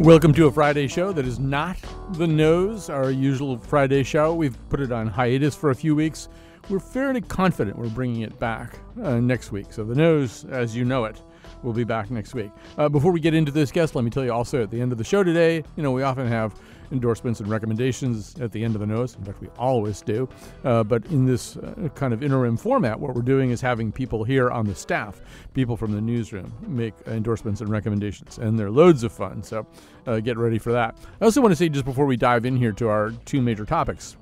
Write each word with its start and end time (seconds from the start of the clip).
Welcome 0.00 0.32
to 0.34 0.46
a 0.46 0.52
Friday 0.52 0.86
show 0.86 1.10
that 1.10 1.26
is 1.26 1.40
not 1.40 1.76
the 2.12 2.26
nose, 2.28 2.88
our 2.88 3.10
usual 3.10 3.58
Friday 3.58 4.04
show. 4.04 4.32
We've 4.32 4.56
put 4.68 4.78
it 4.78 4.92
on 4.92 5.08
hiatus 5.08 5.56
for 5.56 5.70
a 5.70 5.74
few 5.74 5.96
weeks. 5.96 6.28
We're 6.70 6.78
fairly 6.78 7.20
confident 7.20 7.76
we're 7.76 7.88
bringing 7.88 8.22
it 8.22 8.38
back 8.38 8.78
uh, 9.02 9.18
next 9.18 9.50
week. 9.50 9.72
So 9.72 9.82
the 9.82 9.96
nose, 9.96 10.44
as 10.50 10.76
you 10.76 10.84
know 10.84 11.04
it, 11.06 11.20
will 11.64 11.72
be 11.72 11.82
back 11.82 12.12
next 12.12 12.32
week. 12.32 12.52
Uh, 12.76 12.88
before 12.88 13.10
we 13.10 13.18
get 13.18 13.34
into 13.34 13.50
this 13.50 13.72
guest, 13.72 13.96
let 13.96 14.04
me 14.04 14.10
tell 14.10 14.24
you 14.24 14.32
also 14.32 14.62
at 14.62 14.70
the 14.70 14.80
end 14.80 14.92
of 14.92 14.98
the 14.98 15.04
show 15.04 15.24
today, 15.24 15.64
you 15.74 15.82
know, 15.82 15.90
we 15.90 16.04
often 16.04 16.28
have 16.28 16.54
endorsements 16.92 17.40
and 17.40 17.48
recommendations 17.48 18.34
at 18.40 18.52
the 18.52 18.64
end 18.64 18.74
of 18.74 18.80
the 18.80 18.86
nose. 18.86 19.14
In 19.16 19.24
fact, 19.24 19.40
we 19.40 19.48
always 19.58 20.02
do. 20.02 20.28
Uh, 20.64 20.82
but 20.84 21.04
in 21.06 21.26
this 21.26 21.56
uh, 21.56 21.88
kind 21.94 22.12
of 22.12 22.22
interim 22.22 22.56
format, 22.56 22.98
what 22.98 23.14
we're 23.14 23.22
doing 23.22 23.50
is 23.50 23.60
having 23.60 23.92
people 23.92 24.24
here 24.24 24.50
on 24.50 24.66
the 24.66 24.74
staff, 24.74 25.20
people 25.54 25.76
from 25.76 25.92
the 25.92 26.00
newsroom, 26.00 26.52
make 26.66 26.94
endorsements 27.06 27.60
and 27.60 27.70
recommendations. 27.70 28.38
And 28.38 28.58
they're 28.58 28.70
loads 28.70 29.04
of 29.04 29.12
fun. 29.12 29.42
So 29.42 29.66
uh, 30.06 30.20
get 30.20 30.36
ready 30.36 30.58
for 30.58 30.72
that. 30.72 30.98
I 31.20 31.24
also 31.24 31.40
want 31.40 31.52
to 31.52 31.56
say, 31.56 31.68
just 31.68 31.84
before 31.84 32.06
we 32.06 32.16
dive 32.16 32.46
in 32.46 32.56
here 32.56 32.72
to 32.72 32.88
our 32.88 33.10
two 33.24 33.40
major 33.40 33.64
topics, 33.64 34.16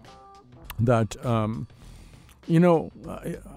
that. 0.81 1.25
Um, 1.25 1.67
you 2.47 2.61
know, 2.61 2.91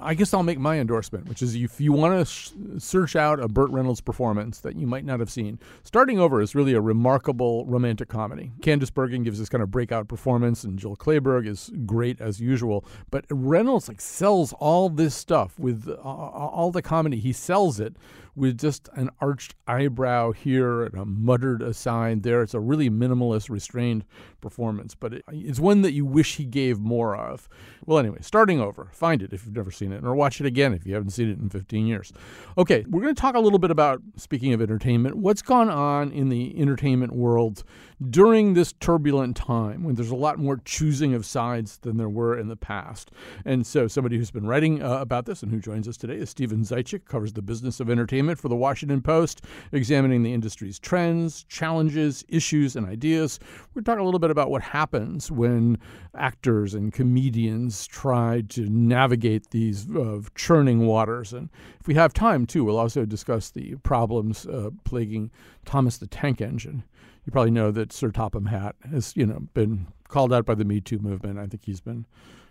I 0.02 0.14
guess 0.14 0.34
I'll 0.34 0.44
make 0.44 0.60
my 0.60 0.80
endorsement, 0.80 1.28
which 1.28 1.42
is 1.42 1.56
if 1.56 1.80
you 1.80 1.94
want 1.94 2.20
to 2.20 2.26
sh- 2.26 2.52
search 2.78 3.16
out 3.16 3.40
a 3.40 3.48
Burt 3.48 3.70
Reynolds 3.70 4.02
performance 4.02 4.60
that 4.62 4.76
you 4.76 4.88
might 4.88 5.06
not 5.06 5.20
have 5.20 5.30
seen, 5.30 5.60
Starting 5.84 6.20
Over 6.20 6.42
is 6.42 6.56
really 6.56 6.74
a 6.74 6.82
remarkable 6.82 7.66
romantic 7.66 8.10
comedy. 8.10 8.52
Candice 8.62 8.94
Bergen 8.94 9.24
gives 9.24 9.40
this 9.40 9.50
kind 9.50 9.62
of 9.62 9.70
breakout 9.72 10.08
performance, 10.08 10.64
and 10.64 10.80
Jill 10.80 10.96
Clayburgh 10.96 11.48
is 11.48 11.72
great 11.86 12.20
as 12.20 12.40
usual. 12.40 12.84
But 13.12 13.26
Reynolds 13.30 13.88
like 13.88 14.02
sells 14.02 14.54
all 14.54 14.90
this 14.90 15.16
stuff 15.16 15.60
with 15.60 15.88
uh, 15.88 16.02
all 16.02 16.72
the 16.72 16.82
comedy. 16.82 17.20
He 17.20 17.34
sells 17.34 17.80
it 17.80 17.96
with 18.40 18.58
just 18.58 18.90
an 18.94 19.10
arched 19.20 19.54
eyebrow 19.68 20.32
here 20.32 20.84
and 20.84 20.96
a 20.96 21.06
muttered 21.06 21.62
aside 21.62 22.24
there. 22.24 22.42
It's 22.42 22.54
a 22.54 22.60
really 22.60 22.90
minimalist, 22.90 23.50
restrained 23.50 24.06
performance, 24.40 24.96
but 24.96 25.14
it, 25.14 25.26
it's 25.28 25.60
one 25.60 25.82
that 25.82 25.92
you 25.92 26.06
wish 26.06 26.38
he 26.38 26.46
gave 26.46 26.80
more 26.80 27.16
of. 27.16 27.50
Well, 27.86 28.00
anyway, 28.00 28.20
starting 28.22 28.62
over. 28.62 28.90
Find 28.94 29.22
it 29.22 29.34
if 29.34 29.46
you've 29.46 29.56
never 29.56 29.72
seen 29.72 29.92
it, 29.92 30.04
or 30.04 30.16
watch 30.16 30.40
it 30.40 30.48
again 30.48 30.74
if 30.74 30.86
you 30.86 30.94
haven't 30.94 31.12
seen 31.12 31.30
it 31.30 31.38
in 31.38 31.50
15 31.50 31.86
years. 31.86 32.14
Okay, 32.58 32.86
we're 32.88 33.02
going 33.02 33.14
to 33.14 33.22
talk 33.22 33.36
a 33.36 33.40
little 33.40 33.60
bit 33.60 33.72
about, 33.72 34.02
speaking 34.16 34.54
of 34.54 34.62
entertainment, 34.62 35.18
what's 35.18 35.42
gone 35.42 35.70
on 35.70 36.12
in 36.12 36.30
the 36.30 36.58
entertainment 36.60 37.14
world 37.14 37.64
during 38.10 38.54
this 38.54 38.74
turbulent 38.74 39.36
time 39.36 39.84
when 39.84 39.96
there's 39.96 40.12
a 40.12 40.16
lot 40.16 40.40
more 40.40 40.62
choosing 40.64 41.14
of 41.14 41.26
sides 41.26 41.78
than 41.80 41.98
there 41.98 42.08
were 42.08 42.38
in 42.38 42.48
the 42.48 42.56
past. 42.56 43.12
And 43.44 43.68
so, 43.68 43.88
somebody 43.88 44.18
who's 44.18 44.32
been 44.32 44.48
writing 44.48 44.82
uh, 44.82 45.00
about 45.00 45.26
this 45.26 45.44
and 45.44 45.52
who 45.52 45.60
joins 45.60 45.88
us 45.88 45.98
today 45.98 46.16
is 46.16 46.30
Steven 46.30 46.64
Zeitchik, 46.64 47.06
covers 47.06 47.34
the 47.34 47.42
business 47.42 47.80
of 47.80 47.90
entertainment 47.90 48.29
for 48.38 48.50
the 48.50 48.56
Washington 48.56 49.02
Post, 49.02 49.46
examining 49.72 50.24
the 50.24 50.34
industry's 50.34 50.78
trends, 50.78 51.44
challenges, 51.46 52.24
issues, 52.28 52.76
and 52.76 52.86
ideas. 52.86 53.40
We're 53.74 53.82
talking 53.82 54.02
a 54.02 54.06
little 54.06 54.20
bit 54.20 54.32
about 54.32 54.52
what 54.52 54.62
happens 54.62 55.32
when 55.32 55.78
actors 56.16 56.74
and 56.74 56.94
comedians 56.94 57.88
try 57.88 58.42
to 58.50 58.70
navigate 58.70 59.50
these 59.52 59.90
uh, 59.96 60.22
churning 60.36 60.86
waters. 60.86 61.34
And 61.34 61.50
if 61.80 61.88
we 61.88 61.94
have 61.96 62.14
time, 62.14 62.46
too, 62.46 62.64
we'll 62.64 62.78
also 62.78 63.06
discuss 63.06 63.50
the 63.50 63.76
problems 63.78 64.46
uh, 64.46 64.70
plaguing 64.84 65.32
Thomas 65.66 65.98
the 65.98 66.08
Tank 66.08 66.42
Engine 66.42 66.84
you 67.30 67.32
probably 67.32 67.52
know 67.52 67.70
that 67.70 67.94
Sir 67.94 68.10
Topham 68.10 68.48
Hatt 68.48 68.76
has, 68.90 69.16
you 69.16 69.24
know, 69.24 69.40
been 69.54 69.86
called 70.08 70.34
out 70.34 70.48
by 70.48 70.56
the 70.56 70.66
Me 70.66 70.82
Too 70.82 70.98
movement. 70.98 71.38
I 71.38 71.46
think 71.46 71.64
he's 71.64 71.80
been 71.80 72.08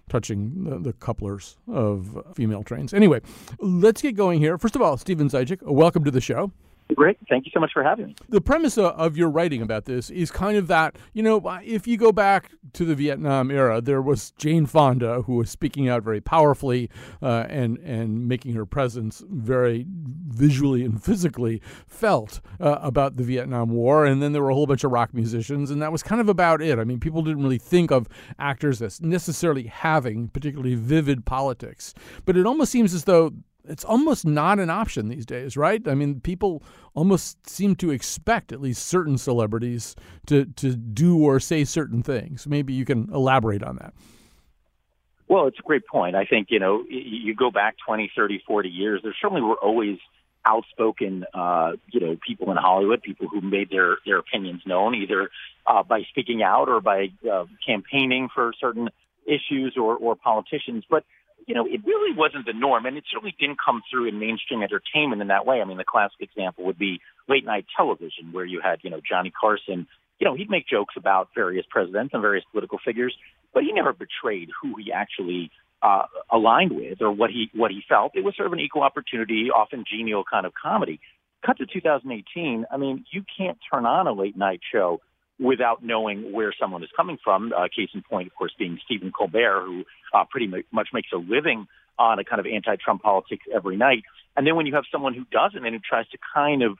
touching 0.09 0.65
the, 0.65 0.79
the, 0.79 0.93
couplers 0.93 1.57
of 1.69 2.25
female 2.35 2.63
trains. 2.63 2.93
Anyway, 2.93 3.21
let's 3.61 4.03
get 4.03 4.17
going 4.17 4.41
here. 4.41 4.59
First 4.59 4.77
of 4.77 4.83
all, 4.83 4.97
Steven 4.97 5.29
Zeitchik, 5.29 5.63
welcome 5.63 6.05
to 6.05 6.11
the 6.11 6.21
show. 6.21 6.53
Great. 6.94 7.19
Thank 7.28 7.44
you 7.44 7.53
so 7.53 7.60
much 7.60 7.72
for 7.72 7.82
having 7.82 8.06
me. 8.06 8.15
The 8.28 8.41
premise 8.41 8.78
of 8.78 9.16
your 9.16 9.28
writing 9.28 9.60
about 9.60 9.84
this 9.84 10.09
is 10.10 10.31
kind 10.31 10.56
of 10.56 10.69
that, 10.69 10.97
you 11.12 11.22
know, 11.22 11.41
if 11.62 11.87
you 11.87 11.97
go 11.97 12.12
back 12.12 12.50
to 12.72 12.84
the 12.84 12.94
Vietnam 12.94 13.50
era, 13.50 13.81
there 13.81 14.00
was 14.00 14.31
Jane 14.32 14.65
Fonda 14.65 15.22
who 15.22 15.34
was 15.37 15.50
speaking 15.50 15.88
out 15.88 16.03
very 16.03 16.21
powerfully 16.21 16.88
uh, 17.22 17.44
and, 17.48 17.78
and 17.78 18.27
making 18.27 18.54
her 18.54 18.65
presence 18.65 19.22
very 19.28 19.87
visually 19.88 20.82
and 20.82 21.03
physically 21.03 21.60
felt 21.87 22.41
uh, 22.59 22.78
about 22.81 23.16
the 23.16 23.22
Vietnam 23.22 23.71
War. 23.71 24.06
And 24.06 24.22
then 24.22 24.32
there 24.32 24.43
were 24.43 24.50
a 24.50 24.54
whole 24.54 24.66
bunch 24.66 24.84
of 24.84 24.91
rock 24.91 25.12
musicians, 25.12 25.71
and 25.71 25.82
that 25.82 25.93
was 25.93 26.03
kind 26.03 26.21
of 26.21 26.28
about 26.28 26.62
it. 26.62 26.78
I 26.78 26.84
mean, 26.84 27.00
people 27.00 27.22
didn't 27.22 27.43
really 27.43 27.59
think 27.59 27.91
of 27.91 28.09
actors 28.38 28.81
as 28.81 29.00
necessarily 29.00 29.65
having 29.65 30.28
particularly 30.28 30.75
vivid 30.75 31.27
politics. 31.27 31.93
But 32.25 32.37
it 32.37 32.47
almost 32.47 32.72
seems 32.72 32.94
as 32.94 33.04
though 33.04 33.32
it's 33.69 33.84
almost 33.84 34.27
not 34.27 34.59
an 34.59 34.71
option 34.71 35.09
these 35.09 35.27
days, 35.27 35.56
right? 35.56 35.87
I 35.87 35.95
mean, 35.95 36.21
people 36.21 36.62
almost 36.95 37.49
seem 37.49 37.77
to 37.77 37.91
expect 37.91 38.53
at 38.53 38.61
least 38.61 38.87
certain 38.87 39.19
celebrities 39.19 39.95
to 40.27 40.47
to 40.56 40.75
do 40.77 41.19
or 41.19 41.39
say 41.41 41.65
certain 41.65 42.03
things. 42.03 42.47
Maybe 42.47 42.73
you 42.73 42.84
can 42.84 43.09
elaborate 43.12 43.62
on 43.62 43.77
that. 43.77 43.95
Well, 45.28 45.47
it's 45.47 45.59
a 45.59 45.62
great 45.62 45.87
point. 45.87 46.17
I 46.17 46.25
think, 46.25 46.49
you 46.51 46.59
know, 46.59 46.84
you 46.89 47.34
go 47.34 47.51
back 47.51 47.77
20, 47.87 48.11
30, 48.17 48.43
40 48.47 48.69
years, 48.71 49.01
there 49.03 49.15
certainly 49.21 49.43
were 49.43 49.57
always 49.57 49.99
outspoken, 50.47 51.27
uh, 51.34 51.73
you 51.93 52.01
know, 52.01 52.17
people 52.27 52.51
in 52.51 52.57
Hollywood, 52.57 53.03
people 53.03 53.28
who 53.28 53.43
made 53.43 53.69
their, 53.69 53.99
their 54.07 54.17
opinions 54.17 54.62
known 54.65 54.95
either 54.95 55.28
uh, 55.67 55.83
by 55.83 56.03
speaking 56.09 56.43
out 56.43 56.71
or 56.71 56.81
by 56.81 57.09
uh, 57.31 57.45
campaigning 57.67 58.31
for 58.34 58.55
certain 58.59 58.89
issues 59.27 59.75
or, 59.77 59.97
or 59.97 60.17
politicians. 60.17 60.84
But 60.89 61.05
you 61.48 61.54
know, 61.54 61.64
it 61.64 61.81
really 61.86 62.14
wasn't 62.14 62.44
the 62.44 62.53
norm, 62.53 62.84
and 62.84 62.98
it 62.98 63.04
certainly 63.10 63.34
didn't 63.41 63.56
come 63.64 63.82
through 63.91 64.06
in 64.06 64.19
mainstream 64.19 64.62
entertainment 64.62 65.22
in 65.22 65.28
that 65.28 65.47
way. 65.47 65.62
I 65.62 65.64
mean, 65.64 65.78
the 65.78 65.84
classic 65.84 66.20
example 66.20 66.66
would 66.66 66.78
be 66.78 67.00
late 67.26 67.47
night 67.47 67.64
television, 67.75 68.32
where 68.32 68.44
you 68.44 68.60
had, 68.62 68.81
you 68.82 68.91
know, 68.91 69.00
Johnny 69.00 69.32
Carson. 69.32 69.88
You 70.20 70.26
know, 70.26 70.34
he'd 70.34 70.50
make 70.50 70.69
jokes 70.69 70.94
about 70.97 71.31
various 71.34 71.64
presidents 71.70 72.12
and 72.12 72.20
various 72.20 72.44
political 72.53 72.78
figures, 72.84 73.16
but 73.54 73.62
he 73.62 73.72
never 73.72 73.94
betrayed 73.94 74.50
who 74.60 74.75
he 74.76 74.92
actually 74.92 75.50
uh, 75.81 76.03
aligned 76.31 76.72
with 76.72 77.00
or 77.00 77.10
what 77.10 77.31
he 77.31 77.50
what 77.54 77.70
he 77.70 77.80
felt. 77.88 78.12
It 78.15 78.25
was 78.25 78.36
sort 78.36 78.47
of 78.47 78.53
an 78.53 78.60
equal 78.60 78.82
opportunity, 78.82 79.48
often 79.50 79.84
genial 79.91 80.25
kind 80.30 80.44
of 80.44 80.53
comedy. 80.60 81.00
Cut 81.47 81.56
to 81.59 81.66
2018. 81.66 82.66
I 82.70 82.76
mean, 82.76 83.06
you 83.10 83.25
can't 83.38 83.56
turn 83.72 83.86
on 83.86 84.06
a 84.06 84.12
late 84.12 84.36
night 84.36 84.60
show 84.70 85.00
without 85.38 85.84
knowing 85.84 86.32
where 86.32 86.53
someone 86.59 86.82
is 86.82 86.91
coming 86.97 87.19
from. 87.22 87.53
Uh, 87.53 87.69
case 87.75 87.91
in 87.94 88.03
point, 88.03 88.26
of 88.26 88.34
course, 88.34 88.53
being 88.59 88.78
Stephen 88.84 89.12
Colbert, 89.12 89.65
who 89.66 89.84
uh, 90.12 90.25
pretty 90.31 90.47
much 90.47 90.88
makes 90.93 91.09
a 91.12 91.16
living 91.16 91.66
on 91.99 92.19
a 92.19 92.25
kind 92.25 92.41
of 92.41 92.47
anti-Trump 92.47 93.03
politics 93.03 93.44
every 93.54 93.77
night. 93.77 94.04
And 94.37 94.47
then 94.47 94.56
when 94.56 94.66
you 94.66 94.75
have 94.75 94.84
someone 94.91 95.15
who 95.15 95.25
doesn't 95.31 95.65
and 95.65 95.75
who 95.75 95.81
tries 95.81 96.09
to 96.10 96.19
kind 96.34 96.62
of 96.62 96.78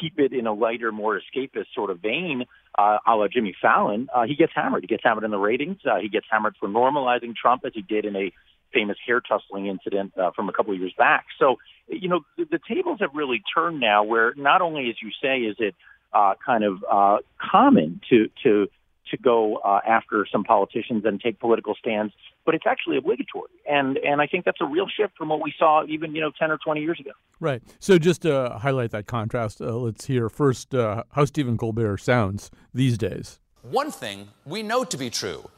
keep 0.00 0.18
it 0.18 0.32
in 0.32 0.46
a 0.46 0.52
lighter, 0.52 0.92
more 0.92 1.18
escapist 1.18 1.66
sort 1.74 1.90
of 1.90 2.00
vein, 2.00 2.44
uh, 2.76 2.98
a 3.06 3.14
la 3.14 3.28
Jimmy 3.28 3.54
Fallon, 3.60 4.08
uh, 4.14 4.24
he 4.24 4.34
gets 4.34 4.52
hammered. 4.54 4.82
He 4.82 4.88
gets 4.88 5.02
hammered 5.04 5.24
in 5.24 5.30
the 5.30 5.38
ratings. 5.38 5.78
Uh, 5.84 5.98
he 6.00 6.08
gets 6.08 6.26
hammered 6.30 6.56
for 6.58 6.68
normalizing 6.68 7.34
Trump, 7.34 7.62
as 7.64 7.72
he 7.74 7.82
did 7.82 8.04
in 8.04 8.14
a 8.16 8.32
famous 8.72 8.98
hair 9.06 9.20
tussling 9.20 9.66
incident 9.66 10.12
uh, 10.18 10.30
from 10.32 10.48
a 10.48 10.52
couple 10.52 10.74
of 10.74 10.78
years 10.78 10.92
back. 10.98 11.26
So, 11.38 11.56
you 11.88 12.08
know, 12.08 12.20
the, 12.36 12.44
the 12.44 12.60
tables 12.68 12.98
have 13.00 13.10
really 13.14 13.42
turned 13.54 13.80
now 13.80 14.04
where 14.04 14.34
not 14.36 14.60
only, 14.60 14.90
as 14.90 14.96
you 15.02 15.10
say, 15.22 15.38
is 15.38 15.56
it 15.58 15.74
uh, 16.12 16.34
kind 16.44 16.64
of 16.64 16.84
uh, 16.90 17.18
common 17.40 18.00
to 18.10 18.28
to 18.42 18.68
to 19.10 19.16
go 19.16 19.56
uh, 19.56 19.80
after 19.86 20.26
some 20.30 20.44
politicians 20.44 21.04
and 21.04 21.20
take 21.20 21.40
political 21.40 21.74
stands, 21.74 22.12
but 22.44 22.54
it's 22.54 22.66
actually 22.66 22.96
obligatory. 22.96 23.50
And 23.68 23.98
and 23.98 24.20
I 24.20 24.26
think 24.26 24.44
that's 24.44 24.60
a 24.60 24.66
real 24.66 24.86
shift 24.88 25.16
from 25.16 25.28
what 25.28 25.42
we 25.42 25.52
saw 25.58 25.84
even 25.88 26.14
you 26.14 26.20
know 26.20 26.30
ten 26.38 26.50
or 26.50 26.58
twenty 26.58 26.80
years 26.82 27.00
ago. 27.00 27.12
Right. 27.40 27.62
So 27.78 27.98
just 27.98 28.22
to 28.22 28.58
highlight 28.60 28.90
that 28.90 29.06
contrast, 29.06 29.60
uh, 29.60 29.76
let's 29.76 30.06
hear 30.06 30.28
first 30.28 30.74
uh, 30.74 31.04
how 31.12 31.24
Stephen 31.24 31.56
Colbert 31.56 31.98
sounds 31.98 32.50
these 32.74 32.98
days. 32.98 33.40
One 33.62 33.90
thing 33.90 34.28
we 34.44 34.62
know 34.62 34.84
to 34.84 34.96
be 34.96 35.10
true 35.10 35.48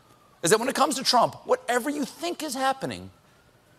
is 0.42 0.50
that 0.50 0.58
when 0.58 0.68
it 0.68 0.74
comes 0.74 0.96
to 0.96 1.04
Trump, 1.04 1.34
whatever 1.46 1.90
you 1.90 2.04
think 2.04 2.42
is 2.42 2.54
happening 2.54 3.10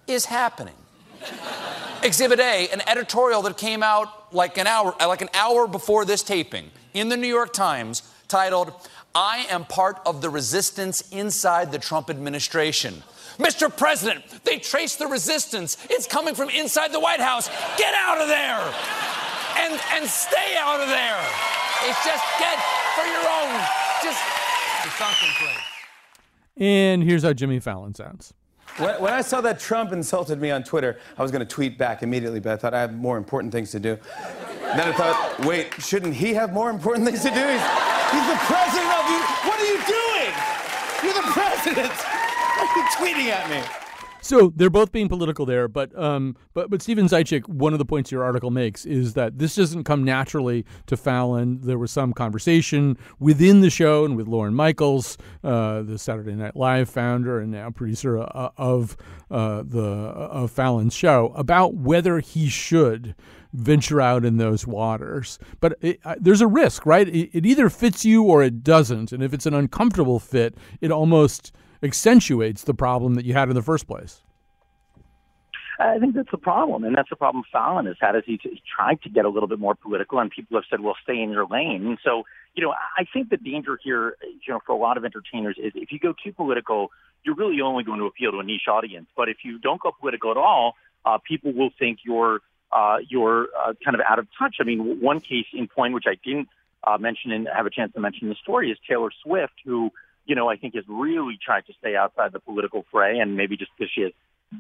is 0.07 0.25
happening. 0.25 0.75
Exhibit 2.03 2.39
A, 2.39 2.67
an 2.69 2.81
editorial 2.88 3.41
that 3.44 3.57
came 3.57 3.83
out 3.83 4.20
like 4.31 4.57
an 4.57 4.68
hour, 4.68 4.95
uh, 5.00 5.07
like 5.07 5.22
an 5.22 5.30
hour 5.33 5.68
before 5.68 6.06
this 6.06 6.24
taping 6.24 6.72
in 6.94 7.10
the 7.10 7.18
New 7.18 7.28
York 7.28 7.54
Times 7.54 8.04
titled, 8.28 8.74
I 9.13 9.45
am 9.50 9.66
part 9.66 10.00
of 10.06 10.22
the 10.22 10.30
resistance 10.30 11.01
inside 11.12 11.72
the 11.72 11.80
Trump 11.80 12.10
administration. 12.10 13.04
Mr. 13.38 13.75
President, 13.75 14.24
they 14.44 14.57
traced 14.60 15.00
the 15.00 15.07
resistance. 15.07 15.78
It's 15.89 16.07
coming 16.07 16.36
from 16.36 16.50
inside 16.50 16.92
the 16.92 17.00
White 17.00 17.19
House. 17.19 17.50
Get 17.78 17.94
out 17.94 18.22
of 18.22 18.28
there! 18.28 18.74
And, 19.57 19.80
and 19.94 20.10
stay 20.10 20.56
out 20.57 20.80
of 20.80 20.88
there! 20.88 21.19
It's 21.84 22.06
just 22.06 22.24
get 22.39 22.57
for 22.95 23.06
your 23.06 23.25
own, 23.27 23.60
just 24.04 24.22
The 24.84 24.89
sunken 24.92 25.30
place. 25.39 25.72
And 26.57 27.04
here's 27.04 27.24
how 27.24 27.34
Jimmy 27.34 27.60
Fallon 27.60 27.95
sounds. 27.95 28.34
When, 28.77 29.13
I 29.13 29.21
saw 29.21 29.41
that 29.41 29.59
Trump 29.59 29.91
insulted 29.91 30.39
me 30.39 30.50
on 30.51 30.63
Twitter, 30.63 30.97
I 31.18 31.21
was 31.21 31.31
going 31.31 31.45
to 31.45 31.53
tweet 31.53 31.77
back 31.77 32.03
immediately, 32.03 32.39
but 32.39 32.53
I 32.53 32.57
thought 32.57 32.73
I 32.73 32.81
have 32.81 32.94
more 32.94 33.18
important 33.18 33.51
things 33.51 33.71
to 33.71 33.79
do. 33.79 33.97
Then 34.62 34.88
I 34.88 34.94
thought, 34.94 35.45
wait, 35.45 35.73
shouldn't 35.79 36.13
he 36.13 36.33
have 36.33 36.53
more 36.53 36.69
important 36.69 37.06
things 37.06 37.21
to 37.23 37.29
do? 37.29 37.35
He's, 37.35 37.65
he's 38.12 38.27
the 38.27 38.39
president 38.47 38.91
of 38.95 39.06
you. 39.12 39.21
What 39.44 39.59
are 39.59 39.68
you 39.68 39.79
doing? 39.83 40.33
You're 41.03 41.21
the 41.21 41.29
president. 41.31 41.91
Why 41.91 42.65
are 42.65 42.77
you 42.77 42.83
tweeting 42.95 43.29
at 43.31 43.50
me? 43.50 43.90
So 44.21 44.53
they're 44.56 44.69
both 44.69 44.91
being 44.91 45.09
political 45.09 45.45
there, 45.45 45.68
but 45.68 45.97
um, 45.97 46.35
but 46.53 46.69
but 46.69 46.81
Steven 46.81 47.07
Zeitchik, 47.07 47.47
one 47.50 47.73
of 47.73 47.79
the 47.79 47.85
points 47.85 48.12
your 48.12 48.23
article 48.23 48.51
makes 48.51 48.85
is 48.85 49.15
that 49.15 49.39
this 49.39 49.56
doesn't 49.56 49.83
come 49.83 50.03
naturally 50.03 50.65
to 50.85 50.95
Fallon. 50.95 51.59
There 51.62 51.79
was 51.79 51.91
some 51.91 52.13
conversation 52.13 52.97
within 53.19 53.62
the 53.62 53.69
show 53.69 54.06
and 54.06 54.15
with 54.15 54.27
Lorne 54.27 54.53
Michaels, 54.53 55.18
uh, 55.44 55.81
the 55.81 55.97
Saturday 55.97 56.35
Night 56.35 56.56
Live 56.56 56.89
founder 56.89 57.39
and 57.39 57.51
now 57.51 57.71
producer 57.71 58.19
uh, 58.19 58.50
of 58.57 58.95
uh, 59.31 59.63
the 59.65 59.81
of 59.81 60.51
Fallon's 60.51 60.94
show, 60.94 61.33
about 61.35 61.74
whether 61.74 62.19
he 62.19 62.47
should 62.47 63.15
venture 63.53 64.00
out 64.00 64.24
in 64.24 64.38
those 64.38 64.67
waters. 64.67 65.39
But 65.59 65.77
it, 65.81 66.00
uh, 66.06 66.15
there's 66.19 66.41
a 66.41 66.47
risk, 66.47 66.85
right? 66.85 67.07
It, 67.07 67.29
it 67.33 67.45
either 67.45 67.69
fits 67.69 68.06
you 68.06 68.24
or 68.24 68.44
it 68.44 68.63
doesn't, 68.63 69.12
and 69.12 69.24
if 69.24 69.33
it's 69.33 69.45
an 69.45 69.53
uncomfortable 69.53 70.19
fit, 70.19 70.56
it 70.79 70.91
almost 70.91 71.51
accentuates 71.83 72.63
the 72.63 72.74
problem 72.74 73.16
that 73.16 73.25
you 73.25 73.33
had 73.33 73.50
in 73.50 73.56
the 73.56 73.62
first 73.62 73.88
place. 73.88 74.22
I 75.81 75.98
think 75.98 76.16
that's 76.16 76.30
the 76.30 76.38
problem, 76.38 76.83
and 76.83 76.95
that's 76.95 77.10
the 77.10 77.16
problem 77.16 77.44
Fallon 77.51 77.88
has 77.88 77.95
had. 78.00 78.16
Is 78.16 78.24
he's, 78.25 78.39
he's 78.44 78.60
tried 78.75 79.01
to 79.01 79.10
get 79.10 79.25
a 79.25 79.30
little 79.30 79.48
bit 79.48 79.60
more 79.60 79.74
political, 79.74 80.19
and 80.19 80.30
people 80.30 80.57
have 80.57 80.66
said, 80.69 80.81
"Well, 80.81 80.95
stay 81.01 81.19
in 81.19 81.31
your 81.31 81.48
lane." 81.48 81.88
And 81.88 81.98
so, 82.04 82.24
you 82.54 82.63
know, 82.63 82.72
I 82.72 83.06
think 83.12 83.30
the 83.30 83.38
danger 83.38 83.80
here, 83.83 84.16
you 84.22 84.54
know, 84.54 84.60
for 84.66 84.74
a 84.74 84.78
lot 84.78 84.98
of 84.98 85.06
entertainers 85.06 85.57
is 85.57 85.72
if 85.75 85.92
you 85.92 86.00
go 86.00 86.13
too 86.24 86.33
political, 86.33 86.92
you're 87.24 87.36
really 87.36 87.62
only 87.62 87.84
going 87.84 88.00
to 88.00 88.06
appeal 88.06 88.31
to 88.31 88.39
a 88.39 88.44
niche 88.44 88.68
audience. 88.68 89.07
But 89.16 89.30
if 89.30 89.38
you 89.44 89.57
don't 89.60 89.81
go 89.81 89.92
political 90.00 90.30
at 90.31 90.38
all, 90.38 90.75
uh, 91.06 91.18
people 91.18 91.51
will 91.54 91.72
think 91.80 92.00
you're 92.04 92.42
uh, 92.72 92.98
you're 93.10 93.48
uh, 93.60 93.74
kind 93.84 93.95
of 93.95 94.01
out 94.07 94.19
of 94.19 94.27
touch. 94.38 94.57
I 94.60 94.63
mean, 94.63 95.01
one 95.01 95.19
case 95.19 95.48
in 95.54 95.68
point, 95.68 95.94
which 95.94 96.06
I 96.07 96.16
didn't 96.24 96.50
uh, 96.84 96.98
mention 97.00 97.31
and 97.31 97.48
have 97.54 97.66
a 97.66 97.72
chance 97.72 97.94
to 97.94 98.00
mention 98.00 98.24
in 98.24 98.30
the 98.30 98.36
story, 98.36 98.72
is 98.72 98.77
Taylor 98.88 99.10
Swift, 99.24 99.54
who 99.66 99.92
you 100.25 100.35
know, 100.35 100.50
I 100.50 100.56
think 100.56 100.75
has 100.75 100.83
really 100.88 101.38
tried 101.44 101.65
to 101.68 101.73
stay 101.79 101.95
outside 101.95 102.31
the 102.31 102.39
political 102.39 102.85
fray, 102.91 103.19
and 103.19 103.35
maybe 103.35 103.57
just 103.57 103.71
because 103.77 103.91
she 103.94 104.01
has 104.01 104.12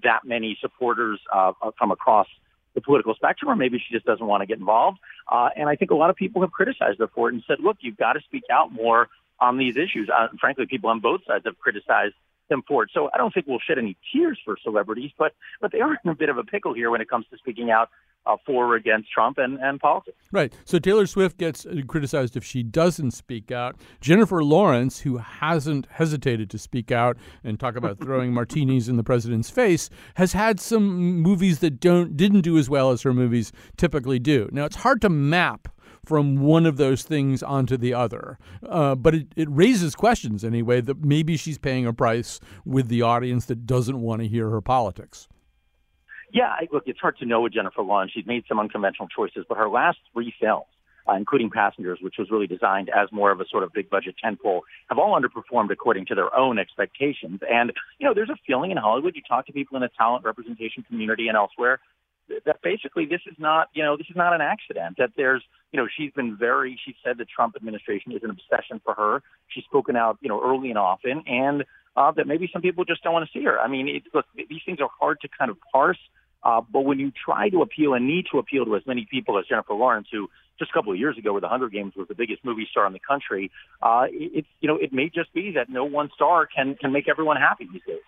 that 0.03 0.21
many 0.25 0.57
supporters 0.61 1.19
uh, 1.33 1.51
from 1.77 1.91
across 1.91 2.27
the 2.73 2.81
political 2.81 3.13
spectrum, 3.13 3.51
or 3.51 3.55
maybe 3.55 3.77
she 3.77 3.93
just 3.93 4.05
doesn't 4.05 4.25
want 4.25 4.41
to 4.41 4.47
get 4.47 4.57
involved. 4.57 4.97
Uh, 5.29 5.49
and 5.55 5.67
I 5.67 5.75
think 5.75 5.91
a 5.91 5.95
lot 5.95 6.09
of 6.09 6.15
people 6.15 6.41
have 6.41 6.51
criticized 6.51 6.99
her 6.99 7.09
for 7.13 7.29
it 7.29 7.33
and 7.33 7.43
said, 7.45 7.57
look, 7.59 7.77
you've 7.81 7.97
got 7.97 8.13
to 8.13 8.21
speak 8.21 8.43
out 8.51 8.71
more 8.71 9.09
on 9.39 9.57
these 9.57 9.75
issues. 9.75 10.09
Uh, 10.09 10.27
frankly, 10.39 10.65
people 10.65 10.89
on 10.89 10.99
both 10.99 11.21
sides 11.27 11.43
have 11.45 11.57
criticized 11.59 12.13
them 12.51 12.61
for 12.67 12.83
it. 12.83 12.91
So 12.93 13.09
I 13.13 13.17
don't 13.17 13.33
think 13.33 13.47
we'll 13.47 13.59
shed 13.59 13.79
any 13.79 13.97
tears 14.13 14.39
for 14.45 14.55
celebrities, 14.63 15.11
but 15.17 15.33
but 15.59 15.71
they 15.71 15.81
are 15.81 15.97
in 16.03 16.11
a 16.11 16.15
bit 16.15 16.29
of 16.29 16.37
a 16.37 16.43
pickle 16.43 16.73
here 16.73 16.91
when 16.91 17.01
it 17.01 17.09
comes 17.09 17.25
to 17.31 17.37
speaking 17.37 17.71
out 17.71 17.89
uh, 18.25 18.37
for 18.45 18.67
or 18.67 18.75
against 18.75 19.11
Trump 19.11 19.37
and, 19.37 19.57
and 19.59 19.79
politics. 19.79 20.17
Right. 20.31 20.53
So 20.65 20.79
Taylor 20.79 21.07
Swift 21.07 21.37
gets 21.37 21.65
criticized 21.87 22.37
if 22.37 22.43
she 22.43 22.63
doesn't 22.63 23.11
speak 23.11 23.51
out. 23.51 23.75
Jennifer 23.99 24.43
Lawrence, 24.43 24.99
who 24.99 25.17
hasn't 25.17 25.87
hesitated 25.89 26.49
to 26.51 26.59
speak 26.59 26.91
out 26.91 27.17
and 27.43 27.59
talk 27.59 27.75
about 27.75 27.99
throwing 28.03 28.33
martinis 28.33 28.87
in 28.87 28.97
the 28.97 29.03
president's 29.03 29.49
face, 29.49 29.89
has 30.15 30.33
had 30.33 30.59
some 30.59 31.21
movies 31.21 31.59
that 31.59 31.79
don't 31.79 32.15
didn't 32.15 32.41
do 32.41 32.57
as 32.57 32.69
well 32.69 32.91
as 32.91 33.01
her 33.01 33.13
movies 33.13 33.51
typically 33.77 34.19
do. 34.19 34.49
Now 34.51 34.65
it's 34.65 34.77
hard 34.77 35.01
to 35.01 35.09
map 35.09 35.67
from 36.05 36.37
one 36.37 36.65
of 36.65 36.77
those 36.77 37.03
things 37.03 37.43
onto 37.43 37.77
the 37.77 37.93
other. 37.93 38.37
Uh, 38.67 38.95
but 38.95 39.13
it, 39.13 39.27
it 39.35 39.47
raises 39.51 39.95
questions 39.95 40.43
anyway 40.43 40.81
that 40.81 41.03
maybe 41.03 41.37
she's 41.37 41.57
paying 41.57 41.85
a 41.85 41.93
price 41.93 42.39
with 42.65 42.87
the 42.87 43.01
audience 43.01 43.45
that 43.45 43.65
doesn't 43.65 44.01
want 44.01 44.21
to 44.21 44.27
hear 44.27 44.49
her 44.49 44.61
politics. 44.61 45.27
Yeah, 46.33 46.47
I, 46.47 46.67
look, 46.71 46.83
it's 46.85 46.99
hard 46.99 47.17
to 47.17 47.25
know 47.25 47.41
with 47.41 47.53
Jennifer 47.53 47.81
Lawrence. 47.81 48.13
She's 48.13 48.25
made 48.25 48.45
some 48.47 48.59
unconventional 48.59 49.09
choices, 49.09 49.45
but 49.47 49.57
her 49.57 49.69
last 49.69 49.99
three 50.13 50.33
films, 50.39 50.65
uh, 51.09 51.13
including 51.13 51.49
Passengers, 51.49 51.99
which 52.01 52.15
was 52.17 52.31
really 52.31 52.47
designed 52.47 52.89
as 52.89 53.11
more 53.11 53.31
of 53.31 53.41
a 53.41 53.45
sort 53.47 53.63
of 53.63 53.73
big 53.73 53.89
budget 53.89 54.15
tentpole, 54.23 54.61
have 54.87 54.97
all 54.97 55.19
underperformed 55.19 55.71
according 55.71 56.05
to 56.05 56.15
their 56.15 56.33
own 56.35 56.57
expectations. 56.57 57.41
And, 57.49 57.73
you 57.99 58.07
know, 58.07 58.13
there's 58.13 58.29
a 58.29 58.37
feeling 58.47 58.71
in 58.71 58.77
Hollywood, 58.77 59.15
you 59.15 59.21
talk 59.27 59.45
to 59.47 59.51
people 59.51 59.75
in 59.75 59.81
the 59.81 59.89
talent 59.97 60.23
representation 60.23 60.83
community 60.83 61.27
and 61.27 61.35
elsewhere, 61.35 61.79
that 62.45 62.61
basically 62.61 63.05
this 63.05 63.21
is 63.25 63.35
not, 63.37 63.69
you 63.73 63.83
know, 63.83 63.97
this 63.97 64.07
is 64.09 64.15
not 64.15 64.33
an 64.33 64.41
accident. 64.41 64.97
That 64.97 65.11
there's, 65.15 65.43
you 65.71 65.79
know, 65.79 65.87
she's 65.95 66.11
been 66.13 66.37
very, 66.37 66.79
she 66.83 66.95
said 67.03 67.17
the 67.17 67.25
Trump 67.25 67.55
administration 67.55 68.11
is 68.11 68.23
an 68.23 68.29
obsession 68.29 68.81
for 68.83 68.93
her. 68.93 69.23
She's 69.47 69.63
spoken 69.65 69.95
out, 69.95 70.17
you 70.21 70.29
know, 70.29 70.41
early 70.43 70.69
and 70.69 70.77
often, 70.77 71.23
and 71.27 71.63
uh, 71.95 72.11
that 72.11 72.27
maybe 72.27 72.49
some 72.51 72.61
people 72.61 72.85
just 72.85 73.03
don't 73.03 73.13
want 73.13 73.29
to 73.29 73.37
see 73.37 73.43
her. 73.45 73.59
I 73.59 73.67
mean, 73.67 73.87
it, 73.87 74.03
look, 74.13 74.25
these 74.35 74.61
things 74.65 74.79
are 74.81 74.89
hard 74.99 75.19
to 75.21 75.29
kind 75.37 75.51
of 75.51 75.57
parse. 75.71 75.99
Uh, 76.43 76.59
but 76.59 76.81
when 76.81 76.97
you 76.97 77.11
try 77.11 77.49
to 77.49 77.61
appeal 77.61 77.93
and 77.93 78.07
need 78.07 78.25
to 78.31 78.39
appeal 78.39 78.65
to 78.65 78.75
as 78.75 78.81
many 78.87 79.07
people 79.09 79.37
as 79.37 79.45
Jennifer 79.45 79.75
Lawrence, 79.75 80.07
who 80.11 80.27
just 80.57 80.71
a 80.71 80.73
couple 80.73 80.91
of 80.91 80.97
years 80.97 81.17
ago 81.17 81.33
with 81.33 81.41
The 81.41 81.47
Hunger 81.49 81.69
Games 81.69 81.93
was 81.95 82.07
the 82.07 82.15
biggest 82.15 82.43
movie 82.43 82.67
star 82.69 82.87
in 82.87 82.93
the 82.93 82.99
country, 82.99 83.51
uh, 83.81 84.05
it, 84.09 84.45
you 84.59 84.67
know, 84.67 84.75
it 84.75 84.91
may 84.91 85.09
just 85.09 85.33
be 85.33 85.51
that 85.51 85.69
no 85.69 85.85
one 85.85 86.09
star 86.15 86.47
can 86.47 86.75
can 86.75 86.91
make 86.91 87.07
everyone 87.07 87.37
happy 87.37 87.67
these 87.71 87.81
days. 87.85 87.99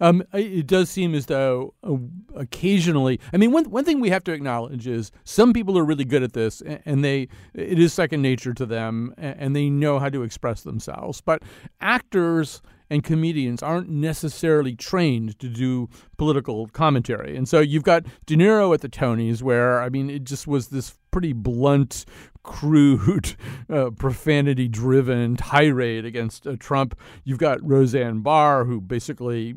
Um, 0.00 0.22
it 0.32 0.66
does 0.66 0.90
seem 0.90 1.14
as 1.14 1.26
though 1.26 1.74
uh, 1.82 1.96
occasionally, 2.34 3.20
I 3.32 3.36
mean, 3.36 3.52
one 3.52 3.70
one 3.70 3.84
thing 3.84 4.00
we 4.00 4.10
have 4.10 4.24
to 4.24 4.32
acknowledge 4.32 4.86
is 4.86 5.12
some 5.24 5.52
people 5.52 5.78
are 5.78 5.84
really 5.84 6.04
good 6.04 6.22
at 6.22 6.32
this, 6.32 6.62
and 6.62 7.04
they 7.04 7.28
it 7.54 7.78
is 7.78 7.92
second 7.92 8.22
nature 8.22 8.54
to 8.54 8.66
them, 8.66 9.14
and 9.18 9.54
they 9.54 9.68
know 9.68 9.98
how 9.98 10.08
to 10.08 10.22
express 10.22 10.62
themselves. 10.62 11.20
But 11.20 11.42
actors 11.80 12.62
and 12.90 13.04
comedians 13.04 13.62
aren't 13.62 13.88
necessarily 13.88 14.74
trained 14.74 15.38
to 15.38 15.48
do 15.48 15.88
political 16.18 16.66
commentary. 16.68 17.36
And 17.36 17.48
so 17.48 17.60
you've 17.60 17.84
got 17.84 18.04
De 18.26 18.34
Niro 18.34 18.74
at 18.74 18.80
the 18.80 18.88
Tonys, 18.88 19.42
where, 19.42 19.80
I 19.80 19.88
mean, 19.88 20.10
it 20.10 20.24
just 20.24 20.48
was 20.48 20.68
this 20.68 20.98
pretty 21.12 21.32
blunt, 21.32 22.04
crude, 22.42 23.36
uh, 23.70 23.90
profanity 23.90 24.68
driven 24.68 25.36
tirade 25.36 26.04
against 26.04 26.46
uh, 26.46 26.56
Trump. 26.58 26.98
You've 27.24 27.38
got 27.38 27.62
Roseanne 27.62 28.20
Barr, 28.20 28.64
who 28.64 28.80
basically 28.80 29.54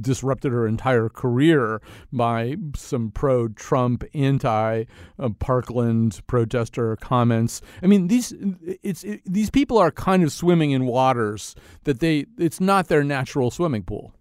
disrupted 0.00 0.52
her 0.52 0.66
entire 0.66 1.08
career 1.08 1.80
by 2.12 2.56
some 2.76 3.10
pro 3.10 3.48
Trump, 3.48 4.04
anti 4.14 4.84
Parkland 5.38 6.20
protester 6.26 6.96
comments. 6.96 7.60
I 7.82 7.86
mean, 7.86 8.08
these 8.08 8.32
it's 8.82 9.04
it, 9.04 9.22
these 9.26 9.50
people 9.50 9.78
are 9.78 9.90
kind 9.90 10.22
of 10.22 10.32
swimming 10.32 10.70
in 10.70 10.86
waters 10.86 11.54
that 11.84 12.00
they 12.00 12.26
it's 12.38 12.60
not 12.60 12.88
their 12.88 13.04
natural 13.04 13.50
swimming 13.50 13.82
pool. 13.82 14.12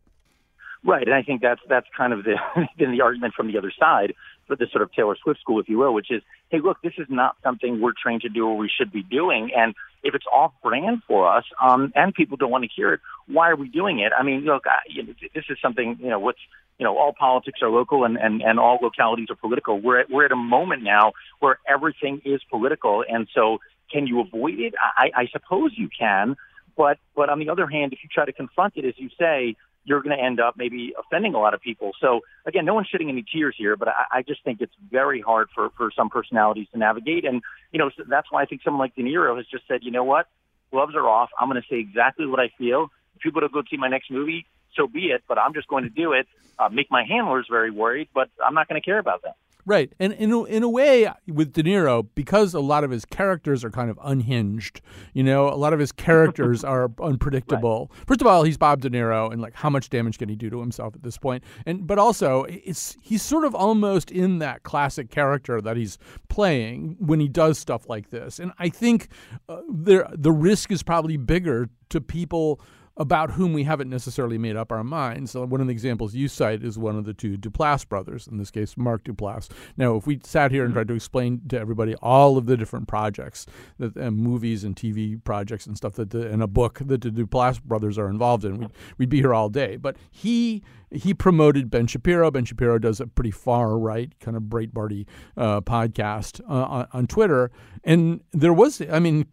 Right, 0.83 1.05
and 1.05 1.13
I 1.13 1.23
think 1.23 1.41
that's 1.41 1.61
that's 1.67 1.87
kind 1.95 2.13
of 2.13 2.23
the 2.23 2.35
been 2.77 2.91
the 2.97 3.01
argument 3.01 3.33
from 3.33 3.47
the 3.47 3.57
other 3.57 3.71
side 3.77 4.13
this 4.55 4.71
sort 4.71 4.81
of 4.81 4.91
Taylor 4.93 5.15
Swift 5.21 5.39
school, 5.39 5.59
if 5.59 5.69
you 5.69 5.77
will, 5.77 5.93
which 5.93 6.09
is, 6.09 6.21
hey, 6.49 6.59
look, 6.59 6.77
this 6.81 6.93
is 6.97 7.07
not 7.09 7.35
something 7.43 7.79
we're 7.79 7.93
trained 8.01 8.21
to 8.21 8.29
do 8.29 8.47
or 8.47 8.57
we 8.57 8.69
should 8.75 8.91
be 8.91 9.03
doing, 9.03 9.51
and 9.55 9.75
if 10.03 10.15
it's 10.15 10.25
off 10.31 10.53
brand 10.63 11.01
for 11.07 11.31
us, 11.31 11.43
um, 11.61 11.91
and 11.95 12.13
people 12.13 12.37
don't 12.37 12.51
want 12.51 12.63
to 12.63 12.69
hear 12.73 12.93
it, 12.93 13.01
why 13.27 13.49
are 13.49 13.55
we 13.55 13.67
doing 13.67 13.99
it? 13.99 14.11
I 14.17 14.23
mean, 14.23 14.41
look, 14.41 14.63
I, 14.65 14.77
you 14.87 15.03
know, 15.03 15.13
this 15.35 15.45
is 15.49 15.57
something 15.61 15.97
you 15.99 16.09
know 16.09 16.19
what's 16.19 16.39
you 16.77 16.85
know 16.85 16.97
all 16.97 17.13
politics 17.13 17.59
are 17.61 17.69
local 17.69 18.05
and 18.05 18.17
and 18.17 18.41
and 18.41 18.59
all 18.59 18.79
localities 18.81 19.27
are 19.29 19.35
political. 19.35 19.79
We're 19.79 20.01
at, 20.01 20.09
we're 20.09 20.25
at 20.25 20.31
a 20.31 20.37
moment 20.37 20.83
now 20.83 21.13
where 21.39 21.59
everything 21.67 22.21
is 22.25 22.41
political, 22.49 23.03
and 23.07 23.27
so 23.35 23.59
can 23.91 24.07
you 24.07 24.21
avoid 24.21 24.59
it? 24.59 24.73
I, 24.79 25.11
I 25.15 25.27
suppose 25.31 25.71
you 25.75 25.89
can. 25.97 26.35
But 26.77 26.97
but 27.15 27.29
on 27.29 27.39
the 27.39 27.49
other 27.49 27.67
hand, 27.67 27.91
if 27.91 27.99
you 28.03 28.09
try 28.09 28.25
to 28.25 28.31
confront 28.31 28.77
it, 28.77 28.85
as 28.85 28.93
you 28.97 29.09
say, 29.19 29.55
you're 29.85 30.01
going 30.01 30.15
to 30.15 30.23
end 30.23 30.39
up 30.39 30.55
maybe 30.57 30.93
offending 30.97 31.33
a 31.33 31.39
lot 31.39 31.53
of 31.53 31.61
people. 31.61 31.91
So 31.99 32.21
again, 32.45 32.65
no 32.65 32.73
one's 32.73 32.87
shedding 32.87 33.09
any 33.09 33.23
tears 33.23 33.55
here, 33.57 33.75
but 33.75 33.87
I, 33.87 34.19
I 34.19 34.21
just 34.21 34.43
think 34.43 34.61
it's 34.61 34.73
very 34.91 35.21
hard 35.21 35.49
for 35.53 35.69
for 35.77 35.91
some 35.95 36.09
personalities 36.09 36.67
to 36.73 36.77
navigate, 36.77 37.25
and 37.25 37.41
you 37.71 37.79
know 37.79 37.89
so 37.95 38.03
that's 38.07 38.31
why 38.31 38.43
I 38.43 38.45
think 38.45 38.61
someone 38.63 38.79
like 38.79 38.95
De 38.95 39.03
Niro 39.03 39.37
has 39.37 39.45
just 39.47 39.67
said, 39.67 39.79
you 39.83 39.91
know 39.91 40.03
what, 40.03 40.27
gloves 40.71 40.95
are 40.95 41.07
off. 41.07 41.29
I'm 41.39 41.49
going 41.49 41.61
to 41.61 41.67
say 41.69 41.79
exactly 41.79 42.27
what 42.27 42.39
I 42.39 42.49
feel. 42.57 42.89
If 43.15 43.21
people 43.21 43.41
don't 43.41 43.53
go 43.53 43.63
see 43.69 43.77
my 43.77 43.89
next 43.89 44.11
movie, 44.11 44.45
so 44.75 44.87
be 44.87 45.07
it. 45.07 45.23
But 45.27 45.37
I'm 45.37 45.53
just 45.53 45.67
going 45.67 45.83
to 45.83 45.89
do 45.89 46.13
it. 46.13 46.27
Uh, 46.57 46.69
make 46.69 46.91
my 46.91 47.03
handlers 47.03 47.47
very 47.49 47.71
worried, 47.71 48.09
but 48.13 48.29
I'm 48.45 48.53
not 48.53 48.67
going 48.67 48.81
to 48.81 48.85
care 48.85 48.99
about 48.99 49.21
that. 49.23 49.35
Right. 49.69 49.93
And 49.99 50.13
in 50.13 50.31
a, 50.31 50.43
in 50.45 50.63
a 50.63 50.67
way, 50.67 51.07
with 51.27 51.53
De 51.53 51.61
Niro, 51.61 52.07
because 52.15 52.55
a 52.55 52.59
lot 52.59 52.83
of 52.83 52.89
his 52.89 53.05
characters 53.05 53.63
are 53.63 53.69
kind 53.69 53.91
of 53.91 53.99
unhinged, 54.03 54.81
you 55.13 55.21
know, 55.21 55.47
a 55.47 55.53
lot 55.53 55.73
of 55.73 55.79
his 55.79 55.91
characters 55.91 56.63
are 56.63 56.89
unpredictable. 56.99 57.91
Right. 57.91 58.07
First 58.07 58.21
of 58.21 58.25
all, 58.25 58.41
he's 58.41 58.57
Bob 58.57 58.81
De 58.81 58.89
Niro, 58.89 59.31
and 59.31 59.39
like, 59.39 59.53
how 59.53 59.69
much 59.69 59.91
damage 59.91 60.17
can 60.17 60.27
he 60.27 60.35
do 60.35 60.49
to 60.49 60.59
himself 60.59 60.95
at 60.95 61.03
this 61.03 61.19
point? 61.19 61.43
And 61.67 61.85
but 61.85 61.99
also, 61.99 62.45
it's 62.45 62.97
he's 62.99 63.21
sort 63.21 63.45
of 63.45 63.53
almost 63.53 64.09
in 64.09 64.39
that 64.39 64.63
classic 64.63 65.11
character 65.11 65.61
that 65.61 65.77
he's 65.77 65.99
playing 66.29 66.95
when 66.97 67.19
he 67.19 67.27
does 67.27 67.59
stuff 67.59 67.87
like 67.87 68.09
this. 68.09 68.39
And 68.39 68.51
I 68.57 68.69
think 68.69 69.09
uh, 69.47 69.61
there 69.71 70.09
the 70.15 70.31
risk 70.31 70.71
is 70.71 70.81
probably 70.81 71.15
bigger 71.15 71.69
to 71.89 72.01
people 72.01 72.59
about 72.99 73.31
whom 73.31 73.53
we 73.53 73.63
haven't 73.63 73.89
necessarily 73.89 74.37
made 74.37 74.57
up 74.57 74.71
our 74.71 74.83
minds. 74.83 75.31
So 75.31 75.45
one 75.45 75.61
of 75.61 75.67
the 75.67 75.71
examples 75.71 76.13
you 76.13 76.27
cite 76.27 76.63
is 76.63 76.77
one 76.77 76.97
of 76.97 77.05
the 77.05 77.13
two 77.13 77.37
Duplass 77.37 77.87
brothers, 77.87 78.27
in 78.27 78.37
this 78.37 78.51
case, 78.51 78.75
Mark 78.77 79.05
Duplass. 79.05 79.49
Now, 79.77 79.95
if 79.95 80.05
we 80.05 80.19
sat 80.23 80.51
here 80.51 80.63
and 80.63 80.71
mm-hmm. 80.71 80.79
tried 80.79 80.87
to 80.89 80.95
explain 80.95 81.41
to 81.47 81.59
everybody 81.59 81.95
all 81.95 82.37
of 82.37 82.45
the 82.45 82.57
different 82.57 82.89
projects, 82.89 83.45
that 83.77 83.95
and 83.95 84.17
movies 84.17 84.63
and 84.63 84.75
TV 84.75 85.23
projects 85.23 85.65
and 85.65 85.77
stuff 85.77 85.93
that 85.93 86.09
the, 86.09 86.29
and 86.29 86.43
a 86.43 86.47
book 86.47 86.79
that 86.81 87.01
the 87.01 87.09
Duplass 87.09 87.63
brothers 87.63 87.97
are 87.97 88.09
involved 88.09 88.43
in, 88.43 88.57
we'd, 88.57 88.71
we'd 88.97 89.09
be 89.09 89.17
here 89.17 89.33
all 89.33 89.49
day. 89.49 89.77
But 89.77 89.95
he 90.11 90.61
he 90.91 91.13
promoted 91.13 91.69
Ben 91.69 91.87
Shapiro. 91.87 92.31
Ben 92.31 92.45
Shapiro 92.45 92.79
does 92.79 92.99
a 92.99 93.07
pretty 93.07 93.31
far 93.31 93.77
right 93.77 94.13
kind 94.19 94.35
of 94.35 94.43
Breitbarty 94.43 95.05
uh, 95.37 95.61
podcast 95.61 96.41
uh, 96.49 96.53
on, 96.53 96.87
on, 96.93 97.07
Twitter, 97.07 97.51
and 97.83 98.21
there 98.31 98.53
was, 98.53 98.81
I 98.91 98.99
mean, 98.99 99.25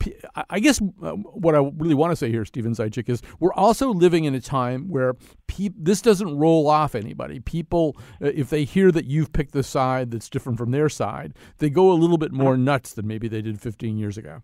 I 0.50 0.60
guess 0.60 0.80
uh, 1.02 1.12
what 1.12 1.54
I 1.54 1.58
really 1.76 1.94
want 1.94 2.12
to 2.12 2.16
say 2.16 2.30
here, 2.30 2.44
Steven 2.44 2.74
Zeitchik, 2.74 3.08
is 3.08 3.22
we're 3.40 3.52
also 3.54 3.90
living 3.90 4.24
in 4.24 4.34
a 4.34 4.40
time 4.40 4.88
where 4.88 5.14
pe- 5.46 5.70
this 5.76 6.00
doesn't 6.00 6.36
roll 6.36 6.68
off 6.68 6.94
anybody. 6.94 7.40
People, 7.40 7.96
uh, 8.22 8.30
if 8.34 8.50
they 8.50 8.64
hear 8.64 8.92
that 8.92 9.06
you've 9.06 9.32
picked 9.32 9.52
the 9.52 9.62
side 9.62 10.10
that's 10.10 10.28
different 10.28 10.58
from 10.58 10.70
their 10.70 10.88
side, 10.88 11.34
they 11.58 11.70
go 11.70 11.90
a 11.90 11.94
little 11.94 12.18
bit 12.18 12.32
more 12.32 12.56
nuts 12.56 12.92
than 12.92 13.06
maybe 13.06 13.28
they 13.28 13.42
did 13.42 13.60
15 13.60 13.96
years 13.96 14.18
ago. 14.18 14.42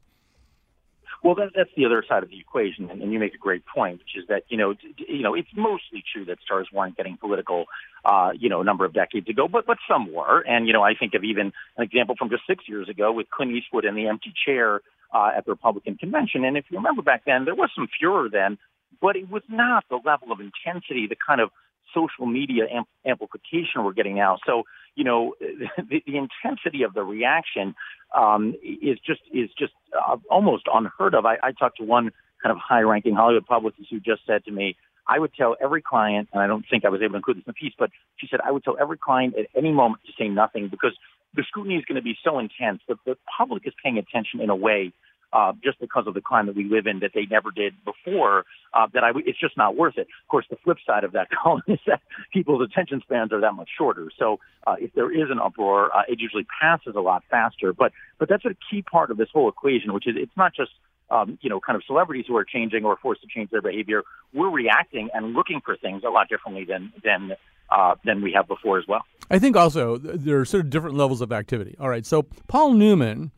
Well, 1.22 1.36
that, 1.36 1.50
that's 1.54 1.70
the 1.76 1.86
other 1.86 2.04
side 2.08 2.24
of 2.24 2.30
the 2.30 2.38
equation, 2.40 2.90
and, 2.90 3.00
and 3.00 3.12
you 3.12 3.18
make 3.20 3.34
a 3.34 3.38
great 3.38 3.62
point, 3.64 3.98
which 3.98 4.16
is 4.16 4.24
that 4.28 4.42
you 4.48 4.56
know, 4.56 4.74
d- 4.74 5.06
you 5.08 5.22
know, 5.22 5.34
it's 5.34 5.48
mostly 5.56 6.02
true 6.12 6.24
that 6.24 6.38
stars 6.44 6.68
weren't 6.72 6.96
getting 6.96 7.16
political, 7.16 7.66
uh, 8.04 8.30
you 8.36 8.48
know, 8.48 8.60
a 8.60 8.64
number 8.64 8.84
of 8.84 8.92
decades 8.92 9.28
ago, 9.28 9.46
but 9.46 9.64
but 9.64 9.78
some 9.88 10.12
were, 10.12 10.40
and 10.40 10.66
you 10.66 10.72
know, 10.72 10.82
I 10.82 10.94
think 10.94 11.14
of 11.14 11.22
even 11.22 11.52
an 11.76 11.84
example 11.84 12.16
from 12.18 12.28
just 12.28 12.42
six 12.46 12.64
years 12.68 12.88
ago 12.88 13.12
with 13.12 13.30
Clint 13.30 13.52
Eastwood 13.52 13.84
and 13.84 13.96
the 13.96 14.08
empty 14.08 14.32
chair 14.44 14.80
uh, 15.14 15.30
at 15.36 15.44
the 15.44 15.52
Republican 15.52 15.96
convention, 15.96 16.44
and 16.44 16.56
if 16.56 16.64
you 16.70 16.78
remember 16.78 17.02
back 17.02 17.22
then, 17.24 17.44
there 17.44 17.54
was 17.54 17.70
some 17.74 17.86
furor 18.00 18.28
then, 18.28 18.58
but 19.00 19.14
it 19.14 19.30
was 19.30 19.42
not 19.48 19.84
the 19.90 20.00
level 20.04 20.32
of 20.32 20.40
intensity, 20.40 21.06
the 21.06 21.16
kind 21.24 21.40
of 21.40 21.50
social 21.94 22.26
media 22.26 22.64
amp- 22.72 22.88
amplification 23.06 23.84
we're 23.84 23.92
getting 23.92 24.16
now. 24.16 24.38
So, 24.46 24.64
you 24.94 25.04
know, 25.04 25.34
the, 25.40 26.02
the 26.06 26.16
intensity 26.16 26.82
of 26.82 26.94
the 26.94 27.02
reaction 27.02 27.74
um, 28.16 28.54
is 28.62 28.98
just 29.06 29.20
is 29.32 29.50
just 29.58 29.72
uh, 29.98 30.16
almost 30.30 30.64
unheard 30.72 31.14
of. 31.14 31.26
I, 31.26 31.36
I 31.42 31.52
talked 31.52 31.78
to 31.78 31.84
one 31.84 32.10
kind 32.42 32.52
of 32.52 32.58
high-ranking 32.58 33.14
Hollywood 33.14 33.46
publicist 33.46 33.88
who 33.90 34.00
just 34.00 34.22
said 34.26 34.44
to 34.44 34.50
me, 34.50 34.76
I 35.06 35.18
would 35.18 35.32
tell 35.34 35.56
every 35.62 35.82
client, 35.82 36.28
and 36.32 36.42
I 36.42 36.46
don't 36.46 36.64
think 36.68 36.84
I 36.84 36.88
was 36.88 37.00
able 37.02 37.12
to 37.12 37.16
include 37.16 37.38
this 37.38 37.44
in 37.46 37.50
the 37.50 37.54
piece, 37.54 37.74
but 37.78 37.90
she 38.16 38.26
said 38.30 38.40
I 38.44 38.50
would 38.50 38.64
tell 38.64 38.76
every 38.80 38.98
client 38.98 39.34
at 39.38 39.46
any 39.56 39.72
moment 39.72 40.02
to 40.06 40.12
say 40.18 40.28
nothing 40.28 40.68
because 40.68 40.92
the 41.34 41.44
scrutiny 41.46 41.76
is 41.76 41.84
going 41.84 41.96
to 41.96 42.02
be 42.02 42.16
so 42.22 42.38
intense 42.38 42.80
that 42.88 42.98
the 43.06 43.16
public 43.38 43.66
is 43.66 43.72
paying 43.82 43.98
attention 43.98 44.40
in 44.40 44.50
a 44.50 44.56
way 44.56 44.92
uh, 45.32 45.52
just 45.62 45.80
because 45.80 46.06
of 46.06 46.14
the 46.14 46.20
climate 46.20 46.56
we 46.56 46.64
live 46.64 46.86
in 46.86 47.00
that 47.00 47.12
they 47.14 47.26
never 47.30 47.50
did 47.50 47.74
before. 47.84 48.44
Uh, 48.74 48.86
that 48.94 49.04
I, 49.04 49.10
it's 49.26 49.38
just 49.38 49.56
not 49.56 49.76
worth 49.76 49.98
it. 49.98 50.02
Of 50.02 50.28
course, 50.28 50.46
the 50.48 50.56
flip 50.64 50.78
side 50.86 51.04
of 51.04 51.12
that 51.12 51.28
column 51.42 51.62
is 51.66 51.78
that 51.86 52.00
people's 52.32 52.62
attention 52.62 53.00
spans 53.02 53.32
are 53.32 53.40
that 53.40 53.52
much 53.54 53.68
shorter. 53.76 54.08
So 54.18 54.40
uh, 54.66 54.76
if 54.78 54.92
there 54.94 55.10
is 55.10 55.30
an 55.30 55.38
uproar, 55.38 55.94
uh, 55.94 56.02
it 56.08 56.20
usually 56.20 56.46
passes 56.60 56.94
a 56.96 57.00
lot 57.00 57.22
faster. 57.30 57.72
But 57.72 57.92
but 58.18 58.28
that's 58.28 58.44
a 58.44 58.54
key 58.70 58.82
part 58.82 59.10
of 59.10 59.16
this 59.16 59.28
whole 59.32 59.48
equation, 59.48 59.92
which 59.92 60.06
is 60.06 60.14
it's 60.16 60.36
not 60.36 60.54
just 60.54 60.70
um, 61.12 61.38
you 61.42 61.50
know, 61.50 61.60
kind 61.60 61.76
of 61.76 61.82
celebrities 61.86 62.24
who 62.26 62.36
are 62.36 62.44
changing 62.44 62.84
or 62.84 62.96
forced 62.96 63.20
to 63.20 63.28
change 63.28 63.50
their 63.50 63.60
behavior, 63.60 64.02
we're 64.32 64.50
reacting 64.50 65.10
and 65.12 65.34
looking 65.34 65.60
for 65.62 65.76
things 65.76 66.02
a 66.06 66.08
lot 66.08 66.28
differently 66.28 66.64
than 66.64 66.92
than 67.04 67.36
uh, 67.70 67.94
than 68.04 68.22
we 68.22 68.32
have 68.32 68.48
before 68.48 68.78
as 68.78 68.84
well. 68.88 69.02
I 69.30 69.38
think 69.38 69.56
also 69.56 69.98
there 69.98 70.40
are 70.40 70.44
sort 70.44 70.64
of 70.64 70.70
different 70.70 70.96
levels 70.96 71.20
of 71.20 71.32
activity. 71.32 71.76
All 71.78 71.88
right, 71.88 72.06
so 72.06 72.22
Paul 72.48 72.72
Newman 72.72 73.30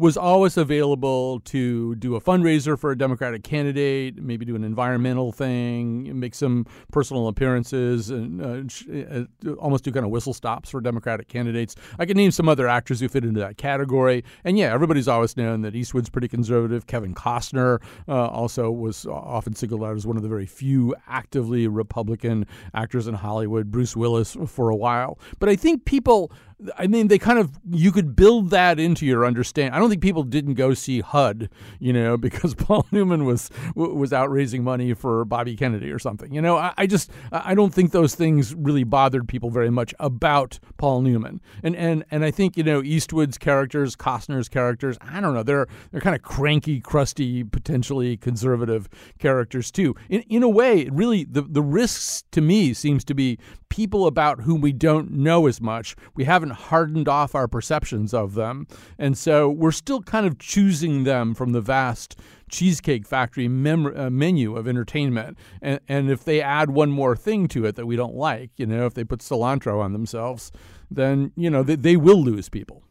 was 0.00 0.16
always 0.16 0.56
available 0.56 1.40
to 1.40 1.94
do 1.96 2.16
a 2.16 2.20
fundraiser 2.22 2.78
for 2.78 2.90
a 2.90 2.96
Democratic 2.96 3.42
candidate, 3.44 4.16
maybe 4.16 4.46
do 4.46 4.56
an 4.56 4.64
environmental 4.64 5.30
thing, 5.30 6.18
make 6.18 6.34
some 6.34 6.64
personal 6.90 7.28
appearances, 7.28 8.08
and 8.08 8.40
uh, 8.40 9.50
uh, 9.50 9.52
almost 9.56 9.84
do 9.84 9.92
kind 9.92 10.06
of 10.06 10.10
whistle 10.10 10.32
stops 10.32 10.70
for 10.70 10.80
Democratic 10.80 11.28
candidates. 11.28 11.76
I 11.98 12.06
could 12.06 12.16
name 12.16 12.30
some 12.30 12.48
other 12.48 12.66
actors 12.66 13.00
who 13.00 13.08
fit 13.10 13.26
into 13.26 13.40
that 13.40 13.58
category. 13.58 14.24
And 14.42 14.56
yeah, 14.56 14.72
everybody's 14.72 15.06
always 15.06 15.36
known 15.36 15.60
that 15.62 15.76
Eastwood's 15.76 16.08
pretty 16.08 16.28
conservative. 16.28 16.86
Kevin 16.86 17.14
Costner 17.14 17.82
uh, 18.08 18.28
also 18.28 18.70
was 18.70 19.04
often 19.04 19.54
singled 19.54 19.84
out 19.84 19.96
as 19.96 20.06
one 20.06 20.16
of 20.16 20.22
the 20.22 20.30
very 20.30 20.46
few 20.46 20.94
actively 21.08 21.68
Republican 21.68 22.46
actors 22.72 23.06
in 23.06 23.12
Hollywood. 23.12 23.70
Bruce 23.70 23.94
Willis 23.94 24.34
for 24.46 24.70
a 24.70 24.76
while. 24.76 25.18
But 25.38 25.50
I 25.50 25.56
think 25.56 25.84
people 25.84 26.32
I 26.76 26.86
mean, 26.86 27.08
they 27.08 27.18
kind 27.18 27.38
of 27.38 27.58
you 27.70 27.92
could 27.92 28.14
build 28.14 28.50
that 28.50 28.78
into 28.78 29.06
your 29.06 29.24
understanding. 29.24 29.72
I 29.72 29.78
don't 29.78 29.88
think 29.88 30.02
people 30.02 30.22
didn't 30.22 30.54
go 30.54 30.74
see 30.74 31.00
HUD, 31.00 31.48
you 31.78 31.92
know, 31.92 32.16
because 32.30 32.54
Paul 32.54 32.86
Newman 32.92 33.24
was 33.24 33.50
was 33.74 34.12
out 34.12 34.30
raising 34.30 34.62
money 34.64 34.94
for 34.94 35.24
Bobby 35.24 35.56
Kennedy 35.56 35.90
or 35.90 35.98
something. 35.98 36.32
You 36.32 36.42
know, 36.42 36.56
I, 36.56 36.72
I 36.76 36.86
just 36.86 37.10
I 37.32 37.54
don't 37.54 37.72
think 37.72 37.92
those 37.92 38.14
things 38.14 38.54
really 38.54 38.84
bothered 38.84 39.28
people 39.28 39.50
very 39.50 39.70
much 39.70 39.94
about 39.98 40.58
Paul 40.76 41.02
Newman. 41.02 41.40
And 41.62 41.74
and 41.76 42.04
and 42.10 42.24
I 42.24 42.30
think 42.30 42.56
you 42.56 42.62
know 42.62 42.82
Eastwood's 42.82 43.38
characters, 43.38 43.96
Costner's 43.96 44.48
characters. 44.48 44.98
I 45.00 45.20
don't 45.20 45.34
know. 45.34 45.42
They're 45.42 45.66
they're 45.90 46.00
kind 46.00 46.16
of 46.16 46.22
cranky, 46.22 46.80
crusty, 46.80 47.44
potentially 47.44 48.16
conservative 48.16 48.88
characters 49.18 49.70
too. 49.70 49.94
In 50.08 50.22
in 50.22 50.42
a 50.42 50.48
way, 50.48 50.88
really 50.90 51.24
the 51.24 51.42
the 51.42 51.62
risks 51.62 52.24
to 52.32 52.40
me 52.40 52.74
seems 52.74 53.04
to 53.04 53.14
be 53.14 53.38
people 53.70 54.06
about 54.06 54.40
whom 54.40 54.60
we 54.60 54.72
don't 54.72 55.10
know 55.12 55.46
as 55.46 55.60
much. 55.60 55.96
We 56.14 56.24
haven't 56.24 56.49
hardened 56.50 57.08
off 57.08 57.34
our 57.34 57.48
perceptions 57.48 58.14
of 58.14 58.34
them. 58.34 58.66
And 58.98 59.16
so 59.16 59.48
we're 59.48 59.72
still 59.72 60.02
kind 60.02 60.26
of 60.26 60.38
choosing 60.38 61.04
them 61.04 61.34
from 61.34 61.52
the 61.52 61.60
vast 61.60 62.18
Cheesecake 62.50 63.06
Factory 63.06 63.48
mem- 63.48 63.96
uh, 63.96 64.10
menu 64.10 64.56
of 64.56 64.66
entertainment. 64.66 65.38
And, 65.62 65.80
and 65.88 66.10
if 66.10 66.24
they 66.24 66.42
add 66.42 66.70
one 66.70 66.90
more 66.90 67.16
thing 67.16 67.48
to 67.48 67.64
it 67.64 67.76
that 67.76 67.86
we 67.86 67.96
don't 67.96 68.14
like, 68.14 68.50
you 68.56 68.66
know, 68.66 68.86
if 68.86 68.94
they 68.94 69.04
put 69.04 69.20
cilantro 69.20 69.80
on 69.80 69.92
themselves, 69.92 70.50
then, 70.90 71.32
you 71.36 71.50
know, 71.50 71.62
they, 71.62 71.76
they 71.76 71.96
will 71.96 72.22
lose 72.22 72.48
people. 72.48 72.82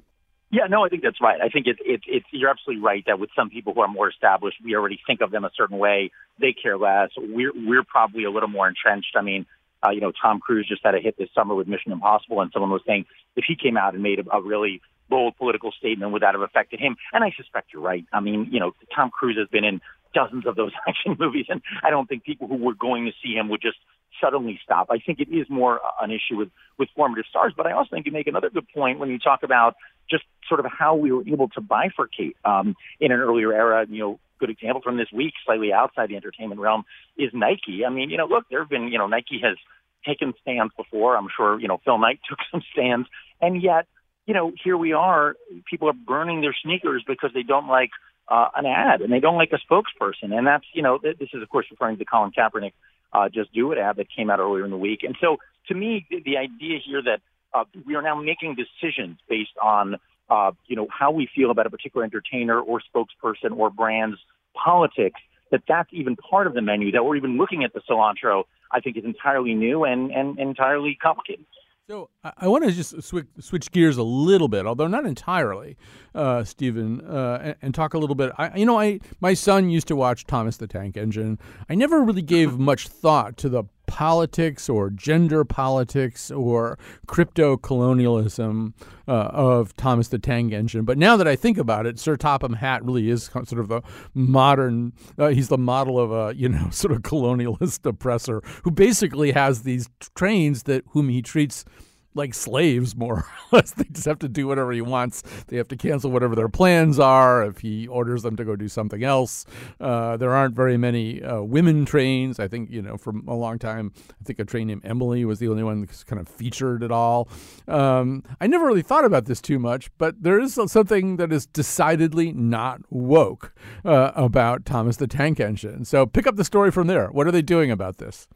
Yeah, 0.52 0.66
no, 0.68 0.84
I 0.84 0.90
think 0.90 1.04
that's 1.04 1.22
right. 1.22 1.40
I 1.40 1.50
think 1.50 1.68
it's 1.68 1.80
it, 1.86 2.24
you're 2.32 2.50
absolutely 2.50 2.84
right 2.84 3.04
that 3.06 3.20
with 3.20 3.30
some 3.36 3.52
people 3.52 3.76
who 3.76 3.82
are 3.82 3.88
more 3.88 4.10
established, 4.10 4.58
we 4.64 4.74
already 4.76 5.00
think 5.06 5.22
of 5.22 5.30
them 5.30 5.46
a 5.46 5.52
certain 5.56 5.78
way. 5.78 6.10
They 6.40 6.54
care 6.54 6.76
less. 6.76 7.10
We're 7.16 7.52
we're 7.54 7.84
probably 7.84 8.24
a 8.24 8.32
little 8.32 8.50
more 8.50 8.68
entrenched. 8.68 9.16
I 9.16 9.22
mean, 9.22 9.46
uh, 9.86 9.92
you 9.92 10.02
know, 10.02 10.12
Tom 10.12 10.40
Cruise 10.40 10.68
just 10.68 10.82
had 10.84 10.96
a 10.96 11.00
hit 11.00 11.18
this 11.18 11.30
summer 11.34 11.56
with 11.56 11.68
Mission 11.68 11.92
Impossible, 11.92 12.42
and 12.42 12.52
someone 12.52 12.72
was 12.72 12.82
saying 12.86 13.06
if 13.36 13.46
he 13.48 13.56
came 13.56 13.78
out 13.78 13.94
and 13.94 14.04
made 14.04 14.20
a, 14.20 14.36
a 14.36 14.42
really 14.42 14.82
bold 15.10 15.36
political 15.38 15.72
statement, 15.72 16.12
would 16.12 16.22
that 16.22 16.36
have 16.36 16.42
affected 16.42 16.80
him? 16.80 16.96
And 17.14 17.24
I 17.24 17.32
suspect 17.36 17.74
you're 17.74 17.82
right. 17.82 18.06
I 18.14 18.20
mean, 18.20 18.50
you 18.52 18.60
know, 18.60 18.72
Tom 18.96 19.10
Cruise 19.10 19.38
has 19.38 19.48
been 19.48 19.64
in 19.64 19.82
dozens 20.14 20.46
of 20.46 20.56
those 20.56 20.72
action 20.88 21.16
movies, 21.20 21.46
and 21.50 21.62
I 21.84 21.90
don't 21.90 22.08
think 22.08 22.24
people 22.24 22.48
who 22.48 22.58
were 22.58 22.76
going 22.76 23.06
to 23.06 23.12
see 23.24 23.34
him 23.34 23.50
would 23.50 23.62
just 23.62 23.78
suddenly 24.22 24.60
stop. 24.64 24.88
I 24.90 25.00
think 25.00 25.20
it 25.20 25.30
is 25.30 25.48
more 25.50 25.80
an 26.02 26.12
issue 26.12 26.38
with 26.38 26.50
with 26.78 26.90
formative 26.96 27.26
stars, 27.30 27.54
but 27.56 27.66
I 27.66 27.72
also 27.72 27.90
think 27.92 28.06
you 28.06 28.12
make 28.12 28.28
another 28.28 28.50
good 28.50 28.68
point 28.74 29.00
when 29.00 29.10
you 29.10 29.20
talk 29.20 29.44
about 29.44 29.76
just 30.10 30.24
sort 30.48 30.60
of 30.60 30.66
how 30.72 30.96
we 30.96 31.12
were 31.12 31.28
able 31.28 31.50
to 31.50 31.62
bifurcate 31.62 32.34
um, 32.44 32.76
in 33.00 33.12
an 33.12 33.20
earlier 33.20 33.54
era. 33.54 33.86
You 33.90 34.00
know, 34.00 34.20
good 34.40 34.50
example 34.50 34.82
from 34.82 34.98
this 34.98 35.12
week, 35.14 35.34
slightly 35.46 35.72
outside 35.74 36.10
the 36.10 36.16
entertainment 36.16 36.60
realm, 36.62 36.84
is 37.18 37.30
Nike. 37.34 37.84
I 37.86 37.90
mean, 37.90 38.10
you 38.10 38.18
know, 38.18 38.26
look, 38.26 38.46
there 38.50 38.60
have 38.60 38.70
been, 38.70 38.88
you 38.88 38.98
know, 38.98 39.08
Nike 39.08 39.42
has 39.44 39.58
taken 40.06 40.34
stands 40.42 40.74
before. 40.76 41.18
I'm 41.18 41.28
sure, 41.36 41.60
you 41.60 41.68
know, 41.68 41.80
Phil 41.84 41.98
Knight 41.98 42.20
took 42.30 42.40
some 42.52 42.62
stands. 42.72 43.08
And 43.42 43.62
yet, 43.62 43.88
you 44.26 44.34
know, 44.34 44.52
here 44.64 44.78
we 44.78 44.94
are. 44.94 45.36
People 45.70 45.90
are 45.90 45.94
burning 45.94 46.42
their 46.42 46.56
sneakers 46.64 47.04
because 47.08 47.32
they 47.34 47.44
don't 47.44 47.68
like 47.68 47.92
uh, 48.28 48.50
an 48.56 48.66
ad 48.66 49.02
and 49.02 49.12
they 49.12 49.20
don't 49.20 49.38
like 49.38 49.52
a 49.52 49.74
spokesperson. 49.74 50.38
And 50.38 50.46
that's, 50.46 50.66
you 50.74 50.84
know, 50.84 51.00
this 51.02 51.30
is, 51.34 51.42
of 51.42 51.50
course, 51.50 51.66
referring 51.72 51.96
to 51.96 52.00
the 52.00 52.06
Colin 52.06 52.32
Kaepernick 52.32 52.74
uh, 53.12 53.30
Just 53.30 53.54
Do 53.54 53.72
It 53.72 53.78
ad 53.78 53.98
that 53.98 54.08
came 54.16 54.30
out 54.30 54.40
earlier 54.40 54.66
in 54.66 54.72
the 54.72 54.78
week. 54.78 55.04
And 55.04 55.16
so 55.20 55.38
to 55.68 55.74
me, 55.74 56.06
the, 56.10 56.38
idea 56.38 56.80
here 56.86 57.02
that 57.02 57.22
uh, 57.54 57.64
we 57.86 57.96
are 57.96 58.02
now 58.02 58.16
making 58.22 58.56
decisions 58.56 59.18
based 59.28 59.58
on 59.62 59.98
uh, 60.30 60.52
you 60.68 60.76
know, 60.76 60.88
how 60.92 61.12
we 61.12 61.28
feel 61.34 61.52
about 61.52 61.66
a 61.66 61.70
particular 61.70 62.04
entertainer 62.04 62.60
or 62.60 62.82
spokesperson 62.82 63.58
or 63.58 63.70
brand's 63.70 64.18
politics, 64.54 65.20
that 65.52 65.62
that's 65.68 65.90
even 65.92 66.16
part 66.16 66.48
of 66.48 66.54
the 66.54 66.62
menu, 66.62 66.92
that 66.92 67.04
we're 67.04 67.16
even 67.16 67.38
looking 67.38 67.64
at 67.64 67.74
the 67.74 67.82
cilantro, 67.90 68.44
I 68.72 68.80
think 68.80 68.98
is 68.98 69.04
entirely 69.04 69.54
new 69.54 69.84
and, 69.84 70.12
and 70.12 70.38
entirely 70.40 70.98
complicated. 71.02 71.46
So 71.90 72.12
I 72.24 72.48
want 72.48 72.66
to 72.66 72.72
just 72.72 73.02
switch, 73.02 73.26
switch 73.40 73.72
gears 73.72 73.98
a 73.98 74.04
little 74.04 74.48
bit, 74.48 74.68
although 74.68 74.86
not 74.86 75.08
entirely, 75.08 75.76
uh, 76.14 76.44
Steven, 76.44 77.02
uh, 77.02 77.40
and, 77.42 77.56
and, 77.64 77.74
talk 77.74 77.96
a 77.96 77.98
little 77.98 78.14
bit. 78.14 78.32
I, 78.38 78.56
you 78.56 78.66
know, 78.68 78.80
I 78.80 79.00
my 79.22 79.34
son 79.34 79.72
used 79.72 79.88
to 79.88 79.96
watch 79.96 80.28
Thomas 80.28 80.58
the 80.58 80.68
Tank 80.68 80.98
Engine. 80.98 81.40
I 81.68 81.74
never 81.74 82.04
really 82.04 82.22
gave 82.22 82.60
much 82.60 82.88
thought 82.88 83.38
to 83.38 83.50
the 83.50 83.64
politics 83.90 84.70
or 84.70 84.92
gender 84.92 85.44
politics 85.44 86.30
or 86.30 86.78
crypto 87.08 87.58
colonialism 87.58 88.76
uh, 89.08 89.32
of 89.34 89.76
Thomas 89.76 90.10
the 90.10 90.20
Tank 90.20 90.54
Engine. 90.54 90.86
But 90.86 91.00
now 91.00 91.18
that 91.18 91.28
I 91.28 91.36
think 91.36 91.58
about 91.58 91.88
it, 91.88 91.98
Sir 91.98 92.16
Topham 92.16 92.54
Hatt 92.54 92.86
really 92.86 93.10
is 93.10 93.24
sort 93.24 93.54
of 93.54 93.68
the 93.68 93.82
modern. 94.14 94.94
Uh, 95.18 95.30
he's 95.30 95.48
the 95.48 95.58
model 95.58 96.00
of 96.00 96.12
a 96.12 96.36
you 96.36 96.48
know 96.48 96.70
sort 96.72 96.92
of 96.92 97.02
colonialist 97.02 97.84
oppressor 97.86 98.44
who 98.64 98.70
basically 98.70 99.32
has 99.32 99.64
these 99.64 99.90
trains 100.16 100.64
that 100.64 100.84
whom 100.92 101.10
he 101.10 101.24
treats 101.24 101.66
like 102.14 102.34
slaves, 102.34 102.96
more 102.96 103.16
or 103.52 103.58
less. 103.58 103.72
They 103.72 103.86
just 103.92 104.06
have 104.06 104.20
to 104.20 104.30
do 104.30 104.48
whatever 104.48 104.72
he 104.72 104.82
wants. 104.82 105.22
They 105.48 105.58
have 105.58 105.68
to 105.70 105.78
cancel 105.78 106.12
whatever 106.12 106.36
their 106.36 106.50
plans 106.50 107.00
are 107.00 107.46
if 107.46 107.60
he 107.60 107.88
orders 107.88 108.24
them 108.24 108.36
to 108.38 108.46
go 108.46 108.56
do 108.56 108.68
something 108.68 109.04
else. 109.04 109.46
Uh, 109.80 110.18
there 110.18 110.34
aren't 110.34 110.56
very 110.56 110.78
many 110.78 111.22
uh, 111.24 111.42
women 111.42 111.86
trains. 111.86 112.40
I 112.40 112.48
think, 112.48 112.70
you 112.70 112.82
know, 112.82 112.98
for 112.98 113.14
a 113.28 113.36
long 113.36 113.60
time, 113.60 113.94
I 114.10 114.24
think 114.24 114.40
a 114.40 114.46
train 114.46 114.68
named 114.68 114.82
Emily 114.86 115.26
was 115.26 115.40
the 115.40 115.48
only 115.48 115.64
one 115.64 115.82
that's 115.82 116.04
kind 116.04 116.20
of 116.20 116.28
featured 116.28 116.84
at 116.84 116.92
all. 116.92 117.30
Um, 117.68 118.24
I 118.42 118.48
never 118.48 118.66
really 118.66 118.82
thought 118.82 119.06
about 119.06 119.26
this 119.26 119.42
too 119.42 119.60
much, 119.60 119.90
but 119.98 120.22
there 120.22 120.40
is 120.40 120.60
something 120.68 121.18
that 121.18 121.32
is 121.32 121.46
decidedly 121.46 122.32
not 122.32 122.82
woke 122.90 123.54
uh, 123.86 124.12
about 124.16 124.66
Thomas 124.66 124.98
the 124.98 125.08
Tank 125.08 125.40
Engine. 125.40 125.86
So 125.86 126.06
pick 126.06 126.28
up 126.28 126.36
the 126.36 126.44
story 126.44 126.72
from 126.72 126.88
there. 126.88 127.08
What 127.08 127.28
are 127.28 127.32
they 127.32 127.42
doing 127.42 127.72
about 127.72 127.98
this? 127.98 128.28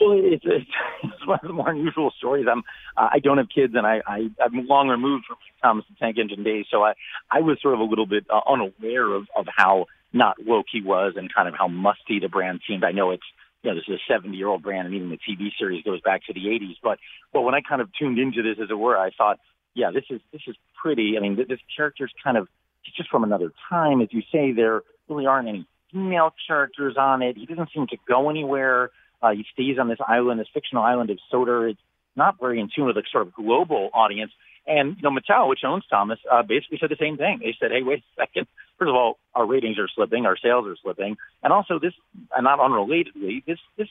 Well, 0.00 0.18
it's, 0.18 0.44
it's, 0.44 0.70
it's 1.04 1.26
one 1.26 1.38
of 1.42 1.48
the 1.48 1.52
more 1.52 1.70
unusual 1.70 2.12
stories. 2.16 2.46
I'm 2.50 2.62
uh, 2.96 3.08
I 3.12 3.18
don't 3.18 3.38
have 3.38 3.48
kids, 3.54 3.74
and 3.76 3.86
I, 3.86 4.00
I 4.06 4.28
I'm 4.44 4.66
long 4.66 4.88
removed 4.88 5.26
from 5.26 5.36
Thomas 5.62 5.84
the 5.88 5.96
Tank 5.98 6.18
Engine 6.18 6.42
days, 6.42 6.66
so 6.70 6.82
I 6.82 6.94
I 7.30 7.40
was 7.40 7.58
sort 7.62 7.74
of 7.74 7.80
a 7.80 7.84
little 7.84 8.06
bit 8.06 8.26
uh, 8.30 8.40
unaware 8.50 9.12
of 9.12 9.26
of 9.36 9.46
how 9.54 9.86
not 10.12 10.36
woke 10.44 10.66
he 10.70 10.80
was, 10.80 11.14
and 11.16 11.32
kind 11.32 11.48
of 11.48 11.54
how 11.58 11.68
musty 11.68 12.20
the 12.20 12.28
brand 12.28 12.60
seemed. 12.66 12.84
I 12.84 12.92
know 12.92 13.10
it's 13.10 13.24
you 13.62 13.70
know 13.70 13.76
this 13.76 13.84
is 13.88 14.00
a 14.00 14.12
70 14.12 14.36
year 14.36 14.48
old 14.48 14.62
brand, 14.62 14.86
and 14.86 14.94
even 14.94 15.10
the 15.10 15.18
TV 15.18 15.50
series 15.58 15.84
goes 15.84 16.00
back 16.00 16.22
to 16.26 16.32
the 16.32 16.46
80s. 16.46 16.76
But 16.82 16.98
but 17.32 17.42
when 17.42 17.54
I 17.54 17.60
kind 17.60 17.80
of 17.80 17.88
tuned 17.98 18.18
into 18.18 18.42
this, 18.42 18.58
as 18.62 18.70
it 18.70 18.78
were, 18.78 18.98
I 18.98 19.10
thought, 19.10 19.38
yeah, 19.74 19.90
this 19.92 20.04
is 20.10 20.20
this 20.32 20.42
is 20.46 20.56
pretty. 20.80 21.14
I 21.16 21.20
mean, 21.20 21.36
this 21.36 21.60
character's 21.76 22.12
kind 22.22 22.36
of 22.36 22.48
just 22.96 23.10
from 23.10 23.24
another 23.24 23.52
time, 23.68 24.00
as 24.00 24.08
you 24.10 24.22
say. 24.32 24.52
There 24.52 24.82
really 25.08 25.26
aren't 25.26 25.48
any 25.48 25.66
female 25.92 26.34
characters 26.46 26.96
on 26.98 27.22
it. 27.22 27.36
He 27.36 27.46
doesn't 27.46 27.70
seem 27.74 27.86
to 27.88 27.96
go 28.08 28.28
anywhere. 28.28 28.90
Uh, 29.24 29.30
he 29.30 29.46
stays 29.54 29.78
on 29.78 29.88
this 29.88 29.98
island, 30.06 30.38
this 30.38 30.48
fictional 30.52 30.84
island 30.84 31.08
of 31.08 31.18
Sodor. 31.30 31.68
It's 31.68 31.80
not 32.14 32.38
very 32.38 32.60
in 32.60 32.68
tune 32.74 32.84
with 32.84 32.96
a 32.98 33.02
sort 33.10 33.26
of 33.26 33.32
global 33.32 33.88
audience. 33.94 34.32
And 34.66 34.96
you 34.96 35.02
know, 35.02 35.10
Mattel, 35.10 35.48
which 35.48 35.60
owns 35.64 35.84
Thomas, 35.88 36.18
uh, 36.30 36.42
basically 36.42 36.78
said 36.78 36.90
the 36.90 36.96
same 37.00 37.16
thing. 37.16 37.38
They 37.40 37.56
said, 37.58 37.70
"Hey, 37.70 37.82
wait 37.82 38.00
a 38.00 38.20
second. 38.20 38.46
First 38.78 38.90
of 38.90 38.94
all, 38.94 39.18
our 39.34 39.46
ratings 39.46 39.78
are 39.78 39.88
slipping, 39.88 40.26
our 40.26 40.36
sales 40.36 40.66
are 40.66 40.76
slipping, 40.82 41.16
and 41.42 41.52
also 41.52 41.78
this, 41.78 41.94
and 42.36 42.44
not 42.44 42.58
unrelatedly, 42.58 43.44
this 43.46 43.58
this 43.78 43.88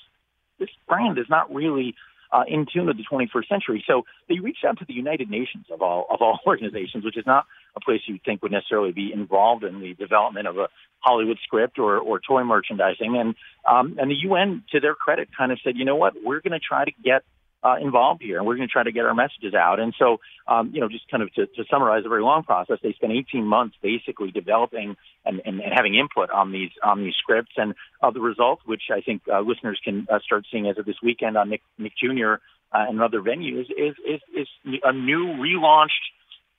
this 0.60 0.70
brand 0.88 1.18
is 1.18 1.30
not 1.30 1.54
really 1.54 1.96
uh, 2.32 2.44
in 2.48 2.68
tune 2.72 2.88
with 2.88 2.98
the 2.98 3.06
21st 3.12 3.48
century. 3.48 3.84
So 3.88 4.06
they 4.30 4.40
reached 4.40 4.66
out 4.66 4.80
to 4.80 4.86
the 4.86 4.94
United 4.94 5.30
Nations 5.30 5.66
of 5.72 5.82
all 5.82 6.06
of 6.12 6.22
all 6.22 6.40
organizations, 6.48 7.04
which 7.06 7.18
is 7.18 7.26
not 7.26 7.46
a 7.76 7.80
place 7.80 8.02
you 8.06 8.16
would 8.16 8.24
think 8.24 8.42
would 8.44 8.52
necessarily 8.52 8.92
be 8.92 9.12
involved 9.14 9.64
in 9.64 9.80
the 9.80 9.94
development 9.94 10.48
of 10.48 10.58
a 10.58 10.68
Hollywood 11.00 11.38
script 11.44 11.80
or, 11.80 11.98
or 11.98 12.20
toy 12.20 12.44
merchandising. 12.44 13.18
And 13.18 13.36
um, 13.70 13.98
and 14.00 14.10
the 14.10 14.16
UN, 14.28 14.64
to 14.72 14.80
their 14.80 14.96
credit, 14.96 15.30
kind 15.38 15.52
of 15.52 15.60
said, 15.64 15.78
you 15.78 15.86
know 15.86 15.96
what, 15.96 16.14
we're 16.24 16.42
going 16.42 16.52
to 16.52 16.60
try 16.60 16.86
to 16.86 16.92
get 17.04 17.24
uh, 17.64 17.76
involved 17.82 18.22
here, 18.22 18.38
and 18.38 18.46
we're 18.46 18.56
going 18.56 18.68
to 18.68 18.72
try 18.72 18.84
to 18.84 18.92
get 18.92 19.06
our 19.06 19.14
messages 19.14 19.54
out. 19.54 19.80
And 19.80 19.94
so, 19.98 20.18
um, 20.48 20.72
you 20.74 20.82
know, 20.82 20.90
just 20.90 21.10
kind 21.10 21.24
of 21.24 21.34
to, 21.36 21.46
to 21.46 21.64
summarize 21.72 22.04
a 22.06 22.10
very 22.10 22.22
long 22.22 22.44
process, 22.44 22.78
they 22.84 22.92
spent 22.94 23.14
18 23.14 23.46
months 23.46 23.78
basically 23.82 24.32
developing 24.32 24.96
and, 25.26 25.42
and, 25.46 25.62
and 25.62 25.74
having 25.74 25.96
input 25.96 26.30
on 26.30 26.52
these 26.52 26.72
on 26.84 27.02
these 27.04 27.14
scripts. 27.18 27.54
And 27.56 27.74
uh, 28.02 28.12
the 28.12 28.20
result, 28.20 28.60
which 28.66 28.84
I 28.92 29.02
think 29.02 29.22
uh, 29.32 29.40
listeners 29.40 29.80
can 29.84 30.08
uh, 30.12 30.20
start 30.20 30.46
seeing 30.52 30.68
as 30.68 30.78
of 30.78 30.86
this 30.86 30.98
weekend 31.02 31.38
on 31.38 31.50
Nick, 31.50 31.62
Nick 31.78 31.94
Jr. 31.98 32.36
Uh, 32.74 32.90
and 32.90 33.02
other 33.02 33.22
venues, 33.22 33.66
is, 33.70 33.96
is 34.06 34.20
is 34.36 34.48
a 34.84 34.92
new 34.92 35.26
relaunched 35.38 36.04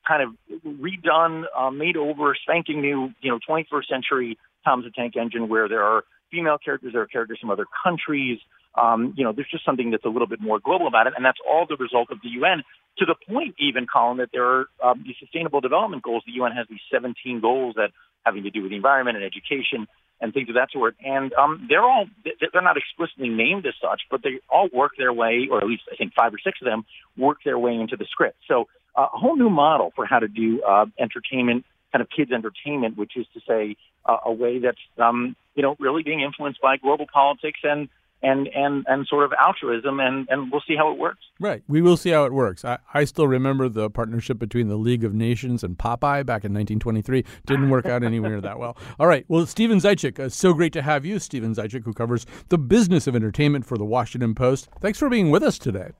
kind 0.06 0.22
of 0.22 0.62
redone, 0.64 1.44
uh, 1.56 1.70
made 1.70 1.96
over, 1.96 2.36
spanking 2.42 2.80
new, 2.80 3.10
you 3.20 3.30
know, 3.30 3.38
21st 3.48 3.88
century 3.88 4.38
Thomas 4.64 4.86
the 4.86 4.90
Tank 4.90 5.14
Engine, 5.16 5.48
where 5.48 5.68
there 5.68 5.82
are 5.82 6.04
female 6.30 6.58
characters, 6.58 6.92
there 6.92 7.02
are 7.02 7.06
characters 7.06 7.38
from 7.40 7.50
other 7.50 7.66
countries. 7.84 8.38
Um, 8.80 9.14
you 9.16 9.24
know, 9.24 9.32
there's 9.32 9.48
just 9.50 9.64
something 9.64 9.90
that's 9.90 10.04
a 10.04 10.08
little 10.08 10.26
bit 10.26 10.40
more 10.40 10.58
global 10.58 10.86
about 10.86 11.06
it, 11.06 11.12
and 11.16 11.24
that's 11.24 11.38
all 11.48 11.66
the 11.68 11.76
result 11.76 12.10
of 12.10 12.18
the 12.22 12.30
UN. 12.40 12.62
To 12.98 13.04
the 13.04 13.14
point, 13.28 13.54
even 13.58 13.86
Colin, 13.86 14.18
that 14.18 14.30
there 14.32 14.44
are 14.44 14.66
um, 14.82 15.04
these 15.06 15.16
Sustainable 15.20 15.60
Development 15.60 16.02
Goals. 16.02 16.22
The 16.26 16.32
UN 16.32 16.52
has 16.52 16.66
these 16.68 16.82
17 16.92 17.40
goals 17.40 17.74
that 17.76 17.90
having 18.24 18.42
to 18.44 18.50
do 18.50 18.62
with 18.62 18.70
the 18.70 18.76
environment 18.76 19.16
and 19.16 19.24
education 19.24 19.86
and 20.20 20.32
things 20.32 20.48
of 20.48 20.54
that 20.54 20.68
sort. 20.72 20.96
And 21.04 21.32
um, 21.34 21.66
they're 21.68 21.82
all 21.82 22.06
they're 22.24 22.62
not 22.62 22.76
explicitly 22.76 23.28
named 23.28 23.66
as 23.66 23.74
such, 23.80 24.02
but 24.10 24.22
they 24.22 24.40
all 24.48 24.68
work 24.72 24.92
their 24.96 25.12
way, 25.12 25.48
or 25.50 25.58
at 25.58 25.66
least 25.66 25.82
I 25.92 25.96
think 25.96 26.14
five 26.14 26.32
or 26.32 26.38
six 26.42 26.58
of 26.62 26.66
them 26.66 26.84
work 27.16 27.38
their 27.44 27.58
way 27.58 27.74
into 27.74 27.96
the 27.96 28.06
script. 28.10 28.38
So 28.48 28.68
a 28.96 29.06
whole 29.06 29.36
new 29.36 29.50
model 29.50 29.92
for 29.94 30.06
how 30.06 30.18
to 30.18 30.28
do 30.28 30.62
uh, 30.62 30.86
entertainment, 30.98 31.64
kind 31.92 32.02
of 32.02 32.08
kids 32.10 32.32
entertainment, 32.32 32.96
which 32.96 33.16
is 33.16 33.26
to 33.34 33.40
say 33.46 33.76
uh, 34.06 34.18
a 34.24 34.32
way 34.32 34.58
that's 34.58 34.78
um, 34.98 35.36
you 35.54 35.62
know 35.62 35.76
really 35.78 36.02
being 36.02 36.20
influenced 36.20 36.60
by 36.60 36.76
global 36.76 37.06
politics 37.12 37.60
and 37.62 37.88
and 38.22 38.48
and 38.48 38.84
and 38.88 39.06
sort 39.06 39.24
of 39.24 39.32
altruism 39.32 40.00
and 40.00 40.26
and 40.30 40.50
we'll 40.50 40.62
see 40.66 40.76
how 40.76 40.90
it 40.90 40.98
works. 40.98 41.20
Right. 41.38 41.62
We 41.68 41.82
will 41.82 41.96
see 41.96 42.10
how 42.10 42.24
it 42.24 42.32
works. 42.32 42.64
I, 42.64 42.78
I 42.92 43.04
still 43.04 43.28
remember 43.28 43.68
the 43.68 43.90
partnership 43.90 44.38
between 44.38 44.68
the 44.68 44.76
league 44.76 45.04
of 45.04 45.14
nations 45.14 45.62
and 45.62 45.76
popeye 45.76 46.24
back 46.24 46.44
in 46.44 46.52
1923 46.54 47.24
didn't 47.46 47.70
work 47.70 47.86
out 47.86 48.02
anywhere 48.02 48.40
that 48.40 48.58
well. 48.58 48.76
All 48.98 49.06
right. 49.06 49.24
Well 49.28 49.46
Steven 49.46 49.78
Zeitchik, 49.78 50.18
uh, 50.18 50.28
so 50.28 50.54
great 50.54 50.72
to 50.72 50.82
have 50.82 51.04
you. 51.04 51.18
Steven 51.18 51.54
Zeitchik, 51.54 51.84
who 51.84 51.92
covers 51.92 52.26
the 52.48 52.58
business 52.58 53.06
of 53.06 53.14
entertainment 53.14 53.66
for 53.66 53.76
the 53.76 53.84
washington 53.84 54.34
post. 54.34 54.68
Thanks 54.80 54.98
for 54.98 55.08
being 55.08 55.30
with 55.30 55.42
us 55.42 55.58
today 55.58 55.90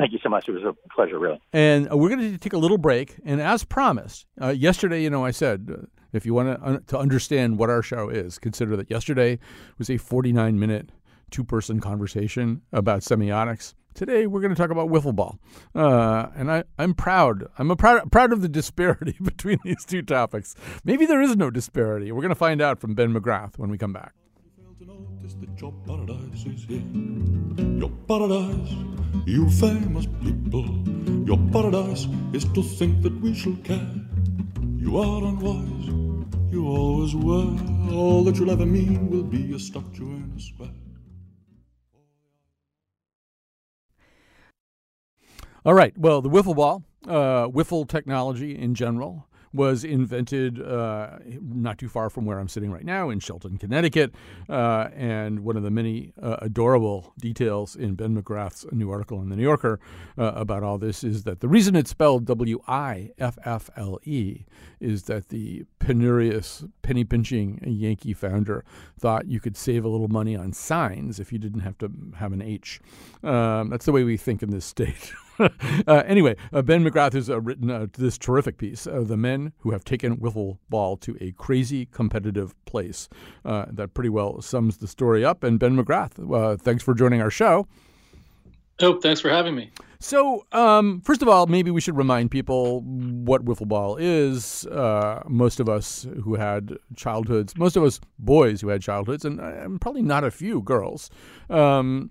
Thank 0.00 0.14
you 0.14 0.18
so 0.22 0.30
much. 0.30 0.48
It 0.48 0.52
was 0.52 0.62
a 0.62 0.74
pleasure, 0.94 1.18
really. 1.18 1.38
And 1.52 1.92
uh, 1.92 1.96
we're 1.98 2.08
going 2.08 2.32
to 2.32 2.38
take 2.38 2.54
a 2.54 2.58
little 2.58 2.78
break. 2.78 3.16
And 3.22 3.38
as 3.38 3.64
promised, 3.64 4.24
uh, 4.40 4.48
yesterday, 4.48 5.02
you 5.02 5.10
know, 5.10 5.26
I 5.26 5.30
said, 5.30 5.68
uh, 5.70 5.86
if 6.14 6.24
you 6.24 6.32
want 6.32 6.58
to, 6.64 6.80
to 6.86 6.98
understand 6.98 7.58
what 7.58 7.68
our 7.68 7.82
show 7.82 8.08
is, 8.08 8.38
consider 8.38 8.78
that 8.78 8.90
yesterday 8.90 9.38
was 9.76 9.90
a 9.90 9.98
49 9.98 10.58
minute 10.58 10.90
two 11.30 11.44
person 11.44 11.80
conversation 11.80 12.62
about 12.72 13.02
semiotics. 13.02 13.74
Today 13.92 14.26
we're 14.26 14.40
going 14.40 14.54
to 14.54 14.56
talk 14.56 14.70
about 14.70 14.88
wiffle 14.88 15.14
ball, 15.14 15.38
uh, 15.74 16.28
and 16.34 16.50
I, 16.50 16.64
I'm 16.78 16.94
proud. 16.94 17.44
I'm 17.58 17.76
proud 17.76 18.10
proud 18.10 18.32
of 18.32 18.40
the 18.40 18.48
disparity 18.48 19.16
between 19.22 19.58
these 19.64 19.84
two 19.84 20.00
topics. 20.00 20.54
Maybe 20.82 21.04
there 21.06 21.20
is 21.20 21.36
no 21.36 21.50
disparity. 21.50 22.10
We're 22.10 22.22
going 22.22 22.30
to 22.30 22.36
find 22.36 22.62
out 22.62 22.78
from 22.78 22.94
Ben 22.94 23.12
McGrath 23.12 23.58
when 23.58 23.68
we 23.68 23.76
come 23.76 23.92
back. 23.92 24.14
That 25.38 25.60
your 25.60 25.72
paradise 25.86 26.44
is 26.44 26.64
here. 26.64 26.82
Your 27.78 27.90
paradise, 28.08 28.72
you 29.26 29.48
famous 29.48 30.06
people. 30.22 30.66
Your 31.24 31.38
paradise 31.52 32.08
is 32.32 32.44
to 32.52 32.62
think 32.62 33.02
that 33.02 33.20
we 33.20 33.34
shall 33.34 33.56
care. 33.62 33.94
You 34.76 34.98
are 34.98 35.24
unwise, 35.24 35.86
you 36.50 36.66
always 36.66 37.14
were. 37.14 37.56
All 37.92 38.24
that 38.24 38.36
you'll 38.36 38.50
ever 38.50 38.66
mean 38.66 39.08
will 39.08 39.22
be 39.22 39.54
a 39.54 39.58
statue 39.58 40.16
in 40.16 40.34
a 40.36 40.40
square. 40.40 40.74
All 45.64 45.74
right. 45.74 45.96
Well, 45.96 46.22
the 46.22 46.30
wiffle 46.30 46.56
ball, 46.56 46.82
uh, 47.06 47.46
wiffle 47.48 47.86
technology 47.86 48.58
in 48.58 48.74
general, 48.74 49.28
was 49.52 49.82
invented 49.82 50.62
uh, 50.62 51.18
not 51.40 51.78
too 51.78 51.88
far 51.88 52.08
from 52.08 52.24
where 52.24 52.38
I'm 52.38 52.48
sitting 52.48 52.70
right 52.70 52.84
now 52.84 53.10
in 53.10 53.18
Shelton, 53.18 53.58
Connecticut. 53.58 54.14
Uh, 54.48 54.88
and 54.94 55.40
one 55.40 55.56
of 55.56 55.62
the 55.62 55.70
many 55.70 56.12
uh, 56.22 56.36
adorable 56.40 57.12
details 57.18 57.74
in 57.74 57.94
Ben 57.94 58.20
McGrath's 58.20 58.64
new 58.72 58.90
article 58.90 59.20
in 59.20 59.28
The 59.28 59.36
New 59.36 59.42
Yorker 59.42 59.80
uh, 60.16 60.32
about 60.34 60.62
all 60.62 60.78
this 60.78 61.02
is 61.02 61.24
that 61.24 61.40
the 61.40 61.48
reason 61.48 61.74
it's 61.74 61.90
spelled 61.90 62.24
W 62.26 62.60
I 62.68 63.10
F 63.18 63.38
F 63.44 63.70
L 63.76 63.98
E 64.04 64.44
is 64.78 65.04
that 65.04 65.28
the 65.28 65.64
penurious, 65.80 66.70
penny 66.82 67.04
pinching 67.04 67.60
Yankee 67.66 68.14
founder 68.14 68.64
thought 68.98 69.26
you 69.26 69.40
could 69.40 69.56
save 69.56 69.84
a 69.84 69.88
little 69.88 70.08
money 70.08 70.36
on 70.36 70.52
signs 70.52 71.18
if 71.18 71.32
you 71.32 71.38
didn't 71.38 71.60
have 71.60 71.76
to 71.78 71.90
have 72.16 72.32
an 72.32 72.40
H. 72.40 72.80
Um, 73.22 73.70
that's 73.70 73.84
the 73.84 73.92
way 73.92 74.04
we 74.04 74.16
think 74.16 74.42
in 74.42 74.50
this 74.50 74.64
state. 74.64 75.12
uh, 75.86 76.02
anyway, 76.06 76.36
uh, 76.52 76.62
Ben 76.62 76.84
McGrath 76.84 77.14
has 77.14 77.30
uh, 77.30 77.40
written 77.40 77.70
uh, 77.70 77.86
this 77.92 78.18
terrific 78.18 78.58
piece, 78.58 78.86
uh, 78.86 79.02
The 79.02 79.16
Men 79.16 79.52
Who 79.58 79.70
Have 79.70 79.84
Taken 79.84 80.18
Wiffle 80.18 80.58
Ball 80.68 80.96
to 80.98 81.16
a 81.20 81.32
Crazy 81.32 81.86
Competitive 81.86 82.54
Place. 82.66 83.08
That 83.44 83.94
pretty 83.94 84.10
well 84.10 84.42
sums 84.42 84.78
the 84.78 84.86
story 84.86 85.24
up. 85.24 85.42
And 85.42 85.58
Ben 85.58 85.76
McGrath, 85.76 86.60
thanks 86.60 86.82
for 86.82 86.94
joining 86.94 87.22
our 87.22 87.30
show. 87.30 87.66
Oh, 88.80 88.98
thanks 89.00 89.20
for 89.20 89.30
having 89.30 89.54
me. 89.54 89.70
So, 90.02 90.46
um, 90.52 91.02
first 91.02 91.20
of 91.20 91.28
all, 91.28 91.46
maybe 91.46 91.70
we 91.70 91.82
should 91.82 91.94
remind 91.94 92.30
people 92.30 92.80
what 92.80 93.44
wiffle 93.44 93.68
ball 93.68 93.98
is. 94.00 94.64
Uh, 94.66 95.22
most 95.28 95.60
of 95.60 95.68
us 95.68 96.06
who 96.22 96.36
had 96.36 96.78
childhoods, 96.96 97.54
most 97.58 97.76
of 97.76 97.84
us 97.84 98.00
boys 98.18 98.62
who 98.62 98.68
had 98.68 98.80
childhoods, 98.80 99.26
and, 99.26 99.38
and 99.38 99.78
probably 99.78 100.00
not 100.00 100.24
a 100.24 100.30
few 100.30 100.62
girls, 100.62 101.10
um, 101.50 102.10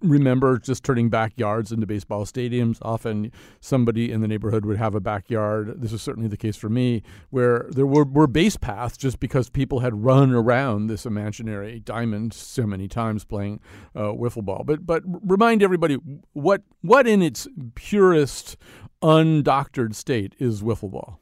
remember 0.00 0.58
just 0.58 0.84
turning 0.84 1.10
backyards 1.10 1.72
into 1.72 1.88
baseball 1.88 2.24
stadiums. 2.24 2.78
Often 2.82 3.32
somebody 3.58 4.12
in 4.12 4.20
the 4.20 4.28
neighborhood 4.28 4.64
would 4.64 4.76
have 4.76 4.94
a 4.94 5.00
backyard. 5.00 5.80
This 5.80 5.90
was 5.90 6.02
certainly 6.02 6.28
the 6.28 6.36
case 6.36 6.56
for 6.56 6.68
me, 6.68 7.02
where 7.30 7.66
there 7.70 7.86
were, 7.86 8.04
were 8.04 8.28
base 8.28 8.56
paths 8.56 8.96
just 8.96 9.18
because 9.18 9.50
people 9.50 9.80
had 9.80 10.04
run 10.04 10.32
around 10.32 10.86
this 10.86 11.04
imaginary 11.04 11.80
diamond 11.80 12.32
so 12.32 12.64
many 12.64 12.86
times 12.86 13.24
playing 13.24 13.58
uh, 13.96 14.12
wiffle 14.12 14.44
ball. 14.44 14.62
But 14.64 14.86
but 14.86 15.02
remind 15.04 15.64
everybody 15.64 15.98
what 16.32 16.62
what 16.80 17.08
in 17.08 17.23
its 17.24 17.48
purest, 17.74 18.56
undoctored 19.02 19.94
state 19.94 20.34
is 20.38 20.62
wiffle 20.62 20.90
ball. 20.90 21.20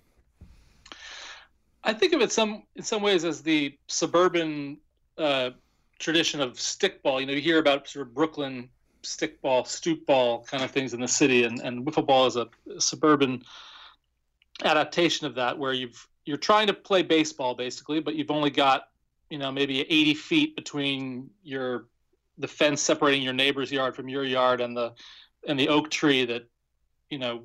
I 1.85 1.93
think 1.93 2.12
of 2.12 2.21
it 2.21 2.31
some 2.31 2.62
in 2.77 2.83
some 2.83 3.03
ways 3.03 3.25
as 3.25 3.43
the 3.43 3.77
suburban 3.88 4.79
uh, 5.19 5.51
tradition 5.99 6.41
of 6.41 6.55
stickball. 6.55 7.21
You 7.21 7.27
know, 7.27 7.33
you 7.33 7.41
hear 7.41 7.59
about 7.59 7.88
sort 7.88 8.07
of 8.07 8.15
Brooklyn 8.15 8.69
stickball, 9.03 9.67
stoop 9.67 10.07
ball 10.07 10.45
kind 10.45 10.62
of 10.62 10.71
things 10.71 10.95
in 10.95 11.01
the 11.01 11.09
city, 11.09 11.45
and, 11.45 11.61
and 11.61 11.85
wiffle 11.85 12.07
ball 12.07 12.27
is 12.27 12.37
a 12.37 12.49
suburban 12.79 13.43
adaptation 14.65 15.27
of 15.27 15.35
that, 15.35 15.59
where 15.59 15.73
you've 15.73 16.07
you're 16.25 16.37
trying 16.37 16.69
to 16.69 16.73
play 16.73 17.03
baseball 17.03 17.55
basically, 17.55 18.01
but 18.01 18.15
you've 18.15 18.31
only 18.31 18.51
got 18.51 18.88
you 19.31 19.38
know 19.38 19.51
maybe 19.51 19.81
80 19.81 20.15
feet 20.15 20.57
between 20.57 21.31
your 21.43 21.87
the 22.38 22.49
fence 22.49 22.81
separating 22.81 23.23
your 23.23 23.33
neighbor's 23.33 23.71
yard 23.71 23.95
from 23.95 24.09
your 24.09 24.25
yard 24.25 24.61
and 24.61 24.77
the 24.77 24.93
and 25.47 25.59
the 25.59 25.69
oak 25.69 25.91
tree 25.91 26.25
that 26.25 26.49
you 27.11 27.19
know 27.19 27.45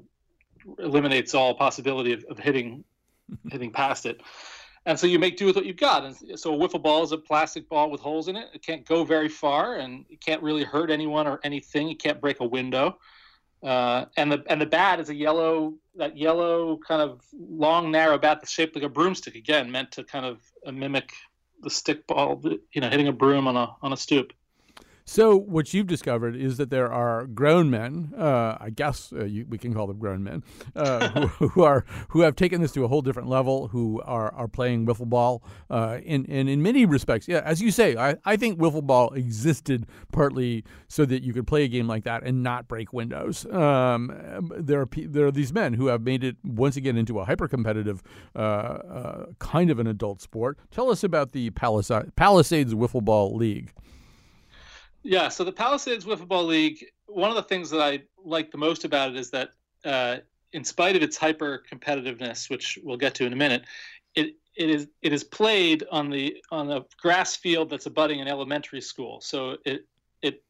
eliminates 0.79 1.33
all 1.33 1.53
possibility 1.53 2.13
of, 2.13 2.23
of 2.29 2.37
hitting 2.39 2.83
hitting 3.51 3.71
past 3.71 4.05
it. 4.05 4.21
And 4.85 4.97
so 4.97 5.05
you 5.05 5.19
make 5.19 5.35
do 5.35 5.45
with 5.45 5.57
what 5.57 5.65
you've 5.65 5.75
got. 5.75 6.05
And 6.05 6.39
so 6.39 6.53
a 6.53 6.57
wiffle 6.57 6.81
ball 6.81 7.03
is 7.03 7.11
a 7.11 7.17
plastic 7.17 7.67
ball 7.67 7.91
with 7.91 7.99
holes 7.99 8.29
in 8.29 8.37
it. 8.37 8.47
It 8.53 8.65
can't 8.65 8.85
go 8.85 9.03
very 9.03 9.27
far, 9.27 9.75
and 9.75 10.05
it 10.09 10.21
can't 10.21 10.41
really 10.41 10.63
hurt 10.63 10.89
anyone 10.89 11.27
or 11.27 11.41
anything. 11.43 11.89
It 11.89 12.01
can't 12.01 12.21
break 12.21 12.39
a 12.39 12.45
window. 12.45 12.97
Uh, 13.61 14.05
and 14.15 14.31
the 14.31 14.43
and 14.47 14.61
the 14.61 14.65
bat 14.65 14.99
is 14.99 15.09
a 15.09 15.15
yellow 15.15 15.73
that 15.95 16.15
yellow 16.15 16.77
kind 16.87 17.01
of 17.01 17.21
long 17.33 17.91
narrow 17.91 18.17
bat 18.17 18.39
that's 18.39 18.51
shaped 18.51 18.75
like 18.75 18.85
a 18.85 18.89
broomstick. 18.89 19.35
Again, 19.35 19.71
meant 19.71 19.91
to 19.93 20.03
kind 20.03 20.25
of 20.25 20.39
mimic 20.71 21.11
the 21.61 21.69
stick 21.69 22.05
ball, 22.07 22.41
you 22.71 22.81
know, 22.81 22.89
hitting 22.89 23.07
a 23.07 23.11
broom 23.11 23.47
on 23.47 23.57
a 23.57 23.75
on 23.81 23.91
a 23.91 23.97
stoop. 23.97 24.31
So 25.09 25.37
what 25.37 25.73
you've 25.73 25.87
discovered 25.87 26.35
is 26.35 26.57
that 26.57 26.69
there 26.69 26.91
are 26.91 27.27
grown 27.27 27.69
men, 27.69 28.13
uh, 28.17 28.57
I 28.59 28.69
guess 28.71 29.13
uh, 29.13 29.23
you, 29.23 29.45
we 29.47 29.57
can 29.57 29.73
call 29.73 29.87
them 29.87 29.99
grown 29.99 30.21
men, 30.21 30.43
uh, 30.75 31.07
who, 31.27 31.47
who, 31.47 31.63
are 31.63 31.85
who 32.09 32.21
have 32.21 32.35
taken 32.35 32.59
this 32.61 32.73
to 32.73 32.83
a 32.83 32.89
whole 32.89 33.01
different 33.01 33.29
level, 33.29 33.69
who 33.69 34.01
are, 34.01 34.33
are 34.33 34.49
playing 34.49 34.85
wiffle 34.85 35.07
ball. 35.07 35.41
Uh, 35.69 35.99
in, 36.03 36.25
and 36.29 36.49
in 36.49 36.61
many 36.61 36.85
respects, 36.85 37.25
yeah, 37.25 37.41
as 37.45 37.61
you 37.61 37.71
say, 37.71 37.95
I, 37.95 38.17
I 38.25 38.35
think 38.35 38.59
wiffle 38.59 38.85
ball 38.85 39.13
existed 39.13 39.87
partly 40.11 40.65
so 40.89 41.05
that 41.05 41.23
you 41.23 41.31
could 41.31 41.47
play 41.47 41.63
a 41.63 41.69
game 41.69 41.87
like 41.87 42.03
that 42.03 42.23
and 42.23 42.43
not 42.43 42.67
break 42.67 42.91
windows. 42.91 43.45
Um, 43.45 44.51
there 44.57 44.81
are 44.81 44.89
there 44.93 45.27
are 45.27 45.31
these 45.31 45.53
men 45.53 45.73
who 45.73 45.87
have 45.87 46.01
made 46.01 46.25
it 46.25 46.35
once 46.43 46.75
again 46.75 46.97
into 46.97 47.17
a 47.21 47.23
hyper 47.23 47.47
competitive 47.47 48.03
uh, 48.35 48.39
uh, 48.39 49.25
kind 49.39 49.71
of 49.71 49.79
an 49.79 49.87
adult 49.87 50.21
sport. 50.21 50.59
Tell 50.69 50.89
us 50.89 51.01
about 51.01 51.31
the 51.31 51.49
Palisades, 51.51 52.11
Palisades 52.17 52.73
Wiffle 52.73 53.05
Ball 53.05 53.33
League. 53.33 53.71
Yeah, 55.07 55.29
so 55.29 55.45
the 55.45 55.53
Palisades 55.53 56.03
Wiffle 56.03 56.27
Ball 56.27 56.43
League, 56.43 56.85
one 57.05 57.29
of 57.29 57.37
the 57.37 57.43
things 57.43 57.69
that 57.69 57.79
I 57.79 58.01
like 58.25 58.51
the 58.51 58.57
most 58.57 58.83
about 58.83 59.11
it 59.11 59.15
is 59.15 59.29
that, 59.29 59.51
uh, 59.85 60.17
in 60.51 60.65
spite 60.65 60.97
of 60.97 61.01
its 61.01 61.15
hyper 61.15 61.63
competitiveness, 61.71 62.49
which 62.49 62.77
we'll 62.83 62.97
get 62.97 63.15
to 63.15 63.25
in 63.25 63.31
a 63.31 63.35
minute, 63.37 63.63
it 64.15 64.35
it 64.57 64.69
is 64.69 64.89
it 65.01 65.13
is 65.13 65.23
played 65.23 65.85
on 65.93 66.09
the 66.09 66.35
on 66.51 66.69
a 66.69 66.83
grass 67.01 67.37
field 67.37 67.69
that's 67.69 67.85
abutting 67.85 68.19
an 68.19 68.27
elementary 68.27 68.81
school. 68.81 69.21
So 69.21 69.55
it 69.63 69.87
it, 70.21 70.43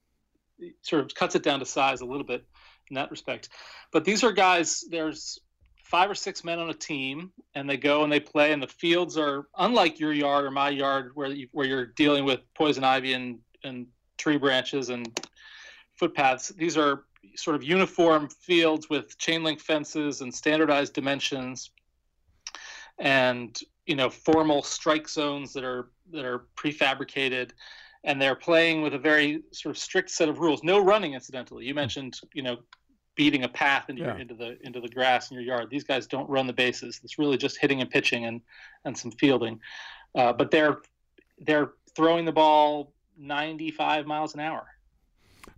sort 0.82 1.04
of 1.04 1.14
cuts 1.14 1.36
it 1.36 1.44
down 1.44 1.60
to 1.60 1.66
size 1.66 2.02
a 2.02 2.06
little 2.06 2.26
bit 2.26 2.44
in 2.90 2.96
that 2.96 3.12
respect. 3.12 3.50
But 3.92 4.06
these 4.06 4.24
are 4.24 4.32
guys. 4.32 4.84
There's 4.90 5.38
five 5.84 6.10
or 6.10 6.16
six 6.16 6.44
men 6.44 6.58
on 6.58 6.72
a 6.72 6.74
team, 6.74 7.32
and 7.54 7.70
they 7.70 7.78
go 7.78 8.04
and 8.04 8.12
they 8.12 8.20
play. 8.20 8.54
And 8.54 8.64
the 8.64 8.68
fields 8.68 9.20
are 9.20 9.46
unlike 9.56 10.00
your 10.00 10.14
yard 10.14 10.46
or 10.46 10.52
my 10.52 10.70
yard, 10.70 11.12
where 11.14 11.30
you, 11.30 11.48
where 11.52 11.68
you're 11.68 11.86
dealing 11.86 12.26
with 12.26 12.40
poison 12.56 12.84
ivy 12.84 13.14
and 13.14 13.38
and 13.64 13.86
tree 14.18 14.38
branches 14.38 14.90
and 14.90 15.20
footpaths. 15.96 16.50
These 16.50 16.78
are 16.78 17.04
sort 17.36 17.56
of 17.56 17.64
uniform 17.64 18.30
fields 18.30 18.90
with 18.90 19.18
chain 19.18 19.44
link 19.44 19.60
fences 19.60 20.22
and 20.22 20.34
standardized 20.34 20.94
dimensions 20.94 21.72
and 23.00 23.60
you 23.86 23.96
know 23.96 24.10
formal 24.10 24.64
strike 24.64 25.08
zones 25.08 25.54
that 25.54 25.64
are 25.64 25.90
that 26.12 26.26
are 26.26 26.46
prefabricated. 26.56 27.52
And 28.04 28.22
they're 28.22 28.36
playing 28.36 28.84
with 28.84 28.94
a 28.94 29.00
very 29.00 29.44
sort 29.52 29.76
of 29.76 29.78
strict 29.78 30.10
set 30.10 30.30
of 30.30 30.40
rules. 30.40 30.64
No 30.64 30.80
running 30.80 31.14
incidentally. 31.14 31.66
You 31.66 31.74
mentioned 31.74 32.20
you 32.34 32.44
know 32.44 32.58
beating 33.16 33.44
a 33.44 33.50
path 33.50 33.90
into, 33.90 34.04
yeah. 34.04 34.10
your, 34.10 34.20
into 34.20 34.36
the 34.36 34.58
into 34.66 34.80
the 34.80 34.88
grass 34.88 35.32
in 35.32 35.36
your 35.36 35.44
yard. 35.44 35.70
These 35.70 35.84
guys 35.84 36.08
don't 36.08 36.30
run 36.30 36.48
the 36.48 36.54
bases. 36.54 37.02
It's 37.04 37.20
really 37.20 37.38
just 37.38 37.58
hitting 37.58 37.82
and 37.82 37.90
pitching 37.90 38.26
and 38.26 38.42
and 38.86 38.98
some 38.98 39.12
fielding. 39.12 39.60
Uh, 40.16 40.34
but 40.34 40.52
they're 40.52 40.78
they're 41.40 41.72
throwing 41.96 42.26
the 42.26 42.32
ball 42.32 42.94
95 43.18 44.06
miles 44.06 44.34
an 44.34 44.40
hour. 44.40 44.68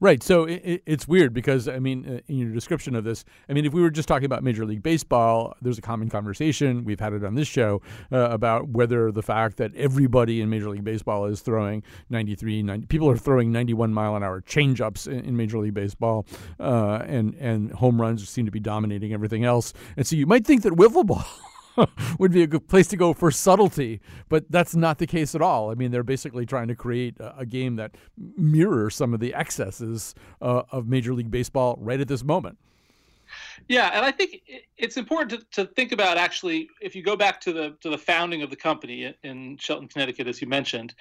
Right. 0.02 0.24
So 0.24 0.46
it, 0.46 0.82
it's 0.86 1.08
weird 1.08 1.34
because, 1.34 1.68
I 1.68 1.80
mean, 1.80 2.06
uh, 2.08 2.20
in 2.28 2.38
your 2.38 2.52
description 2.52 2.96
of 2.96 3.04
this, 3.04 3.26
I 3.50 3.54
mean, 3.54 3.66
if 3.66 3.74
we 3.74 3.82
were 3.82 3.90
just 3.90 4.08
talking 4.08 4.26
about 4.26 4.44
Major 4.44 4.66
League 4.66 4.82
Baseball, 4.82 5.56
there's 5.62 5.78
a 5.78 5.82
common 5.82 6.10
conversation. 6.10 6.86
We've 6.86 7.00
had 7.00 7.14
it 7.14 7.24
on 7.26 7.36
this 7.36 7.48
show 7.48 7.82
uh, 8.12 8.30
about 8.30 8.70
whether 8.70 9.12
the 9.12 9.22
fact 9.22 9.58
that 9.58 9.76
everybody 9.76 10.40
in 10.42 10.50
Major 10.50 10.70
League 10.70 10.86
Baseball 10.86 11.26
is 11.26 11.42
throwing 11.42 11.84
93, 12.10 12.64
90, 12.64 12.88
people 12.88 13.10
are 13.10 13.18
throwing 13.18 13.52
91 13.52 13.94
mile 13.94 14.16
an 14.16 14.24
hour 14.24 14.42
changeups 14.42 15.08
in, 15.08 15.20
in 15.26 15.36
Major 15.36 15.58
League 15.60 15.74
Baseball, 15.74 16.26
uh, 16.60 17.04
and, 17.06 17.36
and 17.36 17.72
home 17.74 18.00
runs 18.00 18.28
seem 18.30 18.46
to 18.46 18.52
be 18.52 18.60
dominating 18.60 19.12
everything 19.14 19.44
else. 19.44 19.74
And 19.98 20.08
so 20.08 20.16
you 20.16 20.26
might 20.26 20.46
think 20.46 20.62
that 20.64 20.74
wiffle 20.74 21.06
ball. 21.06 21.26
would 22.20 22.32
be 22.32 22.44
a 22.44 22.48
good 22.48 22.68
place 22.68 22.88
to 22.88 22.98
go 22.98 23.14
for 23.14 23.32
subtlety, 23.32 24.02
but 24.28 24.50
that's 24.50 24.76
not 24.76 24.98
the 24.98 25.08
case 25.08 25.36
at 25.36 25.42
all. 25.42 25.72
I 25.72 25.76
mean, 25.76 25.92
they're 25.92 26.04
basically 26.04 26.46
trying 26.46 26.68
to 26.68 26.76
create 26.76 27.20
a, 27.20 27.40
a 27.40 27.46
game 27.46 27.76
that 27.78 27.96
mirrors 28.18 28.96
some 28.96 29.14
of 29.14 29.20
the 29.20 29.34
excesses 29.34 30.16
uh, 30.42 30.64
of 30.72 30.88
Major 30.88 31.14
League 31.14 31.32
Baseball 31.32 31.78
right 31.80 32.00
at 32.00 32.08
this 32.08 32.24
moment. 32.24 32.58
Yeah, 33.68 33.92
and 33.94 34.04
I 34.04 34.12
think 34.12 34.42
it's 34.78 34.98
important 34.98 35.48
to, 35.52 35.64
to 35.64 35.72
think 35.74 35.92
about 35.92 36.18
actually 36.18 36.68
if 36.82 36.96
you 36.96 37.04
go 37.04 37.16
back 37.16 37.40
to 37.42 37.54
the 37.54 37.78
to 37.82 37.90
the 37.90 37.98
founding 37.98 38.42
of 38.42 38.50
the 38.50 38.56
company 38.56 39.14
in 39.24 39.58
Shelton, 39.58 39.88
Connecticut, 39.88 40.28
as 40.28 40.42
you 40.42 40.48
mentioned, 40.48 40.96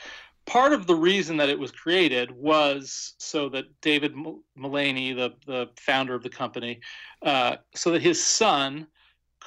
part 0.44 0.72
of 0.72 0.86
the 0.86 0.94
reason 0.94 1.36
that 1.36 1.48
it 1.48 1.58
was 1.58 1.70
created 1.70 2.30
was 2.30 3.14
so 3.18 3.48
that 3.50 3.64
David 3.80 4.14
Mullaney, 4.56 5.12
the 5.12 5.34
the 5.46 5.70
founder 5.76 6.14
of 6.14 6.22
the 6.22 6.28
company, 6.28 6.80
uh, 7.22 7.56
so 7.74 7.90
that 7.92 8.02
his 8.02 8.22
son 8.22 8.86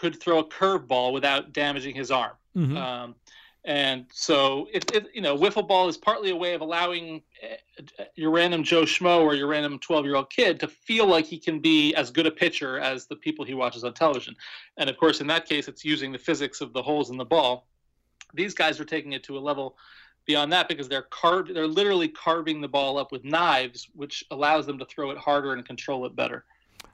could 0.02 0.20
throw 0.20 0.40
a 0.40 0.44
curveball 0.44 1.14
without 1.14 1.54
damaging 1.54 1.94
his 1.94 2.10
arm. 2.10 2.32
Mm-hmm. 2.58 2.76
Um, 2.76 3.16
and 3.64 4.08
so, 4.12 4.68
it, 4.74 4.92
it, 4.96 5.10
you 5.14 5.22
know, 5.22 5.38
wiffle 5.38 5.68
ball 5.68 5.88
is 5.88 5.96
partly 5.96 6.32
a 6.32 6.36
way 6.36 6.56
of 6.56 6.62
allowing 6.62 7.22
uh, 7.44 8.06
your 8.16 8.32
random 8.32 8.64
Joe 8.64 8.82
Schmo 8.82 9.22
or 9.22 9.36
your 9.36 9.46
random 9.46 9.78
12 9.78 10.06
year 10.06 10.16
old 10.16 10.32
kid 10.32 10.60
to 10.62 10.68
feel 10.68 11.06
like 11.06 11.26
he 11.26 11.38
can 11.38 11.60
be 11.60 11.94
as 11.94 12.10
good 12.10 12.26
a 12.26 12.32
pitcher 12.32 12.80
as 12.80 13.06
the 13.06 13.16
people 13.16 13.46
he 13.46 13.54
watches 13.54 13.84
on 13.84 13.94
television. 13.94 14.36
And 14.78 14.90
of 14.90 14.98
course, 14.98 15.22
in 15.22 15.28
that 15.28 15.46
case, 15.46 15.68
it's 15.68 15.86
using 15.86 16.12
the 16.12 16.18
physics 16.18 16.62
of 16.62 16.74
the 16.74 16.82
holes 16.82 17.12
in 17.12 17.18
the 17.18 17.26
ball. 17.26 17.68
These 18.34 18.56
guys 18.56 18.80
are 18.80 18.86
taking 18.86 19.12
it 19.12 19.24
to 19.26 19.38
a 19.38 19.40
level 19.40 19.78
beyond 20.26 20.52
that 20.54 20.68
because 20.68 20.90
they're 20.90 21.04
carved, 21.04 21.54
they're 21.54 21.68
literally 21.68 22.08
carving 22.08 22.60
the 22.60 22.68
ball 22.68 22.98
up 22.98 23.12
with 23.12 23.24
knives, 23.24 23.88
which 23.94 24.24
allows 24.32 24.66
them 24.66 24.80
to 24.80 24.86
throw 24.86 25.12
it 25.12 25.20
harder 25.20 25.54
and 25.54 25.64
control 25.64 26.08
it 26.08 26.16
better. 26.16 26.46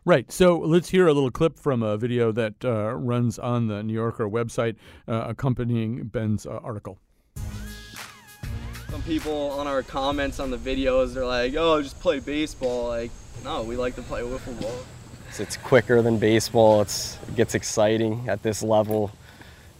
Right. 0.08 0.32
So 0.32 0.58
let's 0.58 0.88
hear 0.88 1.08
a 1.08 1.13
little 1.13 1.32
clip 1.32 1.60
from 1.60 1.84
a 1.84 1.98
video 1.98 2.32
that 2.32 2.63
uh, 2.63 2.93
runs 2.93 3.38
on 3.38 3.67
the 3.67 3.84
New 3.84 3.91
Yorker 3.91 4.30
website 4.30 4.78
uh, 5.06 5.26
accompanying 5.28 6.06
Ben's 6.06 6.46
uh, 6.46 6.62
article. 6.63 6.98
Some 8.89 9.02
people 9.02 9.52
on 9.52 9.67
our 9.67 9.84
comments 9.84 10.39
on 10.39 10.50
the 10.50 10.58
videos 10.58 11.17
are 11.17 11.26
like, 11.26 11.56
"Oh, 11.58 11.82
just 11.82 12.00
play 12.00 12.20
baseball." 12.22 12.88
Like, 12.88 13.12
no, 13.43 13.63
we 13.63 13.76
like 13.76 13.96
to 13.96 14.02
play 14.02 14.22
wiffle 14.22 14.58
ball. 14.62 14.80
It's 15.38 15.58
quicker 15.58 16.02
than 16.02 16.20
baseball. 16.20 16.80
It's, 16.80 17.17
it 17.28 17.36
gets 17.36 17.54
exciting 17.54 18.30
at 18.30 18.41
this 18.43 18.63
level. 18.63 19.12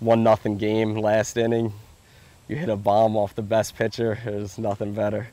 One 0.02 0.24
nothing 0.24 0.58
game, 0.58 0.96
last 0.96 1.38
inning. 1.38 1.72
You 2.50 2.58
hit 2.58 2.68
a 2.68 2.76
bomb 2.76 3.16
off 3.16 3.34
the 3.34 3.44
best 3.44 3.78
pitcher. 3.78 4.20
There's 4.26 4.58
nothing 4.58 4.94
better. 4.94 5.30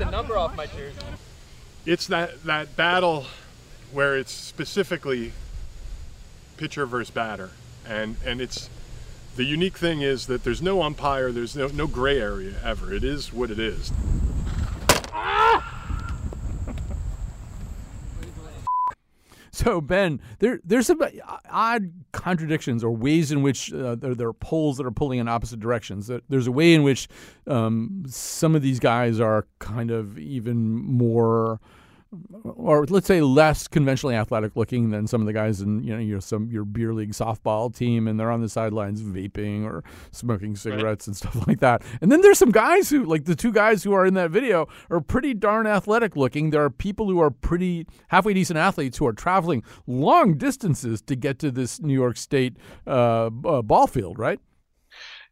the 0.00 0.10
number 0.10 0.38
off 0.38 0.49
my 0.60 0.66
jersey. 0.66 0.98
It's 1.86 2.06
that, 2.08 2.44
that 2.44 2.76
battle 2.76 3.24
where 3.92 4.18
it's 4.18 4.30
specifically 4.30 5.32
pitcher 6.58 6.84
versus 6.84 7.10
batter. 7.10 7.48
And, 7.88 8.16
and 8.26 8.42
it's 8.42 8.68
the 9.36 9.44
unique 9.44 9.78
thing 9.78 10.02
is 10.02 10.26
that 10.26 10.44
there's 10.44 10.60
no 10.60 10.82
umpire, 10.82 11.32
there's 11.32 11.56
no, 11.56 11.68
no 11.68 11.86
gray 11.86 12.20
area 12.20 12.56
ever. 12.62 12.92
It 12.92 13.04
is 13.04 13.32
what 13.32 13.50
it 13.50 13.58
is. 13.58 13.90
So 19.60 19.82
Ben, 19.82 20.22
there 20.38 20.58
there's 20.64 20.86
some 20.86 21.02
odd 21.50 21.92
contradictions 22.12 22.82
or 22.82 22.90
ways 22.90 23.30
in 23.30 23.42
which 23.42 23.70
uh, 23.74 23.94
there, 23.94 24.14
there, 24.14 24.28
are 24.28 24.32
poles 24.32 24.78
that 24.78 24.86
are 24.86 24.90
pulling 24.90 25.18
in 25.18 25.28
opposite 25.28 25.60
directions. 25.60 26.10
There's 26.30 26.46
a 26.46 26.52
way 26.52 26.72
in 26.72 26.82
which 26.82 27.08
um, 27.46 28.04
some 28.08 28.54
of 28.54 28.62
these 28.62 28.80
guys 28.80 29.20
are 29.20 29.46
kind 29.58 29.90
of 29.90 30.18
even 30.18 30.70
more 30.70 31.60
or 32.42 32.84
let's 32.86 33.06
say 33.06 33.20
less 33.20 33.68
conventionally 33.68 34.16
athletic 34.16 34.56
looking 34.56 34.90
than 34.90 35.06
some 35.06 35.20
of 35.20 35.26
the 35.26 35.32
guys 35.32 35.60
in 35.60 35.82
you 35.84 35.94
know 35.94 36.00
your 36.00 36.20
some 36.20 36.50
your 36.50 36.64
beer 36.64 36.92
league 36.92 37.12
softball 37.12 37.74
team, 37.74 38.08
and 38.08 38.18
they're 38.18 38.30
on 38.30 38.40
the 38.40 38.48
sidelines 38.48 39.00
vaping 39.00 39.64
or 39.64 39.84
smoking 40.10 40.56
cigarettes 40.56 41.06
right. 41.06 41.08
and 41.08 41.16
stuff 41.16 41.46
like 41.46 41.60
that. 41.60 41.82
And 42.00 42.10
then 42.10 42.20
there's 42.20 42.38
some 42.38 42.50
guys 42.50 42.90
who, 42.90 43.04
like 43.04 43.24
the 43.24 43.36
two 43.36 43.52
guys 43.52 43.84
who 43.84 43.92
are 43.92 44.04
in 44.04 44.14
that 44.14 44.30
video, 44.30 44.66
are 44.90 45.00
pretty 45.00 45.34
darn 45.34 45.66
athletic 45.66 46.16
looking. 46.16 46.50
There 46.50 46.64
are 46.64 46.70
people 46.70 47.08
who 47.08 47.20
are 47.20 47.30
pretty 47.30 47.86
halfway 48.08 48.34
decent 48.34 48.58
athletes 48.58 48.98
who 48.98 49.06
are 49.06 49.12
traveling 49.12 49.62
long 49.86 50.36
distances 50.36 51.00
to 51.02 51.14
get 51.14 51.38
to 51.40 51.50
this 51.50 51.80
New 51.80 51.94
York 51.94 52.16
State 52.16 52.56
uh, 52.86 53.30
uh, 53.44 53.62
ball 53.62 53.86
field, 53.86 54.18
right? 54.18 54.40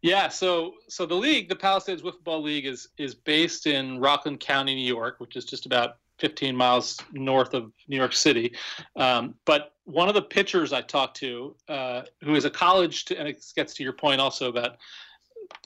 Yeah, 0.01 0.29
so 0.29 0.75
so 0.89 1.07
the 1.07 1.17
league, 1.17 1.49
the 1.49 1.57
Palisades 1.57 2.03
Wiffle 2.03 2.41
League, 2.41 2.67
is 2.67 2.89
is 2.99 3.17
based 3.17 3.67
in 3.67 3.99
Rockland 3.99 4.39
County, 4.39 4.77
New 4.77 4.87
York, 4.87 5.17
which 5.19 5.35
is 5.35 5.45
just 5.45 5.67
about 5.67 5.97
15 6.19 6.55
miles 6.55 6.99
north 7.13 7.55
of 7.55 7.73
New 7.89 7.97
York 7.97 8.13
City. 8.13 8.55
Um, 8.97 9.35
but 9.45 9.75
one 9.85 10.09
of 10.09 10.15
the 10.15 10.23
pitchers 10.23 10.73
I 10.73 10.83
talked 10.83 11.17
to, 11.19 11.57
uh, 11.69 12.03
who 12.23 12.35
is 12.35 12.45
a 12.45 12.51
college, 12.51 13.05
to, 13.07 13.19
and 13.19 13.29
it 13.29 13.45
gets 13.57 13.75
to 13.75 13.83
your 13.83 13.93
point 13.93 14.21
also 14.21 14.49
about 14.49 14.77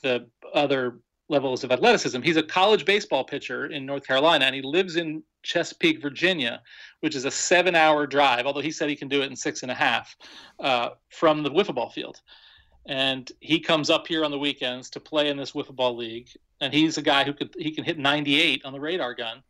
the 0.01 0.27
other 0.53 0.99
levels 1.29 1.63
of 1.63 1.71
athleticism. 1.71 2.21
He's 2.21 2.37
a 2.37 2.43
college 2.43 2.85
baseball 2.85 3.23
pitcher 3.23 3.67
in 3.67 3.85
North 3.85 4.05
Carolina, 4.05 4.45
and 4.45 4.55
he 4.55 4.61
lives 4.61 4.95
in 4.95 5.23
Chesapeake, 5.41 6.01
Virginia, 6.01 6.61
which 7.01 7.15
is 7.15 7.25
a 7.25 7.31
seven-hour 7.31 8.07
drive. 8.07 8.45
Although 8.45 8.61
he 8.61 8.71
said 8.71 8.89
he 8.89 8.95
can 8.95 9.09
do 9.09 9.21
it 9.21 9.29
in 9.29 9.35
six 9.35 9.63
and 9.63 9.71
a 9.71 9.75
half 9.75 10.15
uh, 10.59 10.89
from 11.09 11.43
the 11.43 11.49
wiffle 11.49 11.75
ball 11.75 11.89
field. 11.89 12.21
And 12.85 13.31
he 13.39 13.59
comes 13.59 13.89
up 13.89 14.07
here 14.07 14.25
on 14.25 14.31
the 14.31 14.39
weekends 14.39 14.89
to 14.91 14.99
play 14.99 15.29
in 15.29 15.37
this 15.37 15.51
wiffle 15.51 15.75
ball 15.75 15.95
league. 15.95 16.29
And 16.59 16.73
he's 16.73 16.97
a 16.97 17.01
guy 17.01 17.23
who 17.23 17.33
could 17.33 17.53
he 17.57 17.71
can 17.71 17.83
hit 17.83 17.97
98 17.97 18.63
on 18.65 18.73
the 18.73 18.79
radar 18.79 19.13
gun 19.13 19.43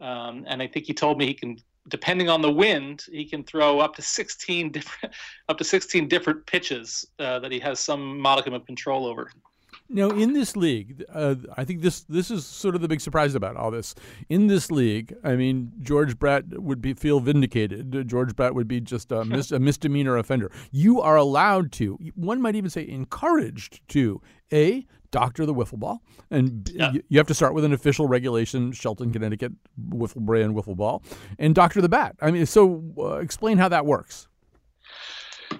um, 0.00 0.44
and 0.48 0.62
I 0.62 0.66
think 0.66 0.86
he 0.86 0.94
told 0.94 1.18
me 1.18 1.26
he 1.26 1.34
can, 1.34 1.58
depending 1.88 2.28
on 2.28 2.42
the 2.42 2.50
wind, 2.50 3.04
he 3.10 3.24
can 3.24 3.44
throw 3.44 3.80
up 3.80 3.94
to 3.96 4.02
16 4.02 4.72
different, 4.72 5.14
up 5.48 5.58
to 5.58 5.64
16 5.64 6.08
different 6.08 6.46
pitches 6.46 7.06
uh, 7.18 7.38
that 7.40 7.52
he 7.52 7.58
has 7.60 7.80
some 7.80 8.18
modicum 8.18 8.54
of 8.54 8.66
control 8.66 9.06
over. 9.06 9.30
Now, 9.92 10.10
in 10.10 10.34
this 10.34 10.54
league, 10.54 11.04
uh, 11.12 11.34
I 11.56 11.64
think 11.64 11.82
this 11.82 12.02
this 12.02 12.30
is 12.30 12.46
sort 12.46 12.76
of 12.76 12.80
the 12.80 12.86
big 12.86 13.00
surprise 13.00 13.34
about 13.34 13.56
all 13.56 13.72
this. 13.72 13.96
In 14.28 14.46
this 14.46 14.70
league, 14.70 15.16
I 15.24 15.34
mean, 15.34 15.72
George 15.80 16.16
Brett 16.16 16.44
would 16.60 16.80
be 16.80 16.94
feel 16.94 17.18
vindicated. 17.18 18.08
George 18.08 18.36
Brett 18.36 18.54
would 18.54 18.68
be 18.68 18.80
just 18.80 19.10
a, 19.10 19.24
mis- 19.24 19.50
a 19.50 19.58
misdemeanor 19.58 20.16
offender. 20.16 20.52
You 20.70 21.00
are 21.00 21.16
allowed 21.16 21.72
to, 21.72 21.98
one 22.14 22.40
might 22.40 22.54
even 22.54 22.70
say, 22.70 22.86
encouraged 22.88 23.80
to 23.88 24.22
a 24.52 24.86
doctor 25.10 25.46
the 25.46 25.54
wiffle 25.54 25.78
ball, 25.78 26.02
and 26.30 26.70
yeah. 26.72 26.92
you, 27.08 27.18
have 27.18 27.26
to 27.26 27.34
start 27.34 27.54
with 27.54 27.64
an 27.64 27.72
official 27.72 28.06
regulation, 28.06 28.72
Shelton, 28.72 29.12
Connecticut 29.12 29.52
wiffle 29.88 30.20
brand 30.20 30.54
wiffle 30.54 30.76
ball, 30.76 31.02
and 31.38 31.54
doctor 31.54 31.80
the 31.80 31.88
bat. 31.88 32.16
I 32.20 32.30
mean, 32.30 32.46
so 32.46 32.82
uh, 32.98 33.16
explain 33.16 33.58
how 33.58 33.68
that 33.68 33.86
works. 33.86 34.28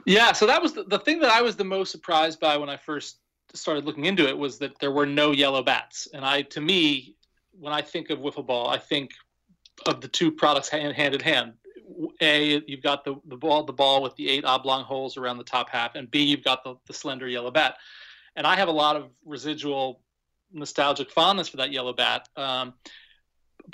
Yeah, 0.07 0.33
so 0.33 0.47
that 0.47 0.63
was 0.63 0.73
the, 0.73 0.85
the 0.85 0.99
thing 0.99 1.21
that 1.21 1.31
I 1.31 1.43
was 1.43 1.57
the 1.57 1.65
most 1.65 1.91
surprised 1.91 2.41
by 2.41 2.57
when 2.57 2.69
I 2.69 2.77
first 2.77 3.19
started 3.55 3.85
looking 3.85 4.05
into 4.05 4.29
it 4.29 4.37
was 4.37 4.59
that 4.59 4.79
there 4.79 4.93
were 4.93 5.07
no 5.07 5.33
yellow 5.33 5.63
bats, 5.63 6.09
and 6.15 6.25
I, 6.25 6.43
to 6.43 6.61
me, 6.61 7.17
when 7.59 7.73
I 7.73 7.83
think 7.83 8.11
of 8.11 8.19
wiffle 8.19 8.47
ball, 8.47 8.69
I 8.69 8.79
think 8.79 9.11
of 9.87 10.01
the 10.01 10.09
two 10.09 10.31
products 10.31 10.69
hand, 10.69 10.95
hand 10.95 11.15
in 11.15 11.21
hand. 11.21 11.53
A, 12.21 12.63
you've 12.67 12.83
got 12.83 13.05
the, 13.05 13.17
the 13.27 13.37
ball 13.37 13.65
the 13.65 13.73
ball 13.73 14.01
with 14.01 14.15
the 14.15 14.29
eight 14.29 14.45
oblong 14.45 14.85
holes 14.85 15.17
around 15.17 15.39
the 15.39 15.45
top 15.45 15.69
half, 15.69 15.97
and 15.97 16.11
B, 16.11 16.23
you've 16.23 16.45
got 16.45 16.63
the, 16.63 16.77
the 16.87 16.93
slender 16.93 17.27
yellow 17.29 17.51
bat 17.51 17.77
and 18.37 18.47
I 18.47 18.57
have 18.57 18.69
a 18.69 18.73
lot 18.73 18.97
of 18.97 19.11
residual 19.25 20.01
nostalgic 20.53 21.11
fondness 21.11 21.49
for 21.49 21.59
that 21.59 21.73
yellow 21.73 21.93
bat. 21.93 22.29
Um, 22.37 22.75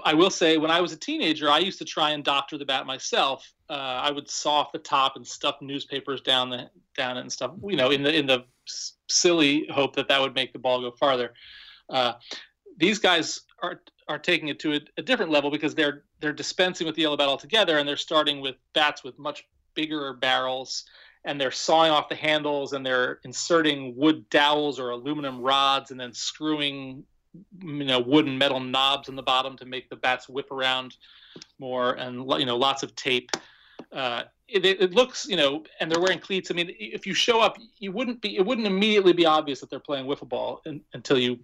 I 0.05 0.15
will 0.15 0.31
say, 0.31 0.59
when 0.59 0.71
I 0.71 0.81
was 0.81 0.93
a 0.93 0.97
teenager, 0.97 1.49
I 1.49 1.59
used 1.59 1.79
to 1.79 1.85
try 1.85 2.11
and 2.11 2.23
doctor 2.23 2.59
the 2.59 2.65
bat 2.65 2.87
myself. 2.87 3.51
Uh, 3.69 3.73
I 3.73 4.11
would 4.11 4.29
saw 4.29 4.61
off 4.61 4.73
the 4.73 4.79
top 4.79 5.17
and 5.17 5.27
stuff 5.27 5.57
newspapers 5.61 6.21
down 6.21 6.51
the 6.51 6.71
down 6.97 7.17
it 7.17 7.21
and 7.21 7.33
stuff. 7.33 7.53
You 7.65 7.77
know, 7.77 7.91
in 7.91 8.03
the 8.03 8.15
in 8.15 8.27
the 8.27 8.45
silly 9.09 9.67
hope 9.73 9.97
that 9.97 10.09
that 10.09 10.21
would 10.21 10.35
make 10.35 10.53
the 10.53 10.59
ball 10.59 10.81
go 10.81 10.91
farther. 10.91 11.33
Uh, 11.89 12.15
these 12.77 12.99
guys 12.99 13.43
are 13.63 13.81
are 14.09 14.19
taking 14.19 14.49
it 14.49 14.61
to 14.61 14.75
a, 14.75 14.81
a, 14.99 15.03
different 15.03 15.33
level 15.33 15.51
because 15.51 15.75
they're 15.75 16.05
they're 16.21 16.33
dispensing 16.33 16.87
with 16.87 16.95
the 16.95 17.03
yellow 17.03 17.17
bat 17.17 17.29
altogether, 17.29 17.79
and 17.79 17.89
they're 17.89 17.97
starting 17.97 18.41
with 18.41 18.57
bats 18.75 19.03
with 19.03 19.19
much 19.19 19.45
bigger 19.75 20.13
barrels 20.15 20.85
and 21.27 21.41
they're 21.41 21.51
sawing 21.51 21.91
off 21.91 22.09
the 22.09 22.15
handles 22.15 22.73
and 22.73 22.87
they're 22.87 23.19
inserting 23.25 23.95
wood 23.97 24.29
dowels 24.31 24.79
or 24.79 24.91
aluminum 24.91 25.43
rods 25.43 25.91
and 25.91 26.01
then 26.01 26.13
screwing 26.13 27.05
you 27.63 27.85
know 27.85 28.01
wooden 28.01 28.39
metal 28.39 28.61
knobs 28.61 29.11
in 29.11 29.17
the 29.17 29.23
bottom 29.23 29.57
to 29.59 29.67
make 29.67 29.91
the 29.91 29.97
bats 29.97 30.29
whip 30.29 30.51
around 30.51 30.97
more 31.59 31.95
and 31.95 32.31
you 32.39 32.47
know 32.47 32.57
lots 32.57 32.83
of 32.83 32.95
tape. 32.97 33.31
Uh, 33.93 34.23
it, 34.49 34.65
it, 34.65 34.93
looks 34.95 35.27
you 35.27 35.37
know 35.37 35.65
and 35.81 35.91
they're 35.91 36.01
wearing 36.01 36.21
cleats. 36.21 36.51
I 36.51 36.55
mean 36.55 36.75
if 36.79 37.07
you 37.07 37.13
show 37.13 37.41
up 37.41 37.59
you 37.79 37.93
wouldn't 37.93 38.23
be 38.23 38.37
it 38.37 38.47
wouldn't 38.47 38.67
immediately 38.67 39.13
be 39.13 39.27
obvious 39.27 39.61
that 39.61 39.69
they're 39.69 39.81
playing 39.81 40.07
wiffle 40.07 40.29
ball 40.29 40.63
in, 40.65 40.81
until 40.95 41.19
you 41.19 41.39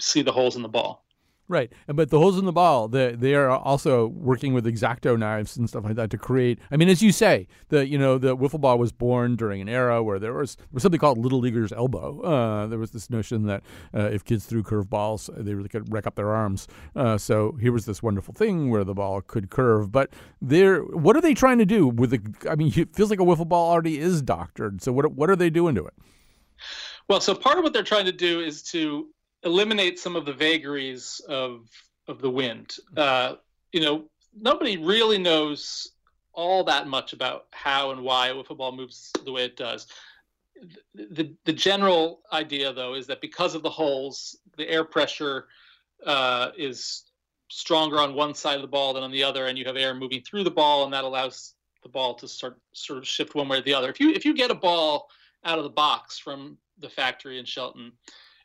see 0.00 0.20
the 0.20 0.32
holes 0.32 0.56
in 0.56 0.62
the 0.62 0.68
ball 0.68 1.04
Right, 1.52 1.70
but 1.86 2.08
the 2.08 2.18
holes 2.18 2.38
in 2.38 2.46
the 2.46 2.52
ball, 2.52 2.88
they 2.88 3.12
they 3.12 3.34
are 3.34 3.50
also 3.50 4.06
working 4.06 4.54
with 4.54 4.64
exacto 4.64 5.18
knives 5.18 5.54
and 5.58 5.68
stuff 5.68 5.84
like 5.84 5.96
that 5.96 6.08
to 6.12 6.16
create. 6.16 6.58
I 6.70 6.78
mean, 6.78 6.88
as 6.88 7.02
you 7.02 7.12
say, 7.12 7.46
the 7.68 7.86
you 7.86 7.98
know 7.98 8.16
the 8.16 8.34
wiffle 8.34 8.58
ball 8.58 8.78
was 8.78 8.90
born 8.90 9.36
during 9.36 9.60
an 9.60 9.68
era 9.68 10.02
where 10.02 10.18
there 10.18 10.32
was, 10.32 10.56
there 10.56 10.66
was 10.72 10.82
something 10.82 10.98
called 10.98 11.18
little 11.18 11.40
leaguer's 11.40 11.70
elbow. 11.70 12.22
Uh, 12.22 12.66
there 12.68 12.78
was 12.78 12.92
this 12.92 13.10
notion 13.10 13.44
that 13.48 13.62
uh, 13.92 14.04
if 14.04 14.24
kids 14.24 14.46
threw 14.46 14.62
curve 14.62 14.88
balls, 14.88 15.28
they 15.36 15.52
really 15.52 15.68
could 15.68 15.92
wreck 15.92 16.06
up 16.06 16.14
their 16.14 16.30
arms. 16.30 16.68
Uh, 16.96 17.18
so 17.18 17.52
here 17.60 17.70
was 17.70 17.84
this 17.84 18.02
wonderful 18.02 18.32
thing 18.32 18.70
where 18.70 18.82
the 18.82 18.94
ball 18.94 19.20
could 19.20 19.50
curve. 19.50 19.92
But 19.92 20.10
there, 20.40 20.80
what 20.80 21.18
are 21.18 21.20
they 21.20 21.34
trying 21.34 21.58
to 21.58 21.66
do 21.66 21.86
with 21.86 22.12
the? 22.12 22.48
I 22.50 22.54
mean, 22.54 22.72
it 22.74 22.96
feels 22.96 23.10
like 23.10 23.20
a 23.20 23.24
wiffle 23.24 23.46
ball 23.46 23.70
already 23.70 23.98
is 23.98 24.22
doctored. 24.22 24.80
So 24.80 24.90
what 24.90 25.12
what 25.12 25.28
are 25.28 25.36
they 25.36 25.50
doing 25.50 25.74
to 25.74 25.84
it? 25.84 25.92
Well, 27.08 27.20
so 27.20 27.34
part 27.34 27.58
of 27.58 27.62
what 27.62 27.74
they're 27.74 27.82
trying 27.82 28.06
to 28.06 28.12
do 28.12 28.40
is 28.40 28.62
to 28.70 29.08
eliminate 29.44 29.98
some 29.98 30.16
of 30.16 30.24
the 30.24 30.32
vagaries 30.32 31.20
of 31.28 31.68
of 32.08 32.20
the 32.20 32.30
wind. 32.30 32.76
Uh, 32.96 33.34
you 33.72 33.80
know, 33.80 34.04
nobody 34.38 34.76
really 34.76 35.18
knows 35.18 35.92
all 36.32 36.64
that 36.64 36.88
much 36.88 37.12
about 37.12 37.46
how 37.50 37.90
and 37.90 38.02
why 38.02 38.28
a 38.28 38.34
wiffle 38.34 38.56
ball 38.56 38.72
moves 38.72 39.10
the 39.24 39.32
way 39.32 39.44
it 39.44 39.56
does. 39.56 39.86
The, 40.94 41.06
the, 41.10 41.34
the 41.44 41.52
general 41.52 42.22
idea, 42.32 42.72
though, 42.72 42.94
is 42.94 43.06
that 43.08 43.20
because 43.20 43.54
of 43.54 43.62
the 43.62 43.70
holes, 43.70 44.38
the 44.56 44.68
air 44.68 44.84
pressure 44.84 45.46
uh, 46.06 46.50
is 46.56 47.04
stronger 47.48 47.98
on 48.00 48.14
one 48.14 48.34
side 48.34 48.56
of 48.56 48.62
the 48.62 48.68
ball 48.68 48.94
than 48.94 49.02
on 49.02 49.10
the 49.10 49.22
other, 49.22 49.46
and 49.46 49.58
you 49.58 49.64
have 49.64 49.76
air 49.76 49.94
moving 49.94 50.22
through 50.22 50.44
the 50.44 50.50
ball, 50.50 50.84
and 50.84 50.92
that 50.92 51.04
allows 51.04 51.54
the 51.82 51.88
ball 51.88 52.14
to 52.14 52.28
start 52.28 52.58
sort 52.72 52.98
of 52.98 53.06
shift 53.06 53.34
one 53.34 53.48
way 53.48 53.58
or 53.58 53.62
the 53.62 53.74
other. 53.74 53.90
If 53.90 54.00
you 54.00 54.10
if 54.10 54.24
you 54.24 54.34
get 54.34 54.50
a 54.50 54.54
ball 54.54 55.08
out 55.44 55.58
of 55.58 55.64
the 55.64 55.70
box 55.70 56.18
from 56.18 56.56
the 56.78 56.88
factory 56.88 57.38
in 57.38 57.44
Shelton, 57.44 57.92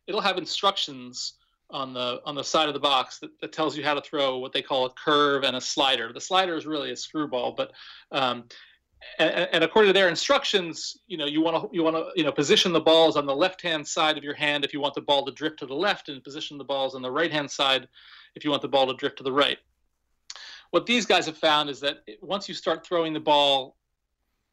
it'll 0.08 0.22
have 0.22 0.38
instructions 0.38 1.34
on 1.70 1.93
the 1.93 2.22
on 2.26 2.36
the 2.36 2.43
side 2.43 2.67
of 2.67 2.74
the 2.74 2.80
box 2.80 3.20
that, 3.20 3.30
that 3.41 3.52
tells 3.52 3.78
you 3.78 3.84
how 3.84 3.93
to 3.93 4.02
throw 4.02 4.38
what 4.38 4.54
they 4.54 4.62
call 4.62 4.86
a 4.86 4.89
curve 4.91 5.43
and 5.43 5.56
a 5.56 5.62
slider. 5.62 6.13
The 6.13 6.22
slider 6.22 6.56
is 6.56 6.65
really 6.65 6.91
a 6.91 6.96
screwball, 6.96 7.52
but 7.52 7.72
um, 8.12 8.46
and, 9.20 9.48
and, 9.52 9.63
according 9.63 9.89
to 9.89 9.93
their 9.93 10.10
instructions, 10.10 10.98
you 11.08 11.17
know, 11.17 11.26
you 11.26 11.41
want 11.41 11.62
to 11.62 11.76
you 11.76 11.84
want 11.84 11.96
to 11.96 12.10
you 12.15 12.24
know 12.24 12.32
position 12.32 12.72
the 12.72 12.80
balls 12.80 13.17
on 13.17 13.26
the 13.26 13.36
left 13.36 13.62
hand 13.62 13.88
side 13.88 14.17
of 14.17 14.24
your 14.24 14.34
hand 14.34 14.65
if 14.65 14.74
you 14.74 14.80
want 14.80 14.96
the 14.96 15.02
ball 15.02 15.26
to 15.26 15.32
drift 15.32 15.60
to 15.60 15.65
the 15.65 15.76
left, 15.76 16.10
and 16.10 16.24
position 16.24 16.58
the 16.58 16.63
balls 16.63 16.96
on 16.96 17.02
the 17.02 17.12
right 17.12 17.32
hand 17.32 17.50
side 17.50 17.88
if 18.36 18.43
you 18.43 18.50
want 18.50 18.62
the 18.62 18.67
ball 18.67 18.88
to 18.88 18.93
drift 18.93 19.17
to 19.17 19.24
the 19.24 19.32
right. 19.32 19.58
What 20.72 20.86
these 20.86 21.06
guys 21.06 21.26
have 21.26 21.38
found 21.38 21.70
is 21.70 21.80
that 21.82 22.00
once 22.22 22.50
you 22.50 22.56
start 22.56 22.86
throwing 22.86 23.13
the 23.13 23.20
ball 23.20 23.78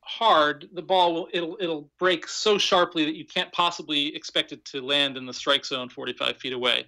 hard, 0.04 0.68
the 0.72 0.82
ball 0.82 1.14
will 1.14 1.28
it'll 1.32 1.56
it'll 1.60 1.90
break 1.98 2.28
so 2.28 2.58
sharply 2.58 3.04
that 3.04 3.14
you 3.14 3.24
can't 3.24 3.52
possibly 3.52 4.14
expect 4.14 4.52
it 4.52 4.64
to 4.66 4.80
land 4.80 5.16
in 5.16 5.26
the 5.26 5.34
strike 5.34 5.64
zone 5.64 5.88
45 5.88 6.36
feet 6.36 6.52
away. 6.52 6.86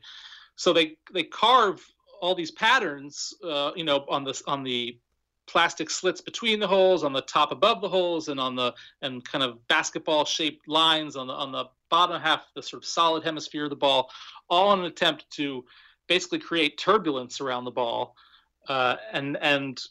So 0.57 0.73
they 0.73 0.97
they 1.13 1.23
carve 1.23 1.85
all 2.21 2.35
these 2.35 2.51
patterns, 2.51 3.35
uh, 3.45 3.73
you 3.77 3.85
know, 3.85 4.05
on 4.09 4.25
this 4.25 4.43
on 4.47 4.63
the 4.63 4.99
plastic 5.47 5.91
slits 5.91 6.21
between 6.21 6.59
the 6.59 6.67
holes, 6.67 7.05
on 7.05 7.13
the 7.13 7.23
top 7.23 7.53
above 7.53 7.81
the 7.81 7.89
holes, 7.89 8.29
and 8.29 8.41
on 8.41 8.57
the 8.57 8.75
and 9.03 9.25
kind 9.25 9.45
of 9.45 9.67
basketball 9.69 10.25
shaped 10.25 10.69
lines 10.69 11.17
on 11.17 11.27
the 11.27 11.33
on 11.33 11.53
the 11.53 11.65
bottom 11.89 12.21
half, 12.21 12.47
the 12.55 12.63
sort 12.63 12.83
of 12.83 12.89
solid 12.89 13.23
hemisphere 13.23 13.65
of 13.65 13.71
the 13.71 13.77
ball, 13.77 14.11
all 14.51 14.73
in 14.73 14.81
an 14.81 14.87
attempt 14.87 15.29
to 15.31 15.65
basically 16.09 16.39
create 16.39 16.79
turbulence 16.79 17.41
around 17.41 17.65
the 17.65 17.71
ball, 17.71 18.17
uh, 18.69 18.97
and 19.13 19.37
and 19.41 19.83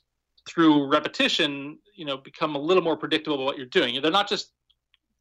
through 0.48 0.88
repetition, 0.88 1.80
you 1.96 2.06
know, 2.06 2.18
become 2.18 2.56
a 2.56 2.60
little 2.60 2.84
more 2.84 2.98
predictable 2.98 3.44
what 3.44 3.58
you're 3.58 3.66
doing. 3.66 4.00
They're 4.02 4.12
not 4.12 4.30
just 4.30 4.52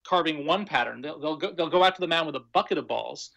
carving 0.07 0.47
one 0.47 0.65
pattern. 0.67 1.01
They'll 1.01 1.19
they'll 1.19 1.37
go, 1.37 1.53
they'll 1.53 1.71
go 1.71 1.83
out 1.83 1.95
to 1.95 2.01
the 2.01 2.07
man 2.07 2.27
with 2.27 2.37
a 2.37 2.45
bucket 2.53 2.79
of 2.79 2.87
balls, 2.87 3.31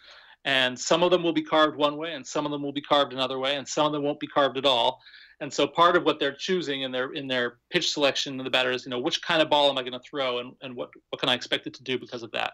and 0.45 0.78
some 0.78 1.04
of 1.04 1.12
them 1.12 1.23
will 1.23 1.34
be 1.34 1.43
carved 1.43 1.78
one 1.78 1.97
way, 1.97 2.13
and 2.13 2.26
some 2.26 2.45
of 2.45 2.52
them 2.52 2.62
will 2.62 2.73
be 2.73 2.82
carved 2.82 3.13
another 3.13 3.39
way, 3.39 3.56
and 3.56 3.67
some 3.67 3.86
of 3.86 3.91
them 3.93 4.04
won't 4.04 4.19
be 4.19 4.28
carved 4.28 4.58
at 4.58 4.65
all. 4.65 5.02
And 5.39 5.54
so 5.54 5.67
part 5.67 5.95
of 5.95 6.04
what 6.04 6.19
they're 6.19 6.36
choosing 6.36 6.82
in 6.82 6.91
their 6.91 7.13
in 7.13 7.28
their 7.28 7.60
pitch 7.69 7.91
selection 7.91 8.39
of 8.39 8.43
the 8.43 8.50
batter 8.50 8.71
is, 8.71 8.86
you 8.86 8.89
know, 8.89 9.00
which 9.00 9.21
kind 9.21 9.41
of 9.41 9.50
ball 9.50 9.69
am 9.69 9.78
I 9.78 9.82
going 9.82 9.93
to 9.93 10.00
throw, 10.00 10.39
and, 10.39 10.54
and 10.62 10.76
what 10.76 10.89
what 11.10 11.19
can 11.19 11.30
I 11.30 11.36
expect 11.36 11.67
it 11.67 11.73
to 11.76 11.84
do 11.84 11.97
because 11.97 12.23
of 12.23 12.32
that. 12.32 12.54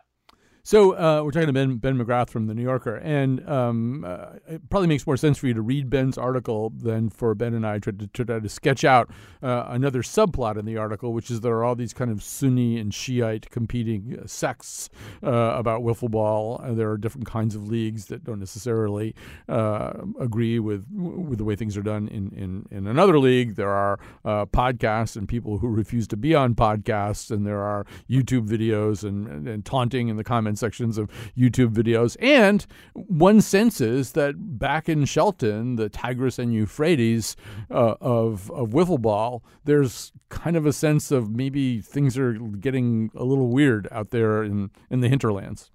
So 0.65 0.93
uh, 0.93 1.21
we're 1.25 1.31
talking 1.31 1.47
to 1.47 1.53
Ben 1.53 1.75
Ben 1.75 1.97
McGrath 1.97 2.29
from 2.29 2.47
the 2.47 2.53
New 2.53 2.61
Yorker, 2.61 2.95
and 2.95 3.45
um, 3.49 4.05
uh, 4.07 4.27
it 4.47 4.69
probably 4.69 4.87
makes 4.87 5.05
more 5.05 5.17
sense 5.17 5.37
for 5.37 5.47
you 5.47 5.53
to 5.53 5.61
read 5.61 5.89
Ben's 5.89 6.17
article 6.17 6.69
than 6.69 7.09
for 7.09 7.35
Ben 7.35 7.53
and 7.53 7.67
I 7.67 7.79
to, 7.79 7.91
to, 7.91 8.07
try 8.07 8.39
to 8.39 8.47
sketch 8.47 8.85
out 8.85 9.09
uh, 9.41 9.65
another 9.67 10.01
subplot 10.03 10.57
in 10.57 10.63
the 10.63 10.77
article, 10.77 11.11
which 11.11 11.29
is 11.29 11.41
there 11.41 11.51
are 11.55 11.65
all 11.65 11.75
these 11.75 11.91
kind 11.91 12.09
of 12.09 12.23
Sunni 12.23 12.79
and 12.79 12.93
Shiite 12.93 13.49
competing 13.49 14.17
uh, 14.17 14.25
sects 14.25 14.89
uh, 15.21 15.27
about 15.29 15.81
wiffle 15.81 16.09
ball. 16.09 16.63
There 16.65 16.89
are 16.91 16.97
different 16.97 17.27
kinds 17.27 17.55
of 17.55 17.67
leagues 17.67 18.05
that 18.05 18.23
don't 18.23 18.39
necessarily 18.39 19.15
uh, 19.49 19.91
agree 20.17 20.59
with 20.59 20.87
with 20.93 21.39
the 21.39 21.43
way 21.43 21.57
things 21.57 21.75
are 21.75 21.83
done 21.83 22.07
in 22.07 22.31
in, 22.31 22.67
in 22.71 22.87
another 22.87 23.19
league. 23.19 23.55
There 23.55 23.69
are 23.69 23.99
podcasts 24.23 25.17
and 25.17 25.27
people 25.27 25.57
who 25.57 25.67
refuse 25.67 26.07
to 26.07 26.15
be 26.15 26.33
on 26.33 26.55
podcasts, 26.55 27.31
and 27.31 27.45
there 27.45 27.61
are 27.61 27.85
YouTube 28.09 28.47
videos 28.47 29.03
and, 29.03 29.27
and, 29.27 29.45
and 29.45 29.65
taunting 29.65 30.07
in 30.07 30.15
the 30.15 30.23
comments 30.23 30.52
comment 30.53 30.59
sections 30.59 30.97
of 30.97 31.09
YouTube 31.37 31.73
videos. 31.73 32.15
And 32.19 32.65
one 32.93 33.41
senses 33.41 34.13
that 34.13 34.35
back 34.37 34.89
in 34.89 35.05
Shelton, 35.05 35.75
the 35.75 35.89
Tigris 35.89 36.39
and 36.39 36.53
Euphrates 36.53 37.35
uh, 37.69 37.95
of, 38.01 38.51
of 38.51 38.69
wiffle 38.69 39.01
ball, 39.01 39.43
there's 39.65 40.11
kind 40.29 40.55
of 40.55 40.65
a 40.65 40.73
sense 40.73 41.11
of 41.11 41.29
maybe 41.29 41.81
things 41.81 42.17
are 42.17 42.33
getting 42.33 43.11
a 43.15 43.23
little 43.23 43.49
weird 43.49 43.87
out 43.91 44.11
there 44.11 44.43
in, 44.43 44.69
in 44.89 45.01
the 45.01 45.09
hinterlands. 45.09 45.71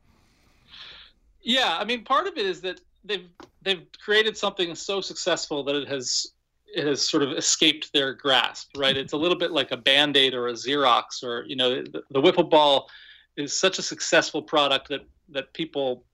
Yeah, 1.40 1.78
I 1.78 1.84
mean, 1.84 2.04
part 2.04 2.26
of 2.26 2.36
it 2.36 2.44
is 2.44 2.60
that 2.62 2.80
they've 3.04 3.28
they've 3.62 3.86
created 4.04 4.36
something 4.36 4.74
so 4.74 5.00
successful 5.00 5.64
that 5.64 5.74
it 5.74 5.88
has 5.88 6.26
it 6.66 6.86
has 6.86 7.00
sort 7.00 7.22
of 7.22 7.32
escaped 7.32 7.90
their 7.94 8.12
grasp, 8.12 8.68
right? 8.76 8.96
It's 8.96 9.14
a 9.14 9.16
little 9.16 9.38
bit 9.38 9.52
like 9.52 9.70
a 9.70 9.76
band 9.76 10.16
aid 10.16 10.34
or 10.34 10.48
a 10.48 10.52
Xerox, 10.52 11.22
or 11.22 11.44
you 11.46 11.56
know, 11.56 11.82
the, 11.82 12.02
the 12.10 12.44
ball 12.44 12.90
is 13.38 13.58
such 13.58 13.78
a 13.78 13.82
successful 13.82 14.42
product 14.42 14.88
that 14.88 15.06
that 15.30 15.52
people 15.54 16.04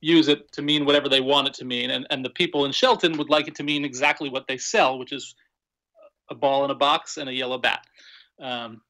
use 0.00 0.28
it 0.28 0.52
to 0.52 0.60
mean 0.60 0.84
whatever 0.84 1.08
they 1.08 1.20
want 1.20 1.48
it 1.48 1.54
to 1.54 1.64
mean, 1.64 1.90
and 1.90 2.06
and 2.10 2.24
the 2.24 2.30
people 2.30 2.66
in 2.66 2.72
Shelton 2.72 3.16
would 3.16 3.30
like 3.30 3.48
it 3.48 3.54
to 3.56 3.62
mean 3.62 3.84
exactly 3.84 4.28
what 4.28 4.46
they 4.46 4.58
sell, 4.58 4.98
which 4.98 5.12
is 5.12 5.34
a 6.30 6.34
ball 6.34 6.64
in 6.64 6.70
a 6.70 6.74
box 6.74 7.16
and 7.16 7.28
a 7.28 7.32
yellow 7.32 7.58
bat. 7.58 7.86
Um, 8.40 8.82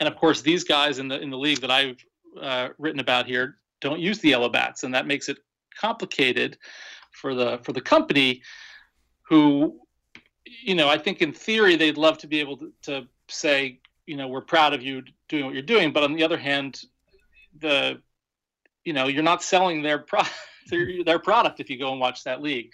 and 0.00 0.08
of 0.08 0.16
course, 0.16 0.42
these 0.42 0.64
guys 0.64 0.98
in 0.98 1.08
the 1.08 1.20
in 1.20 1.30
the 1.30 1.38
league 1.38 1.60
that 1.60 1.70
I've 1.70 2.02
uh, 2.40 2.68
written 2.78 3.00
about 3.00 3.26
here 3.26 3.56
don't 3.80 4.00
use 4.00 4.18
the 4.18 4.30
yellow 4.30 4.48
bats, 4.48 4.82
and 4.82 4.94
that 4.94 5.06
makes 5.06 5.28
it 5.28 5.38
complicated 5.78 6.58
for 7.12 7.34
the 7.34 7.58
for 7.62 7.72
the 7.72 7.80
company, 7.80 8.42
who, 9.28 9.78
you 10.62 10.74
know, 10.74 10.88
I 10.88 10.98
think 10.98 11.22
in 11.22 11.32
theory 11.32 11.76
they'd 11.76 11.98
love 11.98 12.18
to 12.18 12.26
be 12.26 12.40
able 12.40 12.56
to, 12.58 12.72
to 12.82 13.08
say, 13.28 13.80
you 14.06 14.16
know, 14.16 14.28
we're 14.28 14.42
proud 14.42 14.72
of 14.72 14.82
you 14.82 15.02
doing 15.28 15.44
what 15.44 15.54
you're 15.54 15.62
doing, 15.62 15.92
but 15.92 16.02
on 16.02 16.14
the 16.14 16.22
other 16.22 16.38
hand, 16.38 16.84
the 17.60 18.00
you 18.84 18.92
know 18.92 19.06
you're 19.08 19.22
not 19.22 19.42
selling 19.42 19.82
their 19.82 19.98
pro- 19.98 20.22
their 21.04 21.18
product 21.18 21.60
if 21.60 21.70
you 21.70 21.78
go 21.78 21.92
and 21.92 22.00
watch 22.00 22.24
that 22.24 22.42
league. 22.42 22.70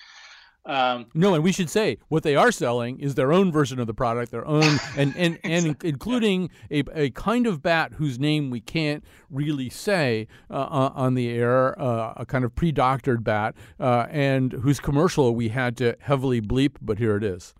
Um, 0.64 1.06
no, 1.12 1.34
and 1.34 1.42
we 1.42 1.50
should 1.50 1.68
say 1.68 1.98
what 2.08 2.22
they 2.22 2.36
are 2.36 2.52
selling 2.52 3.00
is 3.00 3.16
their 3.16 3.32
own 3.32 3.50
version 3.50 3.80
of 3.80 3.88
the 3.88 3.94
product, 3.94 4.30
their 4.30 4.46
own, 4.46 4.62
and 4.96 5.12
and, 5.16 5.38
and 5.42 5.66
exactly. 5.66 5.88
including 5.88 6.50
a, 6.70 6.84
a 6.94 7.10
kind 7.10 7.46
of 7.46 7.62
bat 7.62 7.94
whose 7.94 8.18
name 8.18 8.50
we 8.50 8.60
can't 8.60 9.04
really 9.28 9.68
say 9.68 10.28
uh, 10.50 10.90
on 10.94 11.14
the 11.14 11.30
air, 11.30 11.80
uh, 11.80 12.14
a 12.16 12.24
kind 12.24 12.44
of 12.44 12.54
pre-doctored 12.54 13.24
bat, 13.24 13.56
uh, 13.80 14.06
and 14.10 14.52
whose 14.52 14.78
commercial 14.78 15.34
we 15.34 15.48
had 15.48 15.76
to 15.78 15.96
heavily 16.00 16.40
bleep, 16.40 16.76
but 16.80 16.98
here 16.98 17.16
it 17.16 17.24
is. 17.24 17.54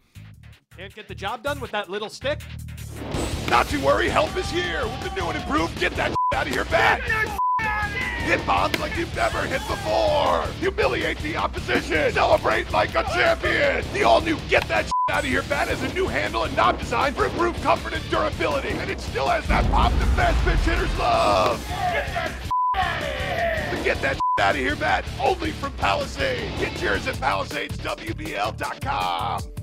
Can't 0.77 0.95
get 0.95 1.09
the 1.09 1.15
job 1.15 1.43
done 1.43 1.61
with 1.61 1.71
that 1.73 1.91
little 1.91 2.09
stick? 2.09 2.41
Not 3.49 3.67
to 3.67 3.79
worry, 3.79 4.09
help 4.09 4.35
is 4.37 4.49
here 4.51 4.85
with 4.85 5.01
the 5.03 5.21
new 5.21 5.27
and 5.29 5.37
improved 5.37 5.79
Get 5.79 5.93
That 5.97 6.15
out 6.33 6.47
of 6.47 6.55
your 6.55 6.64
bat. 6.66 7.01
Hit 8.25 8.45
bombs 8.47 8.79
like 8.79 8.97
you've 8.97 9.14
never 9.16 9.42
hit 9.42 9.61
before. 9.66 10.47
Humiliate 10.61 11.18
the 11.18 11.37
opposition. 11.37 12.12
Celebrate 12.12 12.71
like 12.71 12.95
a 12.95 13.03
champion. 13.05 13.85
The 13.92 14.05
all-new 14.05 14.38
Get 14.49 14.68
That 14.68 14.88
out 15.11 15.25
of 15.25 15.31
your 15.31 15.42
bat 15.45 15.68
is 15.68 15.83
a 15.83 15.92
new 15.92 16.07
handle 16.07 16.45
and 16.45 16.57
knob 16.57 16.79
design 16.79 17.12
for 17.14 17.27
improved 17.27 17.61
comfort 17.62 17.95
and 17.95 18.11
durability. 18.11 18.71
And 18.71 18.90
it 18.90 19.01
still 19.01 19.27
has 19.27 19.47
that 19.49 19.68
pop 19.71 19.92
that 19.92 20.16
fast 20.16 20.45
pitch 20.45 20.61
hitters 20.61 20.99
love. 20.99 21.61
Get 23.85 23.85
Get 23.85 24.01
That 24.01 24.18
out 24.38 24.55
of 24.55 24.61
here 24.61 24.77
bat 24.77 25.05
only 25.21 25.51
from 25.51 25.73
Palisade. 25.73 26.57
Get 26.59 26.81
yours 26.81 27.07
at 27.09 27.16
PalisadesWBL.com. 27.16 29.62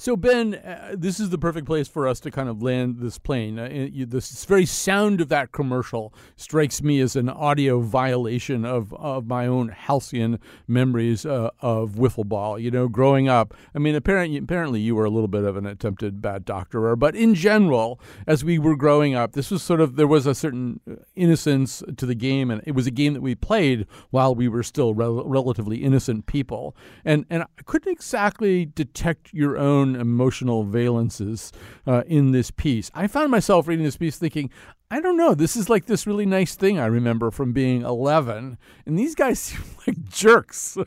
So 0.00 0.14
Ben, 0.14 0.54
uh, 0.54 0.94
this 0.96 1.18
is 1.18 1.30
the 1.30 1.38
perfect 1.38 1.66
place 1.66 1.88
for 1.88 2.06
us 2.06 2.20
to 2.20 2.30
kind 2.30 2.48
of 2.48 2.62
land 2.62 2.98
this 3.00 3.18
plane. 3.18 3.58
Uh, 3.58 3.68
you, 3.68 4.06
this 4.06 4.44
very 4.44 4.64
sound 4.64 5.20
of 5.20 5.28
that 5.30 5.50
commercial 5.50 6.14
strikes 6.36 6.80
me 6.80 7.00
as 7.00 7.16
an 7.16 7.28
audio 7.28 7.80
violation 7.80 8.64
of, 8.64 8.94
of 8.94 9.26
my 9.26 9.48
own 9.48 9.70
halcyon 9.70 10.38
memories 10.68 11.26
uh, 11.26 11.50
of 11.60 11.96
wiffle 11.96 12.24
ball. 12.24 12.60
You 12.60 12.70
know, 12.70 12.86
growing 12.86 13.28
up, 13.28 13.54
I 13.74 13.80
mean, 13.80 13.96
apparently, 13.96 14.38
apparently 14.38 14.78
you 14.78 14.94
were 14.94 15.04
a 15.04 15.10
little 15.10 15.26
bit 15.26 15.42
of 15.42 15.56
an 15.56 15.66
attempted 15.66 16.22
bad 16.22 16.44
doctorer, 16.44 16.96
but 16.96 17.16
in 17.16 17.34
general, 17.34 18.00
as 18.24 18.44
we 18.44 18.56
were 18.60 18.76
growing 18.76 19.16
up, 19.16 19.32
this 19.32 19.50
was 19.50 19.64
sort 19.64 19.80
of 19.80 19.96
there 19.96 20.06
was 20.06 20.26
a 20.26 20.34
certain 20.34 20.78
innocence 21.16 21.82
to 21.96 22.06
the 22.06 22.14
game, 22.14 22.52
and 22.52 22.62
it 22.64 22.72
was 22.72 22.86
a 22.86 22.92
game 22.92 23.14
that 23.14 23.20
we 23.20 23.34
played 23.34 23.84
while 24.10 24.32
we 24.32 24.46
were 24.46 24.62
still 24.62 24.94
rel- 24.94 25.24
relatively 25.24 25.78
innocent 25.78 26.26
people, 26.26 26.76
and 27.04 27.26
and 27.28 27.42
I 27.42 27.62
couldn't 27.64 27.90
exactly 27.90 28.64
detect 28.64 29.34
your 29.34 29.58
own 29.58 29.87
own 29.88 30.00
emotional 30.00 30.64
valences 30.64 31.52
uh, 31.86 32.02
in 32.06 32.32
this 32.32 32.50
piece. 32.50 32.90
I 32.94 33.06
found 33.06 33.30
myself 33.30 33.68
reading 33.68 33.84
this 33.84 33.96
piece 33.96 34.18
thinking, 34.18 34.50
I 34.90 35.00
don't 35.00 35.16
know, 35.16 35.34
this 35.34 35.56
is 35.56 35.68
like 35.68 35.86
this 35.86 36.06
really 36.06 36.26
nice 36.26 36.54
thing 36.54 36.78
I 36.78 36.86
remember 36.86 37.30
from 37.30 37.52
being 37.52 37.82
11. 37.82 38.58
And 38.86 38.98
these 38.98 39.14
guys 39.14 39.38
seem 39.40 39.62
like 39.86 40.08
jerks 40.08 40.78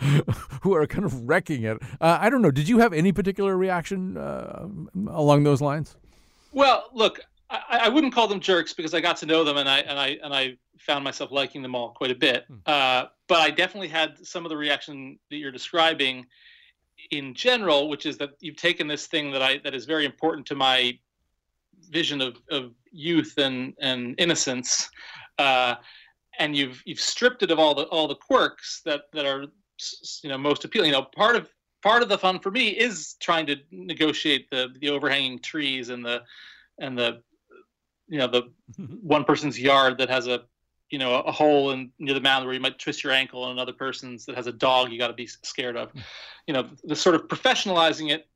who 0.62 0.74
are 0.74 0.86
kind 0.86 1.04
of 1.04 1.28
wrecking 1.28 1.64
it. 1.64 1.78
Uh, 2.00 2.18
I 2.20 2.30
don't 2.30 2.42
know. 2.42 2.50
Did 2.50 2.68
you 2.68 2.78
have 2.78 2.92
any 2.92 3.12
particular 3.12 3.56
reaction 3.56 4.16
uh, 4.16 4.66
along 5.08 5.44
those 5.44 5.60
lines? 5.60 5.96
Well, 6.52 6.88
look, 6.92 7.20
I, 7.50 7.80
I, 7.84 7.88
wouldn't 7.88 8.14
call 8.14 8.28
them 8.28 8.40
jerks 8.40 8.74
because 8.74 8.92
I 8.92 9.00
got 9.00 9.16
to 9.18 9.26
know 9.26 9.42
them 9.42 9.56
and 9.56 9.68
I 9.68 9.78
and 9.80 9.98
I 9.98 10.18
and 10.22 10.34
I 10.34 10.56
found 10.78 11.02
myself 11.02 11.30
liking 11.30 11.62
them 11.62 11.74
all 11.74 11.90
quite 11.90 12.10
a 12.10 12.14
bit. 12.14 12.44
Hmm. 12.46 12.56
Uh, 12.66 13.04
but 13.26 13.38
I 13.38 13.50
definitely 13.50 13.88
had 13.88 14.24
some 14.26 14.44
of 14.44 14.50
the 14.50 14.56
reaction 14.56 15.18
that 15.30 15.36
you're 15.36 15.50
describing 15.50 16.26
in 17.12 17.34
general, 17.34 17.88
which 17.88 18.06
is 18.06 18.16
that 18.18 18.30
you've 18.40 18.56
taken 18.56 18.88
this 18.88 19.06
thing 19.06 19.30
that 19.32 19.42
I 19.42 19.58
that 19.58 19.74
is 19.74 19.84
very 19.84 20.04
important 20.04 20.46
to 20.46 20.54
my 20.54 20.98
vision 21.90 22.20
of, 22.22 22.38
of 22.50 22.72
youth 22.90 23.34
and, 23.36 23.74
and 23.80 24.14
innocence, 24.18 24.88
uh, 25.38 25.74
and 26.38 26.56
you've 26.56 26.82
you've 26.86 27.00
stripped 27.00 27.42
it 27.42 27.50
of 27.50 27.58
all 27.58 27.74
the 27.74 27.84
all 27.84 28.08
the 28.08 28.16
quirks 28.16 28.80
that, 28.86 29.02
that 29.12 29.26
are 29.26 29.44
you 30.22 30.30
know 30.30 30.38
most 30.38 30.64
appealing. 30.64 30.88
You 30.88 30.96
know, 30.96 31.06
part 31.14 31.36
of 31.36 31.50
part 31.82 32.02
of 32.02 32.08
the 32.08 32.16
fun 32.18 32.40
for 32.40 32.50
me 32.50 32.68
is 32.68 33.14
trying 33.20 33.46
to 33.46 33.56
negotiate 33.70 34.50
the 34.50 34.74
the 34.80 34.88
overhanging 34.88 35.40
trees 35.40 35.90
and 35.90 36.04
the 36.04 36.22
and 36.78 36.98
the 36.98 37.22
you 38.08 38.18
know 38.18 38.26
the 38.26 38.50
one 39.02 39.24
person's 39.24 39.60
yard 39.60 39.98
that 39.98 40.08
has 40.08 40.26
a 40.26 40.44
you 40.92 40.98
know 40.98 41.14
a 41.22 41.32
hole 41.32 41.72
in 41.72 41.90
near 41.98 42.14
the 42.14 42.20
mound 42.20 42.44
where 42.44 42.54
you 42.54 42.60
might 42.60 42.78
twist 42.78 43.02
your 43.02 43.12
ankle 43.12 43.44
and 43.44 43.52
another 43.52 43.72
person's 43.72 44.26
that 44.26 44.36
has 44.36 44.46
a 44.46 44.52
dog 44.52 44.92
you 44.92 44.98
got 44.98 45.08
to 45.08 45.14
be 45.14 45.26
scared 45.26 45.76
of. 45.76 45.90
You 46.46 46.54
know 46.54 46.68
the 46.84 46.94
sort 46.94 47.16
of 47.16 47.22
professionalizing 47.22 48.12
it 48.12 48.28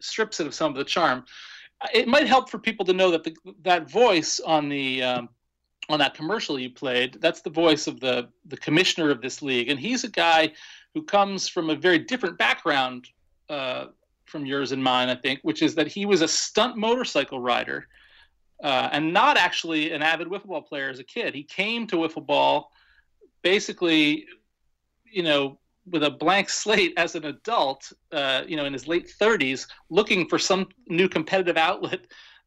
strips 0.00 0.38
it 0.38 0.46
of 0.46 0.54
some 0.54 0.70
of 0.70 0.76
the 0.76 0.84
charm. 0.84 1.24
It 1.92 2.06
might 2.06 2.26
help 2.26 2.50
for 2.50 2.58
people 2.58 2.84
to 2.86 2.92
know 2.92 3.10
that 3.10 3.24
the, 3.24 3.34
that 3.62 3.90
voice 3.90 4.40
on 4.40 4.68
the 4.68 5.02
um, 5.02 5.28
on 5.88 5.98
that 5.98 6.14
commercial 6.14 6.58
you 6.58 6.70
played 6.70 7.18
that's 7.20 7.40
the 7.40 7.50
voice 7.50 7.86
of 7.86 7.98
the 7.98 8.28
the 8.44 8.58
commissioner 8.58 9.10
of 9.10 9.22
this 9.22 9.40
league. 9.40 9.70
And 9.70 9.80
he's 9.80 10.04
a 10.04 10.10
guy 10.10 10.52
who 10.94 11.02
comes 11.02 11.48
from 11.48 11.70
a 11.70 11.74
very 11.74 11.98
different 11.98 12.36
background 12.36 13.08
uh, 13.48 13.86
from 14.26 14.44
yours 14.44 14.72
and 14.72 14.82
mine 14.82 15.08
i 15.08 15.14
think 15.14 15.38
which 15.42 15.62
is 15.62 15.74
that 15.74 15.86
he 15.86 16.04
was 16.04 16.20
a 16.20 16.28
stunt 16.28 16.76
motorcycle 16.76 17.40
rider 17.40 17.86
uh, 18.62 18.88
and 18.92 19.12
not 19.12 19.36
actually 19.36 19.92
an 19.92 20.02
avid 20.02 20.28
wiffle 20.28 20.46
ball 20.46 20.62
player 20.62 20.88
as 20.88 20.98
a 20.98 21.04
kid. 21.04 21.34
He 21.34 21.42
came 21.42 21.86
to 21.88 21.96
wiffle 21.96 22.26
ball 22.26 22.70
basically, 23.42 24.26
you 25.04 25.22
know, 25.22 25.58
with 25.88 26.02
a 26.02 26.10
blank 26.10 26.48
slate 26.48 26.94
as 26.96 27.14
an 27.14 27.24
adult, 27.26 27.92
uh, 28.12 28.42
you 28.46 28.56
know, 28.56 28.64
in 28.64 28.72
his 28.72 28.88
late 28.88 29.12
30s, 29.20 29.66
looking 29.88 30.28
for 30.28 30.38
some 30.38 30.68
new 30.88 31.08
competitive 31.08 31.56
outlet 31.56 32.00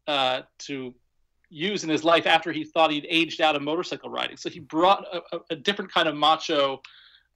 uh, 0.08 0.42
to 0.60 0.94
use 1.50 1.84
in 1.84 1.90
his 1.90 2.04
life 2.04 2.28
after 2.28 2.52
he 2.52 2.64
thought 2.64 2.92
he'd 2.92 3.08
aged 3.10 3.42
out 3.42 3.56
of 3.56 3.62
motorcycle 3.62 4.10
riding. 4.10 4.38
So 4.38 4.50
he 4.50 4.60
brought 4.60 5.06
a, 5.14 5.40
a 5.52 5.56
different 5.56 5.92
kind 5.92 6.08
of 6.08 6.16
macho 6.16 6.82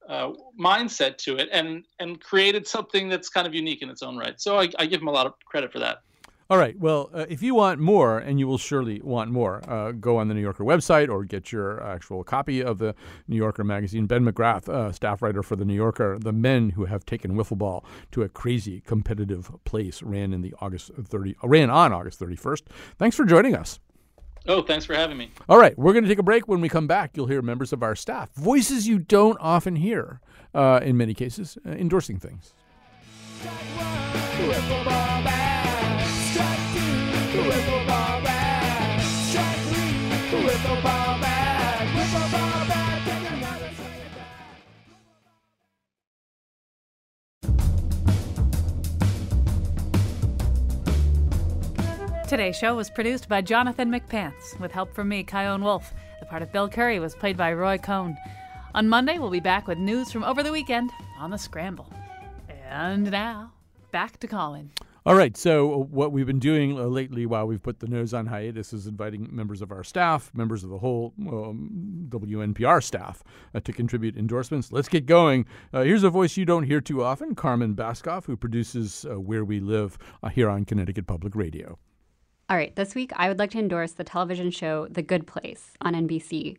uh, 0.08 0.32
mindset 0.60 1.18
to 1.18 1.38
it 1.38 1.48
and 1.52 1.86
and 2.00 2.20
created 2.20 2.68
something 2.68 3.08
that's 3.08 3.30
kind 3.30 3.48
of 3.48 3.54
unique 3.54 3.82
in 3.82 3.90
its 3.90 4.04
own 4.04 4.18
right. 4.18 4.40
So 4.40 4.60
I, 4.60 4.70
I 4.78 4.86
give 4.86 5.02
him 5.02 5.08
a 5.08 5.12
lot 5.12 5.26
of 5.26 5.34
credit 5.46 5.72
for 5.72 5.80
that. 5.80 6.00
All 6.50 6.58
right. 6.58 6.78
Well, 6.78 7.10
uh, 7.14 7.26
if 7.30 7.42
you 7.42 7.56
want 7.56 7.80
more, 7.80 8.20
and 8.20 8.40
you 8.40 8.48
will 8.48 8.58
surely 8.58 9.02
want 9.02 9.32
more, 9.32 9.62
uh, 9.70 9.92
go 9.94 10.18
on 10.18 10.28
the 10.28 10.34
New 10.34 10.42
Yorker 10.42 10.64
website 10.64 11.10
or 11.10 11.24
get 11.24 11.52
your 11.52 11.82
actual 11.82 12.24
copy 12.24 12.62
of 12.62 12.80
the 12.80 12.96
New 13.28 13.38
Yorker 13.38 13.64
magazine. 13.64 14.08
Ben 14.08 14.26
McGrath, 14.26 14.68
uh, 14.68 14.92
staff 14.92 15.22
writer 15.22 15.42
for 15.42 15.56
the 15.56 15.66
New 15.66 15.74
Yorker, 15.74 16.20
the 16.20 16.34
men 16.34 16.72
who 16.72 16.86
have 16.86 17.06
taken 17.06 17.36
wiffle 17.36 17.58
ball 17.58 17.86
to 18.12 18.24
a 18.24 18.30
crazy 18.30 18.82
competitive 18.82 19.52
place, 19.64 20.04
ran 20.04 20.34
in 20.34 20.42
the 20.42 20.54
August 20.60 20.92
30, 20.96 21.36
ran 21.44 21.70
on 21.70 21.94
August 21.94 22.20
31st. 22.20 22.64
Thanks 22.98 23.16
for 23.16 23.26
joining 23.26 23.56
us. 23.56 23.80
Oh, 24.46 24.62
thanks 24.62 24.86
for 24.86 24.94
having 24.94 25.18
me. 25.18 25.32
All 25.48 25.58
right, 25.58 25.78
we're 25.78 25.94
going 25.94 26.04
to 26.04 26.10
take 26.10 26.20
a 26.20 26.24
break. 26.24 26.50
When 26.50 26.60
we 26.60 26.68
come 26.68 26.88
back, 26.88 27.16
you'll 27.16 27.28
hear 27.28 27.42
members 27.42 27.72
of 27.72 27.82
our 27.82 27.96
staff, 27.96 28.34
voices 28.34 28.88
you 28.88 29.00
don't 29.00 29.38
often 29.40 29.78
hear, 29.78 30.20
uh, 30.54 30.82
in 30.84 30.98
many 30.98 31.14
cases, 31.14 31.58
uh, 31.66 31.70
endorsing 31.72 32.20
things. 32.20 32.54
Today's 37.34 37.50
show 52.56 52.76
was 52.76 52.92
produced 52.92 53.28
by 53.28 53.42
Jonathan 53.42 53.90
McPants, 53.90 54.60
with 54.60 54.72
help 54.72 54.94
from 54.94 55.10
me, 55.10 55.24
Chion 55.24 55.64
Wolf. 55.64 55.92
The 56.20 56.28
part 56.28 56.44
of 56.44 56.52
Bill 56.52 56.70
Curry 56.70 57.00
was 57.00 57.16
played 57.16 57.36
by 57.36 57.52
Roy 57.54 57.80
Cohn. 57.80 58.16
On 58.76 58.88
Monday, 58.88 59.18
we'll 59.18 59.32
be 59.32 59.40
back 59.40 59.68
with 59.68 59.80
news 59.80 60.12
from 60.12 60.24
over 60.24 60.44
the 60.44 60.52
weekend 60.52 60.92
on 61.18 61.32
the 61.32 61.38
Scramble. 61.38 61.92
And 62.70 63.10
now, 63.10 63.54
back 63.92 64.20
to 64.20 64.28
Colin. 64.28 64.70
All 65.06 65.16
right. 65.16 65.36
So, 65.36 65.86
what 65.92 66.14
we've 66.14 66.26
been 66.26 66.40
doing 66.40 66.80
uh, 66.80 66.84
lately 66.84 67.26
while 67.26 67.46
we've 67.46 67.62
put 67.62 67.80
the 67.82 67.88
nose 67.88 68.14
on 68.14 68.28
hiatus 68.28 68.72
is 68.72 68.88
inviting 68.88 69.28
members 69.36 69.62
of 69.62 69.70
our 69.70 69.84
staff, 69.84 70.32
members 70.34 70.64
of 70.64 70.70
the 70.70 70.78
whole 70.78 71.14
um, 71.28 72.08
WNPR 72.08 72.82
staff, 72.82 73.22
uh, 73.54 73.60
to 73.60 73.74
contribute 73.74 74.16
endorsements. 74.16 74.72
Let's 74.72 74.88
get 74.88 75.06
going. 75.06 75.46
Uh, 75.74 75.82
here's 75.82 76.04
a 76.04 76.10
voice 76.10 76.38
you 76.38 76.46
don't 76.46 76.64
hear 76.64 76.80
too 76.80 77.04
often 77.04 77.36
Carmen 77.36 77.76
Baskauf, 77.76 78.26
who 78.26 78.38
produces 78.38 79.06
uh, 79.10 79.20
Where 79.20 79.44
We 79.44 79.60
Live 79.60 79.98
uh, 80.22 80.30
here 80.30 80.50
on 80.50 80.64
Connecticut 80.64 81.06
Public 81.06 81.36
Radio. 81.36 81.78
All 82.50 82.56
right, 82.56 82.74
this 82.76 82.96
week 82.96 83.12
I 83.18 83.28
would 83.28 83.40
like 83.40 83.52
to 83.52 83.60
endorse 83.60 83.94
the 83.94 84.06
television 84.06 84.52
show 84.52 84.88
The 84.88 85.02
Good 85.02 85.28
Place 85.28 85.72
on 85.82 85.96
NBC. 85.96 86.58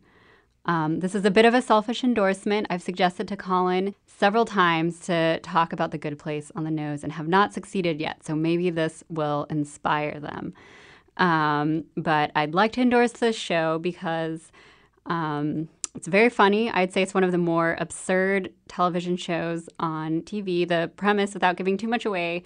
Um, 0.65 0.99
this 0.99 1.13
is 1.13 1.25
a 1.25 1.31
bit 1.31 1.45
of 1.45 1.53
a 1.53 1.61
selfish 1.61 2.03
endorsement. 2.03 2.67
I've 2.69 2.81
suggested 2.81 3.27
to 3.27 3.37
Colin 3.37 3.93
several 4.07 4.45
times 4.45 4.99
to 5.01 5.39
talk 5.41 5.71
about 5.71 5.91
The 5.91 5.97
Good 5.97 6.17
Place 6.17 6.51
on 6.55 6.63
the 6.63 6.71
nose 6.71 7.03
and 7.03 7.13
have 7.13 7.27
not 7.27 7.53
succeeded 7.53 7.99
yet, 7.99 8.23
so 8.25 8.35
maybe 8.35 8.69
this 8.71 9.03
will 9.09 9.45
inspire 9.49 10.19
them. 10.19 10.53
Um, 11.17 11.85
but 11.95 12.31
I'd 12.35 12.55
like 12.55 12.71
to 12.73 12.81
endorse 12.81 13.13
this 13.13 13.35
show 13.35 13.77
because 13.79 14.51
um, 15.05 15.69
it's 15.93 16.07
very 16.07 16.29
funny. 16.29 16.69
I'd 16.71 16.91
say 16.91 17.03
it's 17.03 17.13
one 17.13 17.23
of 17.23 17.31
the 17.31 17.37
more 17.37 17.77
absurd 17.79 18.51
television 18.67 19.17
shows 19.17 19.69
on 19.79 20.23
TV. 20.23 20.67
The 20.67 20.91
premise, 20.95 21.33
without 21.33 21.57
giving 21.57 21.77
too 21.77 21.87
much 21.87 22.05
away, 22.05 22.43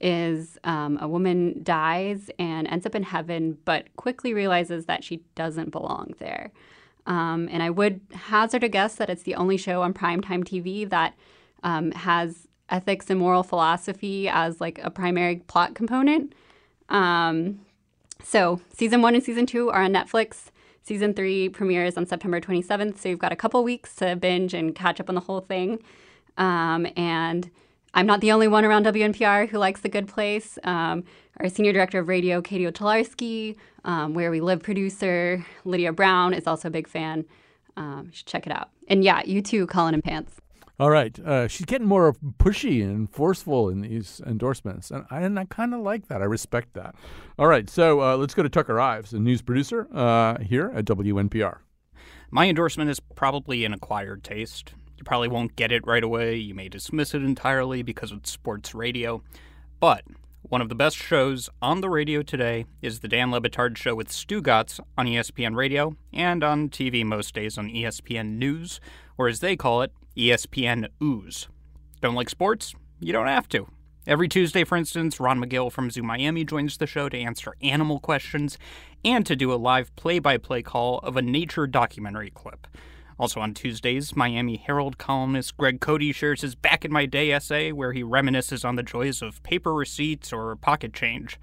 is 0.00 0.58
um, 0.64 0.98
a 1.00 1.06
woman 1.06 1.60
dies 1.62 2.30
and 2.38 2.66
ends 2.66 2.84
up 2.84 2.94
in 2.94 3.04
heaven, 3.04 3.58
but 3.64 3.94
quickly 3.96 4.34
realizes 4.34 4.86
that 4.86 5.04
she 5.04 5.22
doesn't 5.34 5.70
belong 5.70 6.14
there. 6.18 6.50
Um, 7.06 7.48
and 7.50 7.62
I 7.62 7.70
would 7.70 8.00
hazard 8.12 8.64
a 8.64 8.68
guess 8.68 8.96
that 8.96 9.10
it's 9.10 9.22
the 9.22 9.34
only 9.34 9.56
show 9.56 9.82
on 9.82 9.94
primetime 9.94 10.44
TV 10.44 10.88
that 10.88 11.14
um, 11.62 11.92
has 11.92 12.46
ethics 12.68 13.10
and 13.10 13.18
moral 13.18 13.42
philosophy 13.42 14.28
as 14.28 14.60
like 14.60 14.78
a 14.82 14.90
primary 14.90 15.36
plot 15.46 15.74
component. 15.74 16.34
Um, 16.88 17.60
so 18.22 18.60
season 18.72 19.02
one 19.02 19.14
and 19.14 19.24
season 19.24 19.46
two 19.46 19.70
are 19.70 19.82
on 19.82 19.92
Netflix. 19.92 20.50
Season 20.82 21.12
three 21.12 21.48
premieres 21.48 21.96
on 21.96 22.06
September 22.06 22.40
27th. 22.40 22.98
So 22.98 23.08
you've 23.08 23.18
got 23.18 23.32
a 23.32 23.36
couple 23.36 23.62
weeks 23.62 23.94
to 23.96 24.16
binge 24.16 24.54
and 24.54 24.74
catch 24.74 25.00
up 25.00 25.08
on 25.08 25.14
the 25.14 25.20
whole 25.20 25.40
thing. 25.40 25.82
Um, 26.36 26.86
and 26.96 27.50
I'm 27.94 28.06
not 28.06 28.20
the 28.20 28.32
only 28.32 28.48
one 28.48 28.64
around 28.64 28.86
WNPR 28.86 29.48
who 29.48 29.58
likes 29.58 29.80
The 29.80 29.88
Good 29.88 30.06
Place. 30.06 30.58
Um, 30.64 31.04
our 31.38 31.48
senior 31.48 31.72
director 31.72 31.98
of 31.98 32.08
radio, 32.08 32.40
Katie 32.40 32.64
Otolarski, 32.64 33.56
um, 33.84 34.14
Where 34.14 34.30
We 34.30 34.40
Live 34.40 34.62
producer, 34.62 35.44
Lydia 35.64 35.92
Brown, 35.92 36.34
is 36.34 36.46
also 36.46 36.68
a 36.68 36.70
big 36.70 36.86
fan. 36.86 37.24
Um, 37.76 38.06
you 38.06 38.12
should 38.12 38.26
check 38.26 38.46
it 38.46 38.52
out. 38.52 38.70
And 38.88 39.02
yeah, 39.02 39.22
you 39.24 39.42
too, 39.42 39.66
Colin 39.66 39.94
and 39.94 40.04
Pants. 40.04 40.40
All 40.78 40.90
right. 40.90 41.18
Uh, 41.18 41.46
she's 41.46 41.66
getting 41.66 41.86
more 41.86 42.14
pushy 42.38 42.82
and 42.82 43.10
forceful 43.10 43.68
in 43.68 43.82
these 43.82 44.22
endorsements. 44.26 44.90
And 44.90 45.04
I, 45.10 45.20
and 45.20 45.38
I 45.38 45.44
kind 45.44 45.74
of 45.74 45.80
like 45.80 46.08
that. 46.08 46.22
I 46.22 46.24
respect 46.24 46.72
that. 46.72 46.94
All 47.38 47.46
right. 47.46 47.68
So 47.68 48.00
uh, 48.00 48.16
let's 48.16 48.32
go 48.32 48.42
to 48.42 48.48
Tucker 48.48 48.80
Ives, 48.80 49.12
a 49.12 49.18
news 49.18 49.42
producer 49.42 49.88
uh, 49.92 50.38
here 50.38 50.72
at 50.74 50.86
WNPR. 50.86 51.58
My 52.30 52.48
endorsement 52.48 52.88
is 52.88 52.98
probably 52.98 53.64
an 53.66 53.74
acquired 53.74 54.24
taste. 54.24 54.72
You 55.00 55.04
probably 55.04 55.28
won't 55.28 55.56
get 55.56 55.72
it 55.72 55.86
right 55.86 56.04
away. 56.04 56.36
You 56.36 56.54
may 56.54 56.68
dismiss 56.68 57.14
it 57.14 57.22
entirely 57.22 57.82
because 57.82 58.12
it's 58.12 58.30
sports 58.30 58.74
radio. 58.74 59.22
But 59.80 60.04
one 60.42 60.60
of 60.60 60.68
the 60.68 60.74
best 60.74 60.98
shows 60.98 61.48
on 61.62 61.80
the 61.80 61.88
radio 61.88 62.20
today 62.20 62.66
is 62.82 63.00
the 63.00 63.08
Dan 63.08 63.30
Le 63.30 63.40
Batard 63.40 63.78
Show 63.78 63.94
with 63.94 64.08
Stugotz 64.08 64.78
on 64.98 65.06
ESPN 65.06 65.56
Radio 65.56 65.96
and 66.12 66.44
on 66.44 66.68
TV 66.68 67.02
most 67.02 67.34
days 67.34 67.56
on 67.56 67.70
ESPN 67.70 68.36
News, 68.36 68.78
or 69.16 69.26
as 69.26 69.40
they 69.40 69.56
call 69.56 69.80
it, 69.80 69.90
ESPN 70.18 70.88
Ooze. 71.02 71.48
Don't 72.02 72.14
like 72.14 72.28
sports? 72.28 72.74
You 73.00 73.14
don't 73.14 73.26
have 73.26 73.48
to. 73.48 73.68
Every 74.06 74.28
Tuesday, 74.28 74.64
for 74.64 74.76
instance, 74.76 75.18
Ron 75.18 75.42
McGill 75.42 75.72
from 75.72 75.90
Zoo 75.90 76.02
Miami 76.02 76.44
joins 76.44 76.76
the 76.76 76.86
show 76.86 77.08
to 77.08 77.18
answer 77.18 77.54
animal 77.62 78.00
questions 78.00 78.58
and 79.02 79.24
to 79.24 79.34
do 79.34 79.50
a 79.50 79.54
live 79.54 79.96
play 79.96 80.18
by 80.18 80.36
play 80.36 80.60
call 80.60 80.98
of 80.98 81.16
a 81.16 81.22
nature 81.22 81.66
documentary 81.66 82.28
clip. 82.28 82.66
Also 83.20 83.38
on 83.38 83.52
Tuesdays, 83.52 84.16
Miami 84.16 84.56
Herald 84.56 84.96
columnist 84.96 85.54
Greg 85.58 85.78
Cody 85.78 86.10
shares 86.10 86.40
his 86.40 86.54
Back 86.54 86.86
in 86.86 86.90
My 86.90 87.04
Day 87.04 87.32
essay 87.32 87.70
where 87.70 87.92
he 87.92 88.02
reminisces 88.02 88.64
on 88.64 88.76
the 88.76 88.82
joys 88.82 89.20
of 89.20 89.42
paper 89.42 89.74
receipts 89.74 90.32
or 90.32 90.56
pocket 90.56 90.94
change. 90.94 91.38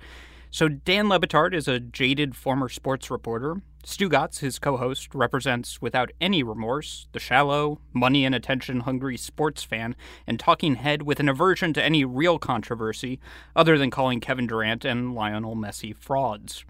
So 0.50 0.70
Dan 0.70 1.08
Le 1.08 1.20
Batard 1.20 1.54
is 1.54 1.68
a 1.68 1.80
jaded 1.80 2.36
former 2.36 2.68
sports 2.68 3.12
reporter. 3.12 3.62
Stugotz, 3.86 4.40
his 4.40 4.58
co-host, 4.58 5.14
represents 5.14 5.80
without 5.80 6.10
any 6.20 6.42
remorse 6.42 7.10
the 7.12 7.20
shallow, 7.20 7.80
money 7.94 8.26
and 8.26 8.34
attention 8.34 8.80
hungry 8.80 9.16
sports 9.16 9.62
fan 9.62 9.96
and 10.26 10.40
talking 10.40 10.78
head 10.78 11.04
with 11.04 11.20
an 11.20 11.30
aversion 11.30 11.74
to 11.74 11.84
any 11.84 12.04
real 12.04 12.40
controversy 12.40 13.20
other 13.56 13.78
than 13.78 13.92
calling 13.92 14.20
Kevin 14.20 14.48
Durant 14.48 14.84
and 14.84 15.14
Lionel 15.14 15.56
Messi 15.56 15.96
frauds. 15.96 16.66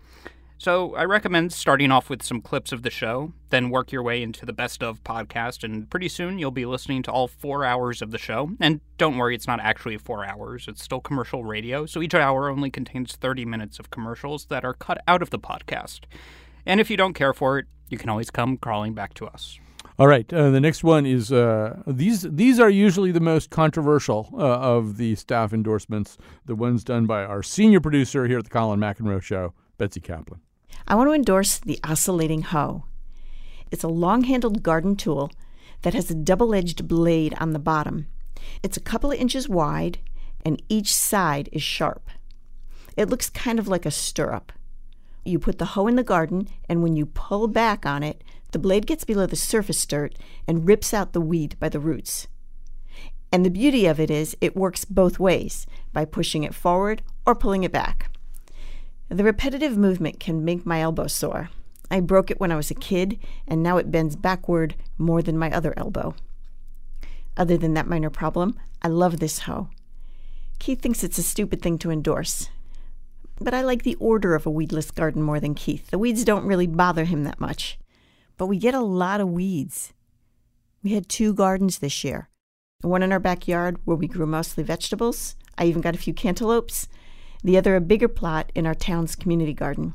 So 0.60 0.95
I 0.95 1.05
recommend 1.05 1.53
starting 1.53 1.91
off 1.91 2.10
with 2.10 2.24
some 2.24 2.41
clips 2.41 2.72
of 2.72 2.82
the 2.82 2.89
show, 2.89 3.32
then 3.49 3.70
work 3.70 3.91
your 3.91 4.01
way 4.01 4.24
into 4.24 4.43
the 4.43 4.53
best 4.53 4.82
of 4.82 5.03
podcast, 5.03 5.64
and 5.64 5.88
pretty 5.88 6.10
soon 6.10 6.39
you'll 6.39 6.49
be 6.49 6.66
listening 6.66 7.03
to 7.03 7.12
all 7.12 7.28
four 7.28 7.64
hours 7.64 8.01
of 8.01 8.10
the 8.10 8.18
show. 8.18 8.49
And 8.60 8.82
don't 8.97 9.18
worry, 9.18 9.36
it's 9.36 9.45
not 9.45 9.60
actually 9.60 9.97
four 9.97 10.26
hours, 10.26 10.66
it's 10.68 10.84
still 10.84 10.99
commercial 10.99 11.43
radio, 11.43 11.86
so 11.86 12.01
each 12.01 12.16
hour 12.16 12.49
only 12.49 12.72
contains 12.72 13.16
30 13.16 13.45
minutes 13.45 13.78
of 13.78 13.91
commercials 13.91 14.45
that 14.45 14.66
are 14.66 14.74
cut 14.74 14.97
out 15.08 15.22
of 15.22 15.30
the 15.30 15.38
podcast. 15.38 16.01
And 16.66 16.80
if 16.80 16.89
you 16.89 16.97
don't 16.97 17.14
care 17.14 17.34
for 17.34 17.60
it, 17.60 17.66
you 17.89 17.99
can 17.99 18.10
always 18.10 18.32
come 18.32 18.58
crawling 18.58 18.95
back 18.95 19.14
to 19.16 19.28
us. 19.28 19.60
All 19.99 20.08
right. 20.08 20.32
Uh, 20.32 20.49
the 20.49 20.60
next 20.60 20.84
one 20.84 21.05
is 21.05 21.32
uh, 21.32 21.82
these. 21.88 22.22
These 22.22 22.60
are 22.60 22.70
usually 22.70 23.12
the 23.12 23.20
most 23.20 23.49
controversial 23.49 24.30
uh, 24.34 24.38
of 24.38 24.97
the 24.97 25.16
staff 25.16 25.53
endorsements. 25.53 26.20
The 26.45 26.53
ones 26.53 26.84
done 26.84 27.08
by 27.08 27.24
our 27.24 27.41
senior 27.41 27.80
producer 27.80 28.28
here 28.28 28.38
at 28.38 28.43
the 28.43 28.51
Colin 28.51 28.80
McEnroe 28.80 29.22
Show, 29.24 29.53
Betsy 29.80 29.99
Kaplan. 29.99 30.41
I 30.90 30.96
want 30.96 31.10
to 31.10 31.14
endorse 31.14 31.58
the 31.58 31.80
oscillating 31.84 32.44
hoe. 32.44 32.86
It's 33.72 33.84
a 33.84 33.90
long 33.90 34.24
handled 34.24 34.64
garden 34.64 34.96
tool 34.96 35.32
that 35.82 35.94
has 35.94 36.10
a 36.10 36.16
double 36.16 36.56
edged 36.56 36.88
blade 36.88 37.36
on 37.40 37.52
the 37.52 37.60
bottom. 37.60 38.08
It's 38.64 38.78
a 38.78 38.82
couple 38.82 39.12
of 39.12 39.20
inches 39.20 39.50
wide, 39.50 40.00
and 40.46 40.62
each 40.70 40.96
side 40.96 41.50
is 41.52 41.62
sharp. 41.62 42.10
It 42.96 43.10
looks 43.10 43.30
kind 43.30 43.60
of 43.60 43.68
like 43.68 43.86
a 43.86 43.92
stirrup. 43.92 44.54
You 45.26 45.40
put 45.40 45.58
the 45.60 45.66
hoe 45.66 45.88
in 45.88 45.98
the 45.98 46.04
garden, 46.04 46.48
and 46.70 46.82
when 46.82 46.96
you 46.96 47.06
pull 47.06 47.50
back 47.50 47.86
on 47.86 48.02
it, 48.02 48.24
the 48.54 48.60
blade 48.60 48.88
gets 48.88 49.04
below 49.04 49.26
the 49.26 49.36
surface 49.36 49.86
dirt 49.86 50.16
and 50.48 50.66
rips 50.66 50.94
out 50.94 51.12
the 51.12 51.20
weed 51.20 51.58
by 51.60 51.68
the 51.68 51.82
roots. 51.82 52.28
And 53.30 53.46
the 53.46 53.50
beauty 53.50 53.86
of 53.88 54.00
it 54.00 54.10
is 54.10 54.38
it 54.40 54.56
works 54.56 54.86
both 54.86 55.20
ways 55.20 55.68
by 55.92 56.06
pushing 56.06 56.46
it 56.46 56.56
forward 56.56 57.02
or 57.26 57.36
pulling 57.36 57.66
it 57.66 57.74
back. 57.74 58.10
The 59.10 59.24
repetitive 59.24 59.78
movement 59.78 60.20
can 60.20 60.43
make 60.43 60.66
my 60.66 60.82
elbow 60.82 61.08
sore. 61.08 61.49
I 61.89 62.01
broke 62.01 62.30
it 62.30 62.39
when 62.39 62.51
I 62.51 62.58
was 62.58 62.70
a 62.70 62.76
kid, 62.76 63.18
and 63.47 63.64
now 63.64 63.78
it 63.78 63.91
bends 63.91 64.18
backward 64.18 64.76
more 64.97 65.22
than 65.22 65.38
my 65.38 65.49
other 65.51 65.74
elbow. 65.78 66.16
Other 67.38 67.58
than 67.58 67.74
that 67.76 67.88
minor 67.88 68.10
problem, 68.10 68.60
I 68.82 68.89
love 68.89 69.20
this 69.20 69.39
hoe. 69.39 69.70
Keith 70.60 70.82
thinks 70.82 71.03
it's 71.03 71.18
a 71.18 71.24
stupid 71.24 71.62
thing 71.62 71.78
to 71.80 71.91
endorse. 71.91 72.49
But 73.39 73.53
I 73.53 73.62
like 73.62 73.84
the 73.84 73.95
order 73.95 74.36
of 74.36 74.45
a 74.45 74.51
weedless 74.51 74.91
garden 74.91 75.22
more 75.22 75.39
than 75.39 75.55
Keith. 75.55 75.88
The 75.88 75.99
weeds 75.99 76.26
don't 76.26 76.45
really 76.45 76.68
bother 76.68 77.05
him 77.05 77.24
that 77.24 77.39
much. 77.39 77.78
But 78.38 78.47
we 78.47 78.58
get 78.58 78.74
a 78.74 78.82
lot 78.82 79.22
of 79.22 79.30
weeds. 79.30 79.93
We 80.84 80.93
had 80.93 81.08
two 81.08 81.34
gardens 81.34 81.80
this 81.80 82.03
year 82.03 82.30
one 82.82 83.01
in 83.01 83.12
our 83.12 83.20
backyard 83.20 83.78
where 83.86 83.97
we 83.97 84.08
grew 84.08 84.28
mostly 84.28 84.64
vegetables. 84.64 85.36
I 85.58 85.66
even 85.66 85.82
got 85.82 85.95
a 85.95 85.99
few 85.99 86.14
cantaloupes 86.14 86.88
the 87.44 87.58
other 87.58 87.76
a 87.76 87.82
bigger 87.82 88.08
plot 88.08 88.52
in 88.56 88.66
our 88.66 88.76
town's 88.76 89.16
community 89.16 89.54
garden. 89.54 89.94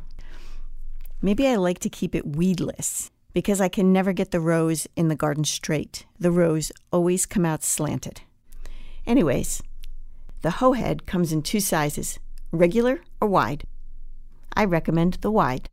Maybe 1.21 1.47
I 1.47 1.57
like 1.57 1.79
to 1.81 1.89
keep 1.89 2.15
it 2.15 2.37
weedless 2.37 3.11
because 3.33 3.61
I 3.61 3.69
can 3.69 3.93
never 3.93 4.13
get 4.13 4.31
the 4.31 4.41
rows 4.41 4.87
in 4.97 5.09
the 5.09 5.17
garden 5.17 5.45
straight. 5.45 6.07
The 6.19 6.31
rows 6.31 6.73
always 6.93 7.27
come 7.27 7.45
out 7.45 7.63
slanted. 7.63 8.23
Anyways, 9.07 9.63
the 10.43 10.53
hoe 10.53 10.73
head 10.73 11.07
comes 11.07 11.33
in 11.33 11.43
two 11.43 11.61
sizes 11.61 12.19
regular 12.51 13.01
or 13.21 13.29
wide. 13.29 13.65
I 14.55 14.65
recommend 14.65 15.15
the 15.15 15.31
wide. 15.31 15.71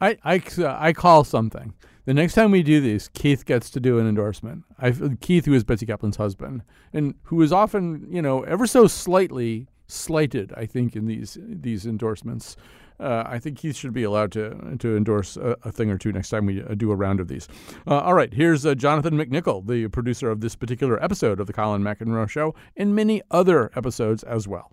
I, 0.00 0.18
I, 0.24 0.42
I 0.58 0.92
call 0.92 1.24
something. 1.24 1.74
The 2.04 2.12
next 2.12 2.34
time 2.34 2.50
we 2.50 2.62
do 2.62 2.80
these, 2.80 3.08
Keith 3.08 3.46
gets 3.46 3.70
to 3.70 3.80
do 3.80 3.98
an 3.98 4.06
endorsement. 4.06 4.64
I, 4.78 4.92
Keith, 5.20 5.46
who 5.46 5.54
is 5.54 5.64
Betsy 5.64 5.86
Kaplan's 5.86 6.16
husband, 6.16 6.62
and 6.92 7.14
who 7.24 7.40
is 7.40 7.50
often, 7.50 8.06
you 8.10 8.20
know, 8.20 8.42
ever 8.42 8.66
so 8.66 8.86
slightly 8.86 9.68
slighted, 9.86 10.52
I 10.56 10.66
think, 10.66 10.96
in 10.96 11.06
these 11.06 11.38
these 11.40 11.86
endorsements. 11.86 12.56
Uh, 13.00 13.24
I 13.26 13.40
think 13.40 13.58
Keith 13.58 13.74
should 13.76 13.92
be 13.92 14.04
allowed 14.04 14.30
to 14.32 14.76
to 14.78 14.96
endorse 14.96 15.36
a, 15.36 15.56
a 15.64 15.72
thing 15.72 15.90
or 15.90 15.98
two 15.98 16.12
next 16.12 16.30
time 16.30 16.46
we 16.46 16.62
uh, 16.62 16.74
do 16.74 16.90
a 16.90 16.96
round 16.96 17.20
of 17.20 17.28
these. 17.28 17.48
Uh, 17.86 17.98
all 17.98 18.14
right, 18.14 18.32
here's 18.32 18.64
uh, 18.64 18.74
Jonathan 18.74 19.16
McNicol, 19.16 19.66
the 19.66 19.88
producer 19.88 20.30
of 20.30 20.40
this 20.40 20.54
particular 20.54 21.02
episode 21.02 21.40
of 21.40 21.46
the 21.46 21.52
Colin 21.52 21.82
McEnroe 21.82 22.28
Show, 22.28 22.54
and 22.76 22.94
many 22.94 23.20
other 23.30 23.70
episodes 23.74 24.22
as 24.22 24.46
well. 24.46 24.72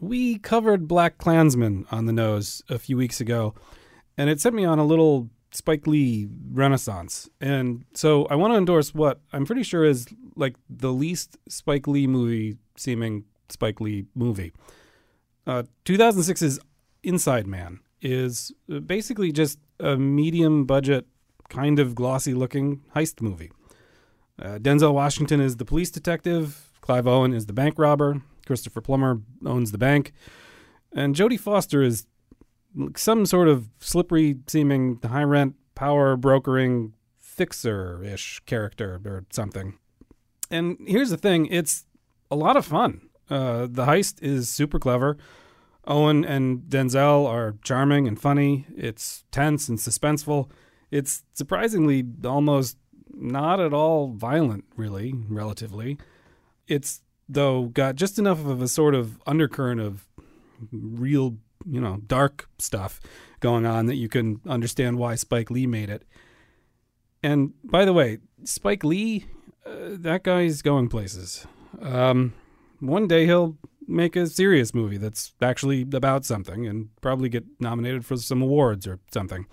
We 0.00 0.38
covered 0.38 0.88
BlacKkKlansman 0.88 1.84
on 1.92 2.06
the 2.06 2.12
nose 2.12 2.62
a 2.70 2.78
few 2.78 2.96
weeks 2.96 3.20
ago, 3.20 3.54
and 4.16 4.30
it 4.30 4.40
sent 4.40 4.54
me 4.54 4.64
on 4.64 4.78
a 4.78 4.84
little 4.84 5.28
Spike 5.52 5.86
Lee 5.86 6.28
renaissance. 6.52 7.28
And 7.40 7.84
so 7.92 8.24
I 8.26 8.36
want 8.36 8.54
to 8.54 8.56
endorse 8.56 8.94
what 8.94 9.20
I'm 9.32 9.44
pretty 9.44 9.62
sure 9.62 9.84
is 9.84 10.06
like 10.36 10.56
the 10.70 10.92
least 10.92 11.36
Spike 11.48 11.86
Lee 11.86 12.06
movie 12.06 12.56
seeming 12.76 13.24
Spike 13.52 13.80
Lee 13.80 14.06
movie. 14.14 14.52
Uh, 15.46 15.64
2006's 15.84 16.60
Inside 17.02 17.46
Man 17.46 17.80
is 18.02 18.52
basically 18.86 19.32
just 19.32 19.58
a 19.78 19.96
medium 19.96 20.64
budget, 20.64 21.06
kind 21.48 21.78
of 21.78 21.94
glossy 21.94 22.34
looking 22.34 22.82
heist 22.94 23.20
movie. 23.20 23.50
Uh, 24.40 24.58
Denzel 24.58 24.94
Washington 24.94 25.40
is 25.40 25.56
the 25.56 25.64
police 25.64 25.90
detective, 25.90 26.70
Clive 26.80 27.06
Owen 27.06 27.32
is 27.32 27.46
the 27.46 27.52
bank 27.52 27.78
robber, 27.78 28.22
Christopher 28.46 28.80
Plummer 28.80 29.20
owns 29.44 29.70
the 29.70 29.78
bank, 29.78 30.12
and 30.92 31.14
Jodie 31.14 31.38
Foster 31.38 31.82
is 31.82 32.06
some 32.96 33.26
sort 33.26 33.48
of 33.48 33.68
slippery 33.80 34.36
seeming 34.46 34.98
high 35.04 35.24
rent 35.24 35.56
power 35.74 36.16
brokering 36.16 36.94
fixer 37.18 38.02
ish 38.02 38.40
character 38.46 39.00
or 39.04 39.24
something. 39.30 39.78
And 40.50 40.78
here's 40.86 41.10
the 41.10 41.16
thing 41.16 41.46
it's 41.46 41.84
a 42.30 42.36
lot 42.36 42.56
of 42.56 42.64
fun. 42.66 43.09
Uh, 43.30 43.68
the 43.70 43.86
heist 43.86 44.22
is 44.22 44.50
super 44.50 44.78
clever. 44.78 45.16
Owen 45.86 46.24
and 46.24 46.62
Denzel 46.62 47.26
are 47.26 47.56
charming 47.62 48.06
and 48.06 48.20
funny. 48.20 48.66
It's 48.76 49.24
tense 49.30 49.68
and 49.68 49.78
suspenseful. 49.78 50.50
It's 50.90 51.22
surprisingly 51.32 52.04
almost 52.24 52.76
not 53.12 53.60
at 53.60 53.72
all 53.72 54.08
violent, 54.08 54.64
really, 54.76 55.14
relatively. 55.28 55.98
It's, 56.66 57.02
though, 57.28 57.66
got 57.66 57.94
just 57.94 58.18
enough 58.18 58.44
of 58.44 58.60
a 58.60 58.68
sort 58.68 58.94
of 58.94 59.20
undercurrent 59.26 59.80
of 59.80 60.06
real, 60.72 61.36
you 61.64 61.80
know, 61.80 61.98
dark 62.06 62.48
stuff 62.58 63.00
going 63.40 63.64
on 63.64 63.86
that 63.86 63.96
you 63.96 64.08
can 64.08 64.40
understand 64.46 64.98
why 64.98 65.14
Spike 65.14 65.50
Lee 65.50 65.66
made 65.66 65.88
it. 65.88 66.04
And 67.22 67.52
by 67.64 67.84
the 67.84 67.92
way, 67.92 68.18
Spike 68.44 68.84
Lee, 68.84 69.26
uh, 69.64 69.90
that 69.90 70.22
guy's 70.24 70.62
going 70.62 70.88
places. 70.88 71.46
Um, 71.80 72.34
one 72.80 73.06
day 73.06 73.26
he'll 73.26 73.56
make 73.86 74.16
a 74.16 74.26
serious 74.26 74.72
movie 74.74 74.96
that's 74.96 75.32
actually 75.40 75.86
about 75.92 76.24
something 76.24 76.66
and 76.66 76.88
probably 77.00 77.28
get 77.28 77.44
nominated 77.58 78.04
for 78.04 78.16
some 78.16 78.42
awards 78.42 78.86
or 78.86 78.98
something. 79.12 79.46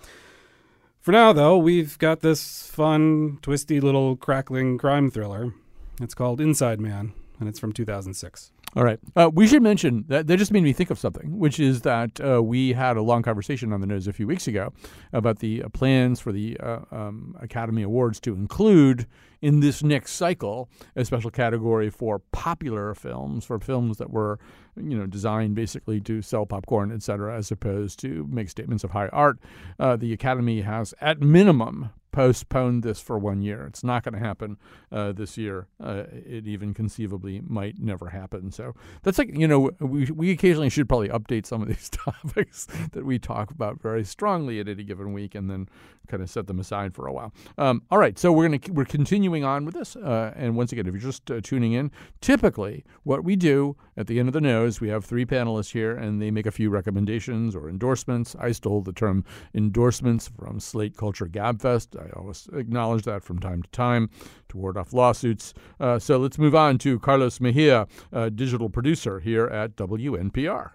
For 1.00 1.12
now, 1.12 1.32
though, 1.32 1.56
we've 1.56 1.98
got 1.98 2.20
this 2.20 2.68
fun, 2.68 3.38
twisty 3.42 3.80
little 3.80 4.16
crackling 4.16 4.78
crime 4.78 5.10
thriller. 5.10 5.54
It's 6.00 6.14
called 6.14 6.40
Inside 6.40 6.80
Man, 6.80 7.12
and 7.40 7.48
it's 7.48 7.58
from 7.58 7.72
2006. 7.72 8.52
All 8.76 8.84
right. 8.84 9.00
Uh, 9.16 9.30
we 9.32 9.46
should 9.46 9.62
mention 9.62 10.04
that 10.08 10.26
that 10.26 10.36
just 10.36 10.52
made 10.52 10.62
me 10.62 10.72
think 10.72 10.90
of 10.90 10.98
something, 10.98 11.38
which 11.38 11.58
is 11.58 11.80
that 11.82 12.20
uh, 12.20 12.42
we 12.42 12.74
had 12.74 12.96
a 12.96 13.02
long 13.02 13.22
conversation 13.22 13.72
on 13.72 13.80
the 13.80 13.86
news 13.86 14.06
a 14.06 14.12
few 14.12 14.26
weeks 14.26 14.46
ago 14.46 14.72
about 15.12 15.38
the 15.38 15.62
uh, 15.62 15.68
plans 15.70 16.20
for 16.20 16.32
the 16.32 16.56
uh, 16.60 16.80
um, 16.92 17.34
Academy 17.40 17.82
Awards 17.82 18.20
to 18.20 18.34
include 18.34 19.06
in 19.40 19.60
this 19.60 19.82
next 19.82 20.12
cycle 20.12 20.68
a 20.96 21.04
special 21.04 21.30
category 21.30 21.88
for 21.88 22.18
popular 22.30 22.94
films, 22.94 23.44
for 23.44 23.58
films 23.58 23.96
that 23.96 24.10
were, 24.10 24.38
you 24.76 24.98
know, 24.98 25.06
designed 25.06 25.54
basically 25.54 26.00
to 26.02 26.20
sell 26.20 26.44
popcorn, 26.44 26.92
et 26.92 27.02
cetera, 27.02 27.36
as 27.36 27.50
opposed 27.50 27.98
to 28.00 28.28
make 28.30 28.50
statements 28.50 28.84
of 28.84 28.90
high 28.90 29.08
art. 29.08 29.38
Uh, 29.78 29.96
the 29.96 30.12
Academy 30.12 30.60
has, 30.60 30.92
at 31.00 31.20
minimum, 31.20 31.90
postponed 32.18 32.82
this 32.82 33.00
for 33.00 33.16
one 33.16 33.40
year. 33.42 33.64
It's 33.68 33.84
not 33.84 34.02
going 34.02 34.14
to 34.14 34.18
happen 34.18 34.56
uh, 34.90 35.12
this 35.12 35.38
year. 35.38 35.68
Uh, 35.80 36.02
it 36.10 36.48
even 36.48 36.74
conceivably 36.74 37.40
might 37.46 37.78
never 37.78 38.08
happen. 38.08 38.50
So 38.50 38.74
that's 39.04 39.18
like, 39.18 39.38
you 39.38 39.46
know, 39.46 39.70
we, 39.78 40.06
we 40.06 40.32
occasionally 40.32 40.68
should 40.68 40.88
probably 40.88 41.10
update 41.10 41.46
some 41.46 41.62
of 41.62 41.68
these 41.68 41.88
topics 41.88 42.66
that 42.90 43.06
we 43.06 43.20
talk 43.20 43.52
about 43.52 43.80
very 43.80 44.02
strongly 44.02 44.58
at 44.58 44.68
any 44.68 44.82
given 44.82 45.12
week 45.12 45.36
and 45.36 45.48
then 45.48 45.68
kind 46.08 46.22
of 46.22 46.28
set 46.28 46.48
them 46.48 46.58
aside 46.58 46.92
for 46.92 47.06
a 47.06 47.12
while. 47.12 47.32
Um, 47.56 47.82
all 47.90 47.98
right, 47.98 48.18
so 48.18 48.32
we're 48.32 48.48
going 48.48 48.58
to 48.58 48.72
we're 48.72 48.84
continuing 48.84 49.44
on 49.44 49.64
with 49.64 49.74
this. 49.74 49.94
Uh, 49.94 50.32
and 50.34 50.56
once 50.56 50.72
again, 50.72 50.88
if 50.88 50.94
you're 50.94 51.00
just 51.00 51.30
uh, 51.30 51.40
tuning 51.40 51.72
in, 51.72 51.92
typically 52.20 52.84
what 53.04 53.22
we 53.22 53.36
do 53.36 53.76
at 53.96 54.08
the 54.08 54.18
end 54.18 54.28
of 54.28 54.32
the 54.32 54.40
nose, 54.40 54.80
we 54.80 54.88
have 54.88 55.04
three 55.04 55.24
panelists 55.24 55.72
here 55.72 55.96
and 55.96 56.20
they 56.20 56.32
make 56.32 56.46
a 56.46 56.50
few 56.50 56.70
recommendations 56.70 57.54
or 57.54 57.68
endorsements. 57.68 58.34
I 58.40 58.52
stole 58.52 58.80
the 58.80 58.92
term 58.92 59.24
endorsements 59.54 60.28
from 60.28 60.58
Slate 60.58 60.96
Culture 60.96 61.26
Gabfest. 61.26 61.94
I 62.08 62.18
always 62.18 62.48
acknowledge 62.52 63.04
that 63.04 63.22
from 63.22 63.38
time 63.38 63.62
to 63.62 63.70
time 63.70 64.10
to 64.48 64.56
ward 64.56 64.76
off 64.76 64.92
lawsuits. 64.92 65.54
Uh, 65.78 65.98
so 65.98 66.18
let's 66.18 66.38
move 66.38 66.54
on 66.54 66.78
to 66.78 66.98
Carlos 66.98 67.40
Mejia, 67.40 67.86
digital 68.34 68.68
producer 68.68 69.20
here 69.20 69.46
at 69.46 69.76
WNPR. 69.76 70.70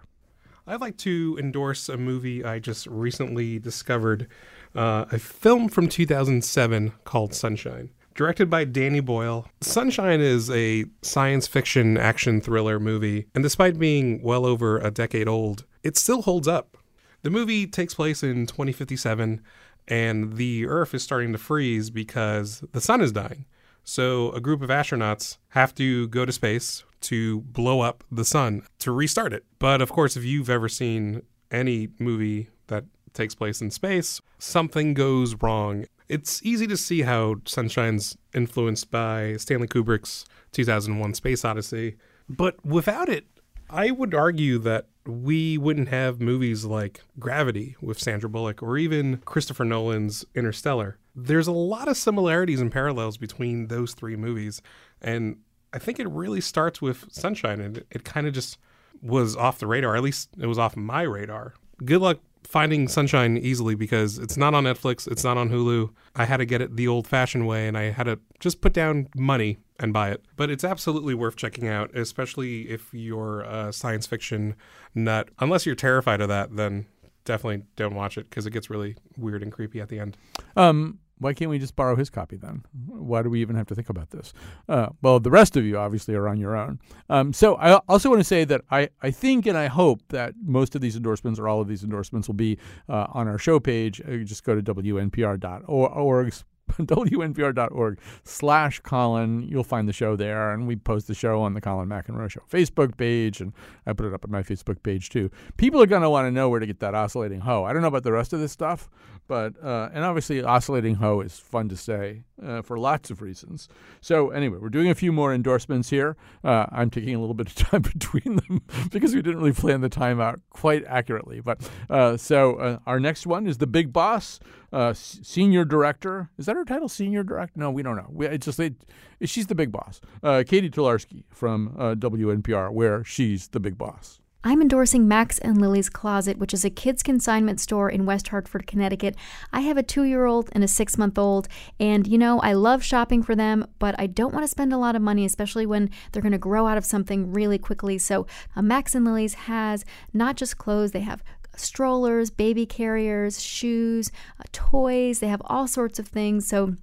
I'd 0.66 0.80
like 0.80 0.96
to 0.98 1.36
endorse 1.38 1.90
a 1.90 1.98
movie 1.98 2.42
I 2.42 2.58
just 2.58 2.86
recently 2.86 3.58
discovered, 3.58 4.28
uh, 4.74 5.04
a 5.12 5.18
film 5.18 5.68
from 5.68 5.88
2007 5.88 6.92
called 7.04 7.34
Sunshine. 7.34 7.90
Directed 8.14 8.48
by 8.48 8.64
Danny 8.64 9.00
Boyle, 9.00 9.46
Sunshine 9.60 10.20
is 10.20 10.48
a 10.50 10.86
science 11.02 11.46
fiction 11.46 11.98
action 11.98 12.40
thriller 12.40 12.80
movie, 12.80 13.26
and 13.34 13.42
despite 13.42 13.78
being 13.78 14.22
well 14.22 14.46
over 14.46 14.78
a 14.78 14.90
decade 14.90 15.28
old, 15.28 15.64
it 15.82 15.98
still 15.98 16.22
holds 16.22 16.48
up. 16.48 16.78
The 17.22 17.30
movie 17.30 17.66
takes 17.66 17.92
place 17.92 18.22
in 18.22 18.46
2057, 18.46 19.42
and 19.88 20.34
the 20.34 20.66
Earth 20.66 20.94
is 20.94 21.02
starting 21.02 21.32
to 21.32 21.38
freeze 21.38 21.90
because 21.90 22.64
the 22.72 22.80
sun 22.80 23.00
is 23.00 23.12
dying. 23.12 23.44
So 23.84 24.32
a 24.32 24.40
group 24.40 24.62
of 24.62 24.70
astronauts 24.70 25.36
have 25.50 25.74
to 25.74 26.08
go 26.08 26.24
to 26.24 26.32
space 26.32 26.84
to 27.02 27.42
blow 27.42 27.80
up 27.82 28.02
the 28.10 28.24
sun 28.24 28.62
to 28.78 28.90
restart 28.90 29.34
it. 29.34 29.44
But 29.58 29.82
of 29.82 29.90
course, 29.90 30.16
if 30.16 30.24
you've 30.24 30.48
ever 30.48 30.68
seen 30.68 31.22
any 31.50 31.88
movie 31.98 32.48
that 32.68 32.84
takes 33.12 33.34
place 33.34 33.60
in 33.60 33.70
space, 33.70 34.20
something 34.38 34.94
goes 34.94 35.34
wrong. 35.42 35.84
It's 36.08 36.42
easy 36.42 36.66
to 36.66 36.76
see 36.76 37.02
how 37.02 37.36
Sunshine's 37.44 38.16
influenced 38.34 38.90
by 38.90 39.36
Stanley 39.36 39.68
Kubrick's 39.68 40.24
2001 40.52 41.14
Space 41.14 41.44
Odyssey, 41.44 41.96
but 42.28 42.64
without 42.64 43.08
it, 43.08 43.26
I 43.70 43.90
would 43.90 44.14
argue 44.14 44.58
that 44.58 44.86
we 45.06 45.58
wouldn't 45.58 45.88
have 45.88 46.20
movies 46.20 46.64
like 46.64 47.02
Gravity 47.18 47.76
with 47.80 47.98
Sandra 47.98 48.28
Bullock 48.28 48.62
or 48.62 48.78
even 48.78 49.18
Christopher 49.24 49.64
Nolan's 49.64 50.24
Interstellar. 50.34 50.98
There's 51.14 51.46
a 51.46 51.52
lot 51.52 51.88
of 51.88 51.96
similarities 51.96 52.60
and 52.60 52.72
parallels 52.72 53.16
between 53.16 53.68
those 53.68 53.94
three 53.94 54.16
movies, 54.16 54.62
and 55.00 55.38
I 55.72 55.78
think 55.78 55.98
it 55.98 56.08
really 56.08 56.40
starts 56.40 56.80
with 56.80 57.06
Sunshine, 57.12 57.60
and 57.60 57.78
it, 57.78 57.86
it 57.90 58.04
kind 58.04 58.26
of 58.26 58.32
just 58.32 58.58
was 59.02 59.36
off 59.36 59.58
the 59.58 59.66
radar. 59.66 59.96
At 59.96 60.02
least 60.02 60.30
it 60.38 60.46
was 60.46 60.58
off 60.58 60.76
my 60.76 61.02
radar. 61.02 61.54
Good 61.84 62.00
luck 62.00 62.18
finding 62.44 62.88
Sunshine 62.88 63.36
easily 63.36 63.74
because 63.74 64.18
it's 64.18 64.36
not 64.36 64.54
on 64.54 64.64
Netflix, 64.64 65.10
it's 65.10 65.24
not 65.24 65.36
on 65.36 65.50
Hulu. 65.50 65.90
I 66.14 66.24
had 66.24 66.38
to 66.38 66.44
get 66.44 66.60
it 66.60 66.76
the 66.76 66.88
old 66.88 67.06
fashioned 67.06 67.46
way 67.46 67.66
and 67.66 67.76
I 67.76 67.90
had 67.90 68.04
to 68.04 68.18
just 68.38 68.60
put 68.60 68.72
down 68.72 69.08
money 69.16 69.58
and 69.78 69.92
buy 69.92 70.10
it. 70.10 70.24
But 70.36 70.50
it's 70.50 70.64
absolutely 70.64 71.14
worth 71.14 71.36
checking 71.36 71.68
out, 71.68 71.96
especially 71.96 72.62
if 72.70 72.92
you're 72.92 73.42
a 73.42 73.72
science 73.72 74.06
fiction 74.06 74.54
nut. 74.94 75.28
Unless 75.38 75.66
you're 75.66 75.74
terrified 75.74 76.20
of 76.20 76.28
that, 76.28 76.56
then 76.56 76.86
definitely 77.24 77.64
don't 77.76 77.94
watch 77.94 78.18
it 78.18 78.28
because 78.28 78.46
it 78.46 78.50
gets 78.50 78.70
really 78.70 78.96
weird 79.16 79.42
and 79.42 79.52
creepy 79.52 79.80
at 79.80 79.88
the 79.88 79.98
end. 79.98 80.16
Um, 80.56 80.98
why 81.18 81.32
can't 81.32 81.50
we 81.50 81.58
just 81.58 81.76
borrow 81.76 81.96
his 81.96 82.10
copy 82.10 82.36
then? 82.36 82.64
Why 82.86 83.22
do 83.22 83.30
we 83.30 83.40
even 83.40 83.56
have 83.56 83.66
to 83.68 83.74
think 83.74 83.88
about 83.88 84.10
this? 84.10 84.32
Uh, 84.68 84.88
well, 85.00 85.20
the 85.20 85.30
rest 85.30 85.56
of 85.56 85.64
you 85.64 85.78
obviously 85.78 86.14
are 86.14 86.28
on 86.28 86.38
your 86.38 86.56
own. 86.56 86.80
Um, 87.08 87.32
so 87.32 87.54
I 87.56 87.76
also 87.88 88.10
want 88.10 88.20
to 88.20 88.24
say 88.24 88.44
that 88.44 88.62
I, 88.70 88.90
I 89.00 89.10
think 89.10 89.46
and 89.46 89.56
I 89.56 89.68
hope 89.68 90.02
that 90.08 90.34
most 90.44 90.74
of 90.74 90.80
these 90.80 90.96
endorsements 90.96 91.38
or 91.38 91.48
all 91.48 91.60
of 91.60 91.68
these 91.68 91.84
endorsements 91.84 92.28
will 92.28 92.34
be 92.34 92.58
uh, 92.88 93.06
on 93.10 93.28
our 93.28 93.38
show 93.38 93.60
page. 93.60 94.00
Uh, 94.06 94.12
you 94.12 94.24
just 94.24 94.44
go 94.44 94.60
to 94.60 94.62
wnpr.org 94.62 96.34
wnpr.org 96.72 97.98
slash 98.22 98.80
Colin. 98.80 99.42
You'll 99.42 99.64
find 99.64 99.88
the 99.88 99.92
show 99.92 100.16
there, 100.16 100.52
and 100.52 100.66
we 100.66 100.76
post 100.76 101.06
the 101.06 101.14
show 101.14 101.42
on 101.42 101.54
the 101.54 101.60
Colin 101.60 101.88
McEnroe 101.88 102.30
Show 102.30 102.42
Facebook 102.50 102.96
page, 102.96 103.40
and 103.40 103.52
I 103.86 103.92
put 103.92 104.06
it 104.06 104.14
up 104.14 104.24
on 104.24 104.30
my 104.30 104.42
Facebook 104.42 104.82
page 104.82 105.10
too. 105.10 105.30
People 105.56 105.82
are 105.82 105.86
going 105.86 106.02
to 106.02 106.10
want 106.10 106.26
to 106.26 106.30
know 106.30 106.48
where 106.48 106.60
to 106.60 106.66
get 106.66 106.80
that 106.80 106.94
oscillating 106.94 107.40
hoe. 107.40 107.64
I 107.64 107.72
don't 107.72 107.82
know 107.82 107.88
about 107.88 108.04
the 108.04 108.12
rest 108.12 108.32
of 108.32 108.40
this 108.40 108.52
stuff, 108.52 108.88
but, 109.26 109.54
uh, 109.62 109.90
and 109.92 110.04
obviously 110.04 110.42
oscillating 110.42 110.96
hoe 110.96 111.20
is 111.20 111.38
fun 111.38 111.68
to 111.68 111.76
say 111.76 112.24
uh, 112.42 112.62
for 112.62 112.78
lots 112.78 113.10
of 113.10 113.22
reasons. 113.22 113.68
So, 114.00 114.30
anyway, 114.30 114.58
we're 114.58 114.68
doing 114.68 114.90
a 114.90 114.94
few 114.94 115.12
more 115.12 115.32
endorsements 115.32 115.90
here. 115.90 116.16
Uh, 116.42 116.66
I'm 116.70 116.90
taking 116.90 117.14
a 117.14 117.20
little 117.20 117.34
bit 117.34 117.48
of 117.48 117.54
time 117.70 117.82
between 117.82 118.36
them 118.36 118.62
because 118.90 119.14
we 119.14 119.22
didn't 119.22 119.38
really 119.38 119.52
plan 119.52 119.80
the 119.80 119.88
time 119.88 120.20
out 120.20 120.40
quite 120.50 120.84
accurately. 120.86 121.40
But 121.40 121.68
uh, 121.88 122.16
so, 122.16 122.56
uh, 122.56 122.78
our 122.86 123.00
next 123.00 123.26
one 123.26 123.46
is 123.46 123.58
The 123.58 123.66
Big 123.66 123.92
Boss, 123.92 124.40
uh, 124.72 124.92
Senior 124.94 125.64
Director. 125.64 126.30
Is 126.38 126.46
that 126.46 126.56
her 126.56 126.64
title, 126.64 126.88
Senior 126.88 127.22
Director? 127.22 127.58
No, 127.58 127.70
we 127.70 127.82
don't 127.82 127.96
know. 127.96 128.08
We, 128.10 128.26
it's 128.26 128.46
just, 128.46 128.60
it, 128.60 128.74
she's 129.22 129.46
the 129.46 129.54
big 129.54 129.70
boss. 129.70 130.00
Uh, 130.22 130.42
Katie 130.46 130.70
Tularski 130.70 131.24
from 131.30 131.70
WNPR, 131.76 132.72
where 132.72 133.04
she's 133.04 133.48
the 133.48 133.60
big 133.60 133.78
boss. 133.78 134.20
I'm 134.46 134.60
endorsing 134.60 135.08
Max 135.08 135.38
and 135.38 135.58
Lily's 135.58 135.88
Closet, 135.88 136.36
which 136.36 136.52
is 136.52 136.66
a 136.66 136.70
kids' 136.70 137.02
consignment 137.02 137.60
store 137.60 137.88
in 137.88 138.04
West 138.04 138.28
Hartford, 138.28 138.66
Connecticut. 138.66 139.16
I 139.54 139.60
have 139.60 139.78
a 139.78 139.82
two 139.82 140.02
year 140.02 140.26
old 140.26 140.50
and 140.52 140.62
a 140.62 140.68
six 140.68 140.98
month 140.98 141.16
old, 141.16 141.48
and 141.80 142.06
you 142.06 142.18
know, 142.18 142.40
I 142.40 142.52
love 142.52 142.84
shopping 142.84 143.22
for 143.22 143.34
them, 143.34 143.66
but 143.78 143.94
I 143.98 144.06
don't 144.06 144.34
want 144.34 144.44
to 144.44 144.50
spend 144.50 144.74
a 144.74 144.76
lot 144.76 144.96
of 144.96 145.00
money, 145.00 145.24
especially 145.24 145.64
when 145.64 145.88
they're 146.12 146.20
going 146.20 146.32
to 146.32 146.38
grow 146.38 146.66
out 146.66 146.76
of 146.76 146.84
something 146.84 147.32
really 147.32 147.56
quickly. 147.56 147.96
So, 147.96 148.26
uh, 148.54 148.60
Max 148.60 148.94
and 148.94 149.06
Lily's 149.06 149.32
has 149.32 149.82
not 150.12 150.36
just 150.36 150.58
clothes, 150.58 150.92
they 150.92 151.00
have 151.00 151.24
strollers, 151.56 152.28
baby 152.28 152.66
carriers, 152.66 153.40
shoes, 153.40 154.12
uh, 154.38 154.44
toys, 154.52 155.20
they 155.20 155.28
have 155.28 155.40
all 155.46 155.66
sorts 155.66 155.98
of 155.98 156.08
things. 156.08 156.46
So, 156.46 156.76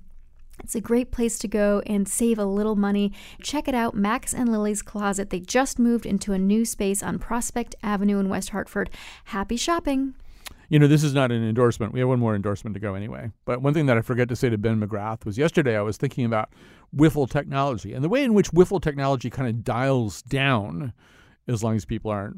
it's 0.64 0.76
a 0.76 0.82
great 0.82 1.12
place 1.12 1.38
to 1.40 1.48
go 1.48 1.82
and 1.86 2.08
save 2.08 2.40
a 2.40 2.46
little 2.46 2.76
money. 2.76 3.12
Check 3.42 3.68
it 3.68 3.76
out, 3.76 3.96
Max 3.96 4.34
and 4.34 4.52
Lily's 4.52 4.82
Closet. 4.82 5.30
They 5.30 5.40
just 5.40 5.80
moved 5.80 6.06
into 6.06 6.34
a 6.34 6.40
new 6.40 6.66
space 6.66 7.04
on 7.04 7.20
Prospect 7.20 7.76
Avenue 7.84 8.20
in 8.20 8.30
West 8.30 8.50
Hartford. 8.50 8.90
Happy 9.26 9.58
shopping! 9.58 10.16
You 10.70 10.80
know, 10.80 10.88
this 10.88 11.04
is 11.04 11.14
not 11.14 11.34
an 11.34 11.44
endorsement. 11.44 11.92
We 11.92 12.00
have 12.00 12.08
one 12.08 12.20
more 12.20 12.34
endorsement 12.34 12.74
to 12.76 12.80
go 12.80 12.96
anyway. 12.96 13.32
But 13.44 13.62
one 13.62 13.74
thing 13.74 13.88
that 13.88 13.98
I 13.98 14.02
forget 14.02 14.30
to 14.30 14.38
say 14.38 14.50
to 14.50 14.58
Ben 14.58 14.80
McGrath 14.80 15.26
was 15.26 15.38
yesterday 15.38 15.76
I 15.76 15.82
was 15.82 15.98
thinking 15.98 16.24
about 16.24 16.50
Wiffle 16.96 17.30
technology 17.30 17.94
and 17.94 18.02
the 18.02 18.08
way 18.08 18.24
in 18.24 18.34
which 18.34 18.52
Wiffle 18.52 18.82
technology 18.82 19.30
kind 19.30 19.50
of 19.50 19.66
dials 19.66 20.22
down 20.22 20.94
as 21.52 21.64
long 21.64 21.76
as 21.76 21.86
people 21.86 22.12
aren't, 22.12 22.38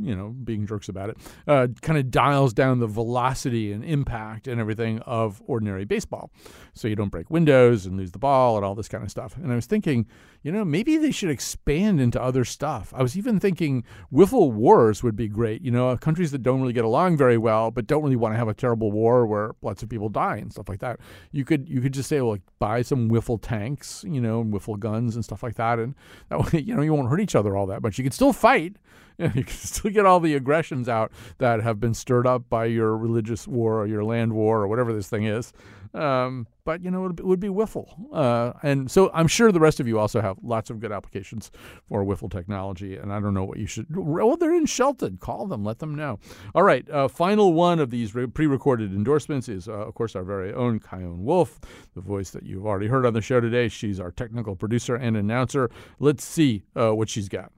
you 0.00 0.14
know, 0.14 0.28
being 0.28 0.66
jerks 0.66 0.88
about 0.88 1.10
it, 1.10 1.18
uh, 1.46 1.68
kind 1.82 1.98
of 1.98 2.10
dials 2.10 2.52
down 2.52 2.80
the 2.80 2.86
velocity 2.86 3.72
and 3.72 3.84
impact 3.84 4.48
and 4.48 4.60
everything 4.60 5.00
of 5.00 5.42
ordinary 5.46 5.84
baseball. 5.84 6.30
So 6.74 6.88
you 6.88 6.96
don't 6.96 7.10
break 7.10 7.30
windows 7.30 7.86
and 7.86 7.96
lose 7.96 8.12
the 8.12 8.18
ball 8.18 8.56
and 8.56 8.64
all 8.64 8.74
this 8.74 8.88
kind 8.88 9.04
of 9.04 9.10
stuff. 9.10 9.36
And 9.36 9.52
I 9.52 9.54
was 9.54 9.66
thinking, 9.66 10.06
you 10.42 10.52
know, 10.52 10.64
maybe 10.64 10.96
they 10.96 11.10
should 11.10 11.30
expand 11.30 12.00
into 12.00 12.22
other 12.22 12.44
stuff. 12.44 12.92
I 12.96 13.02
was 13.02 13.16
even 13.16 13.40
thinking 13.40 13.84
Wiffle 14.12 14.52
Wars 14.52 15.02
would 15.02 15.16
be 15.16 15.28
great. 15.28 15.62
You 15.62 15.70
know, 15.70 15.96
countries 15.96 16.30
that 16.30 16.42
don't 16.42 16.60
really 16.60 16.72
get 16.72 16.84
along 16.84 17.16
very 17.16 17.36
well, 17.38 17.70
but 17.70 17.86
don't 17.86 18.02
really 18.02 18.16
want 18.16 18.34
to 18.34 18.38
have 18.38 18.48
a 18.48 18.54
terrible 18.54 18.92
war 18.92 19.26
where 19.26 19.52
lots 19.62 19.82
of 19.82 19.88
people 19.88 20.08
die 20.08 20.36
and 20.36 20.52
stuff 20.52 20.68
like 20.68 20.80
that. 20.80 21.00
You 21.32 21.44
could 21.44 21.68
you 21.68 21.80
could 21.80 21.92
just 21.92 22.08
say, 22.08 22.20
well, 22.20 22.32
like, 22.32 22.42
buy 22.58 22.82
some 22.82 23.10
Wiffle 23.10 23.38
tanks, 23.40 24.04
you 24.06 24.20
know, 24.20 24.40
and 24.40 24.52
Wiffle 24.52 24.78
guns 24.78 25.14
and 25.16 25.24
stuff 25.24 25.42
like 25.42 25.56
that, 25.56 25.78
and 25.78 25.94
that 26.28 26.38
way, 26.40 26.60
you 26.66 26.74
know, 26.74 26.82
you 26.82 26.94
won't 26.94 27.08
hurt 27.08 27.20
each 27.20 27.34
other 27.34 27.56
all 27.56 27.66
that 27.66 27.82
much. 27.82 27.98
You 27.98 28.04
can 28.04 28.12
still 28.12 28.32
fight. 28.38 28.76
You 29.20 29.42
can 29.42 29.48
still 29.48 29.90
get 29.90 30.06
all 30.06 30.20
the 30.20 30.36
aggressions 30.36 30.88
out 30.88 31.10
that 31.38 31.60
have 31.60 31.80
been 31.80 31.92
stirred 31.92 32.24
up 32.24 32.48
by 32.48 32.66
your 32.66 32.96
religious 32.96 33.48
war 33.48 33.82
or 33.82 33.86
your 33.88 34.04
land 34.04 34.32
war 34.32 34.62
or 34.62 34.68
whatever 34.68 34.92
this 34.92 35.08
thing 35.08 35.24
is. 35.24 35.52
Um, 35.94 36.46
but 36.64 36.82
you 36.82 36.90
know, 36.90 37.06
it 37.06 37.24
would 37.24 37.40
be 37.40 37.48
Wiffle, 37.48 37.88
uh, 38.12 38.52
and 38.62 38.90
so 38.90 39.10
I'm 39.14 39.26
sure 39.26 39.50
the 39.50 39.60
rest 39.60 39.80
of 39.80 39.88
you 39.88 39.98
also 39.98 40.20
have 40.20 40.36
lots 40.42 40.68
of 40.68 40.80
good 40.80 40.92
applications 40.92 41.50
for 41.88 42.04
Wiffle 42.04 42.30
technology. 42.30 42.96
And 42.96 43.12
I 43.12 43.20
don't 43.20 43.32
know 43.32 43.44
what 43.44 43.58
you 43.58 43.66
should. 43.66 43.86
Well, 43.96 44.36
they're 44.36 44.54
in 44.54 44.66
Shelton. 44.66 45.16
Call 45.16 45.46
them. 45.46 45.64
Let 45.64 45.78
them 45.78 45.94
know. 45.94 46.18
All 46.54 46.62
right. 46.62 46.88
Uh, 46.90 47.08
final 47.08 47.54
one 47.54 47.80
of 47.80 47.90
these 47.90 48.14
re- 48.14 48.26
pre-recorded 48.26 48.92
endorsements 48.92 49.48
is, 49.48 49.66
uh, 49.66 49.72
of 49.72 49.94
course, 49.94 50.14
our 50.14 50.24
very 50.24 50.52
own 50.52 50.78
Chion 50.78 51.24
Wolf, 51.24 51.58
the 51.94 52.02
voice 52.02 52.30
that 52.30 52.44
you've 52.44 52.66
already 52.66 52.86
heard 52.86 53.06
on 53.06 53.14
the 53.14 53.22
show 53.22 53.40
today. 53.40 53.68
She's 53.68 53.98
our 53.98 54.12
technical 54.12 54.54
producer 54.54 54.94
and 54.94 55.16
announcer. 55.16 55.70
Let's 55.98 56.24
see 56.24 56.64
uh, 56.76 56.92
what 56.92 57.08
she's 57.08 57.30
got. 57.30 57.50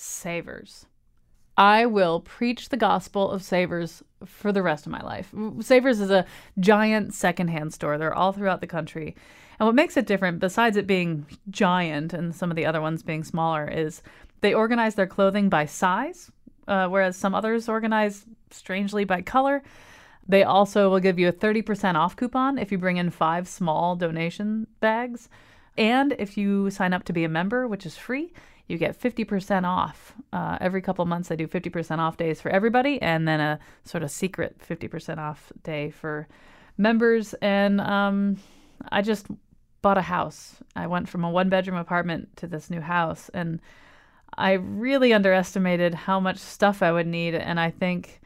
Savers. 0.00 0.86
I 1.58 1.84
will 1.84 2.20
preach 2.20 2.70
the 2.70 2.78
gospel 2.78 3.30
of 3.30 3.42
Savers 3.42 4.02
for 4.24 4.50
the 4.50 4.62
rest 4.62 4.86
of 4.86 4.92
my 4.92 5.02
life. 5.02 5.34
Savers 5.60 6.00
is 6.00 6.10
a 6.10 6.24
giant 6.58 7.12
secondhand 7.12 7.74
store. 7.74 7.98
They're 7.98 8.14
all 8.14 8.32
throughout 8.32 8.62
the 8.62 8.66
country. 8.66 9.14
And 9.58 9.66
what 9.66 9.74
makes 9.74 9.98
it 9.98 10.06
different, 10.06 10.38
besides 10.38 10.78
it 10.78 10.86
being 10.86 11.26
giant 11.50 12.14
and 12.14 12.34
some 12.34 12.50
of 12.50 12.56
the 12.56 12.64
other 12.64 12.80
ones 12.80 13.02
being 13.02 13.24
smaller, 13.24 13.68
is 13.68 14.02
they 14.40 14.54
organize 14.54 14.94
their 14.94 15.06
clothing 15.06 15.50
by 15.50 15.66
size, 15.66 16.30
uh, 16.66 16.88
whereas 16.88 17.14
some 17.14 17.34
others 17.34 17.68
organize 17.68 18.24
strangely 18.50 19.04
by 19.04 19.20
color. 19.20 19.62
They 20.26 20.44
also 20.44 20.88
will 20.88 21.00
give 21.00 21.18
you 21.18 21.28
a 21.28 21.32
30% 21.32 21.96
off 21.96 22.16
coupon 22.16 22.56
if 22.56 22.72
you 22.72 22.78
bring 22.78 22.96
in 22.96 23.10
five 23.10 23.46
small 23.46 23.96
donation 23.96 24.66
bags. 24.80 25.28
And 25.76 26.14
if 26.18 26.38
you 26.38 26.70
sign 26.70 26.94
up 26.94 27.04
to 27.04 27.12
be 27.12 27.24
a 27.24 27.28
member, 27.28 27.68
which 27.68 27.84
is 27.84 27.98
free, 27.98 28.32
you 28.70 28.78
get 28.78 28.98
50% 28.98 29.64
off. 29.64 30.14
Uh, 30.32 30.56
every 30.60 30.80
couple 30.80 31.04
months, 31.04 31.30
I 31.30 31.34
do 31.34 31.48
50% 31.48 31.98
off 31.98 32.16
days 32.16 32.40
for 32.40 32.50
everybody, 32.50 33.02
and 33.02 33.26
then 33.26 33.40
a 33.40 33.58
sort 33.84 34.04
of 34.04 34.10
secret 34.10 34.58
50% 34.60 35.18
off 35.18 35.52
day 35.64 35.90
for 35.90 36.28
members. 36.78 37.34
And 37.42 37.80
um, 37.80 38.38
I 38.90 39.02
just 39.02 39.26
bought 39.82 39.98
a 39.98 40.02
house. 40.02 40.56
I 40.76 40.86
went 40.86 41.08
from 41.08 41.24
a 41.24 41.30
one 41.30 41.48
bedroom 41.48 41.76
apartment 41.76 42.36
to 42.36 42.46
this 42.46 42.70
new 42.70 42.80
house, 42.80 43.28
and 43.34 43.60
I 44.38 44.52
really 44.52 45.12
underestimated 45.12 45.94
how 45.94 46.20
much 46.20 46.38
stuff 46.38 46.82
I 46.82 46.92
would 46.92 47.08
need. 47.08 47.34
And 47.34 47.58
I 47.58 47.70
think 47.70 48.20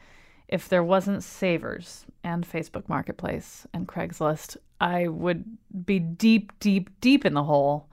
if 0.47 0.69
there 0.69 0.83
wasn't 0.83 1.23
Savers 1.23 2.05
and 2.23 2.47
Facebook 2.47 2.87
Marketplace 2.87 3.65
and 3.73 3.87
Craigslist, 3.87 4.57
I 4.79 5.07
would 5.07 5.43
be 5.85 5.97
deep, 5.97 6.51
deep, 6.59 6.89
deep 7.01 7.25
in 7.25 7.33
the 7.33 7.43
hole 7.43 7.89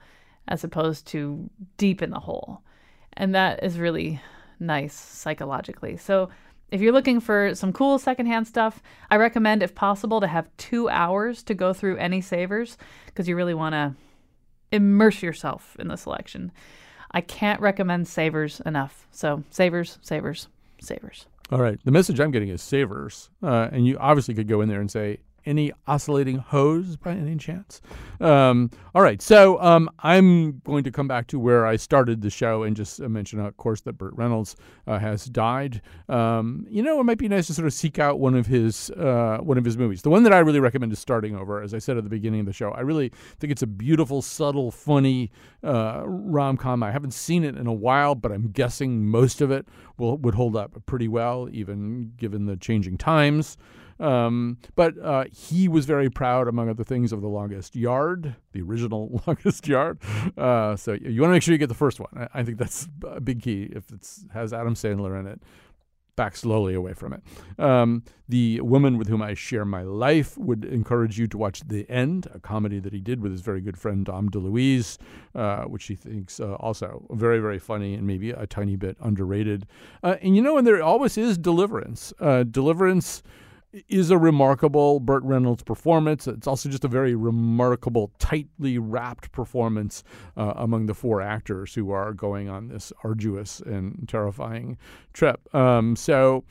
as 0.47 0.63
opposed 0.63 1.07
to 1.07 1.49
deep 1.77 2.01
in 2.01 2.09
the 2.09 2.19
hole. 2.19 2.61
And 3.13 3.33
that 3.35 3.63
is 3.63 3.79
really 3.79 4.21
nice 4.59 4.93
psychologically. 4.93 5.97
So 5.97 6.29
if 6.71 6.81
you're 6.81 6.91
looking 6.91 7.19
for 7.19 7.53
some 7.53 7.71
cool 7.71 7.99
secondhand 7.99 8.47
stuff, 8.47 8.81
I 9.11 9.17
recommend, 9.17 9.61
if 9.61 9.75
possible, 9.75 10.19
to 10.21 10.27
have 10.27 10.49
two 10.57 10.89
hours 10.89 11.43
to 11.43 11.53
go 11.53 11.71
through 11.71 11.97
any 11.97 12.19
savers 12.19 12.77
because 13.05 13.27
you 13.27 13.35
really 13.35 13.53
want 13.53 13.73
to 13.73 13.93
immerse 14.71 15.21
yourself 15.21 15.75
in 15.79 15.87
the 15.87 15.97
selection. 15.97 16.51
I 17.11 17.21
can't 17.21 17.61
recommend 17.61 18.07
savers 18.07 18.59
enough. 18.65 19.07
So 19.11 19.43
savers, 19.51 19.99
savers, 20.01 20.47
savers. 20.81 21.27
All 21.51 21.61
right. 21.61 21.79
The 21.83 21.91
message 21.91 22.19
I'm 22.19 22.31
getting 22.31 22.49
is 22.49 22.63
savers. 22.63 23.29
Uh, 23.43 23.69
and 23.71 23.85
you 23.85 23.97
obviously 23.99 24.33
could 24.33 24.47
go 24.47 24.61
in 24.61 24.69
there 24.69 24.81
and 24.81 24.89
say, 24.89 25.19
any 25.45 25.71
oscillating 25.87 26.37
hose 26.37 26.95
by 26.97 27.11
any 27.11 27.35
chance? 27.37 27.81
Um, 28.19 28.71
all 28.95 29.01
right. 29.01 29.21
So 29.21 29.61
um, 29.61 29.89
I'm 29.99 30.59
going 30.59 30.83
to 30.83 30.91
come 30.91 31.07
back 31.07 31.27
to 31.27 31.39
where 31.39 31.65
I 31.65 31.75
started 31.75 32.21
the 32.21 32.29
show 32.29 32.63
and 32.63 32.75
just 32.75 32.99
mention, 32.99 33.39
of 33.39 33.57
course, 33.57 33.81
that 33.81 33.93
Burt 33.93 34.13
Reynolds 34.15 34.55
uh, 34.87 34.99
has 34.99 35.25
died. 35.25 35.81
Um, 36.09 36.65
you 36.69 36.81
know, 36.81 36.99
it 36.99 37.03
might 37.03 37.17
be 37.17 37.27
nice 37.27 37.47
to 37.47 37.53
sort 37.53 37.67
of 37.67 37.73
seek 37.73 37.99
out 37.99 38.19
one 38.19 38.35
of 38.35 38.47
his 38.47 38.89
uh, 38.91 39.39
one 39.41 39.57
of 39.57 39.65
his 39.65 39.77
movies. 39.77 40.01
The 40.01 40.09
one 40.09 40.23
that 40.23 40.33
I 40.33 40.39
really 40.39 40.59
recommend 40.59 40.91
is 40.91 40.99
Starting 40.99 41.35
Over. 41.35 41.61
As 41.61 41.73
I 41.73 41.79
said 41.79 41.97
at 41.97 42.03
the 42.03 42.09
beginning 42.09 42.41
of 42.41 42.45
the 42.45 42.53
show, 42.53 42.71
I 42.71 42.81
really 42.81 43.11
think 43.39 43.51
it's 43.51 43.61
a 43.61 43.67
beautiful, 43.67 44.21
subtle, 44.21 44.71
funny 44.71 45.31
uh, 45.63 46.03
rom 46.05 46.57
com. 46.57 46.83
I 46.83 46.91
haven't 46.91 47.13
seen 47.13 47.43
it 47.43 47.57
in 47.57 47.67
a 47.67 47.73
while, 47.73 48.15
but 48.15 48.31
I'm 48.31 48.51
guessing 48.51 49.05
most 49.05 49.41
of 49.41 49.51
it 49.51 49.67
will 49.97 50.17
would 50.17 50.35
hold 50.35 50.55
up 50.55 50.85
pretty 50.85 51.07
well, 51.07 51.49
even 51.51 52.13
given 52.17 52.45
the 52.45 52.57
changing 52.57 52.97
times. 52.97 53.57
Um, 54.03 54.57
but 54.75 54.97
uh, 54.99 55.25
he 55.31 55.67
was 55.67 55.85
very 55.85 56.09
proud, 56.09 56.47
among 56.47 56.69
other 56.69 56.83
things, 56.83 57.13
of 57.13 57.21
The 57.21 57.29
Longest 57.29 57.75
Yard, 57.75 58.35
the 58.51 58.61
original 58.61 59.21
Longest 59.27 59.67
Yard. 59.67 59.99
Uh, 60.37 60.75
so 60.75 60.93
you 60.93 61.21
want 61.21 61.29
to 61.29 61.33
make 61.33 61.43
sure 61.43 61.53
you 61.53 61.57
get 61.57 61.69
the 61.69 61.73
first 61.73 61.99
one. 61.99 62.09
I, 62.15 62.41
I 62.41 62.43
think 62.43 62.57
that's 62.57 62.87
a 63.07 63.21
big 63.21 63.41
key. 63.41 63.69
If 63.73 63.89
it 63.91 64.07
has 64.33 64.51
Adam 64.51 64.75
Sandler 64.75 65.17
in 65.19 65.27
it, 65.27 65.41
back 66.15 66.35
slowly 66.35 66.73
away 66.73 66.93
from 66.93 67.13
it. 67.13 67.23
Um, 67.57 68.03
the 68.29 68.61
woman 68.61 68.97
with 68.97 69.07
whom 69.07 69.21
I 69.21 69.33
share 69.33 69.65
my 69.65 69.83
life 69.83 70.37
would 70.37 70.65
encourage 70.65 71.17
you 71.17 71.27
to 71.27 71.37
watch 71.37 71.61
The 71.67 71.89
End, 71.89 72.27
a 72.33 72.39
comedy 72.39 72.79
that 72.79 72.93
he 72.93 72.99
did 72.99 73.21
with 73.21 73.31
his 73.31 73.41
very 73.41 73.61
good 73.61 73.77
friend 73.77 74.05
Dom 74.05 74.29
DeLuise, 74.29 74.97
uh, 75.33 75.63
which 75.63 75.85
he 75.85 75.95
thinks 75.95 76.39
uh, 76.39 76.53
also 76.55 77.05
very, 77.11 77.39
very 77.39 77.59
funny 77.59 77.95
and 77.95 78.05
maybe 78.05 78.31
a 78.31 78.45
tiny 78.45 78.75
bit 78.75 78.97
underrated. 79.01 79.65
Uh, 80.03 80.17
and 80.21 80.35
you 80.35 80.41
know, 80.41 80.57
and 80.57 80.67
there 80.67 80.81
always 80.83 81.17
is 81.17 81.37
Deliverance. 81.37 82.13
Uh, 82.19 82.43
Deliverance 82.43 83.23
is 83.87 84.11
a 84.11 84.17
remarkable 84.17 84.99
Burt 84.99 85.23
Reynolds 85.23 85.63
performance. 85.63 86.27
It's 86.27 86.47
also 86.47 86.69
just 86.69 86.85
a 86.85 86.87
very 86.87 87.15
remarkable, 87.15 88.11
tightly 88.19 88.77
wrapped 88.77 89.31
performance 89.31 90.03
uh, 90.37 90.53
among 90.55 90.85
the 90.85 90.93
four 90.93 91.21
actors 91.21 91.73
who 91.73 91.91
are 91.91 92.13
going 92.13 92.49
on 92.49 92.67
this 92.67 92.93
arduous 93.03 93.59
and 93.59 94.07
terrifying 94.07 94.77
trip. 95.13 95.53
Um, 95.55 95.95
so, 95.95 96.43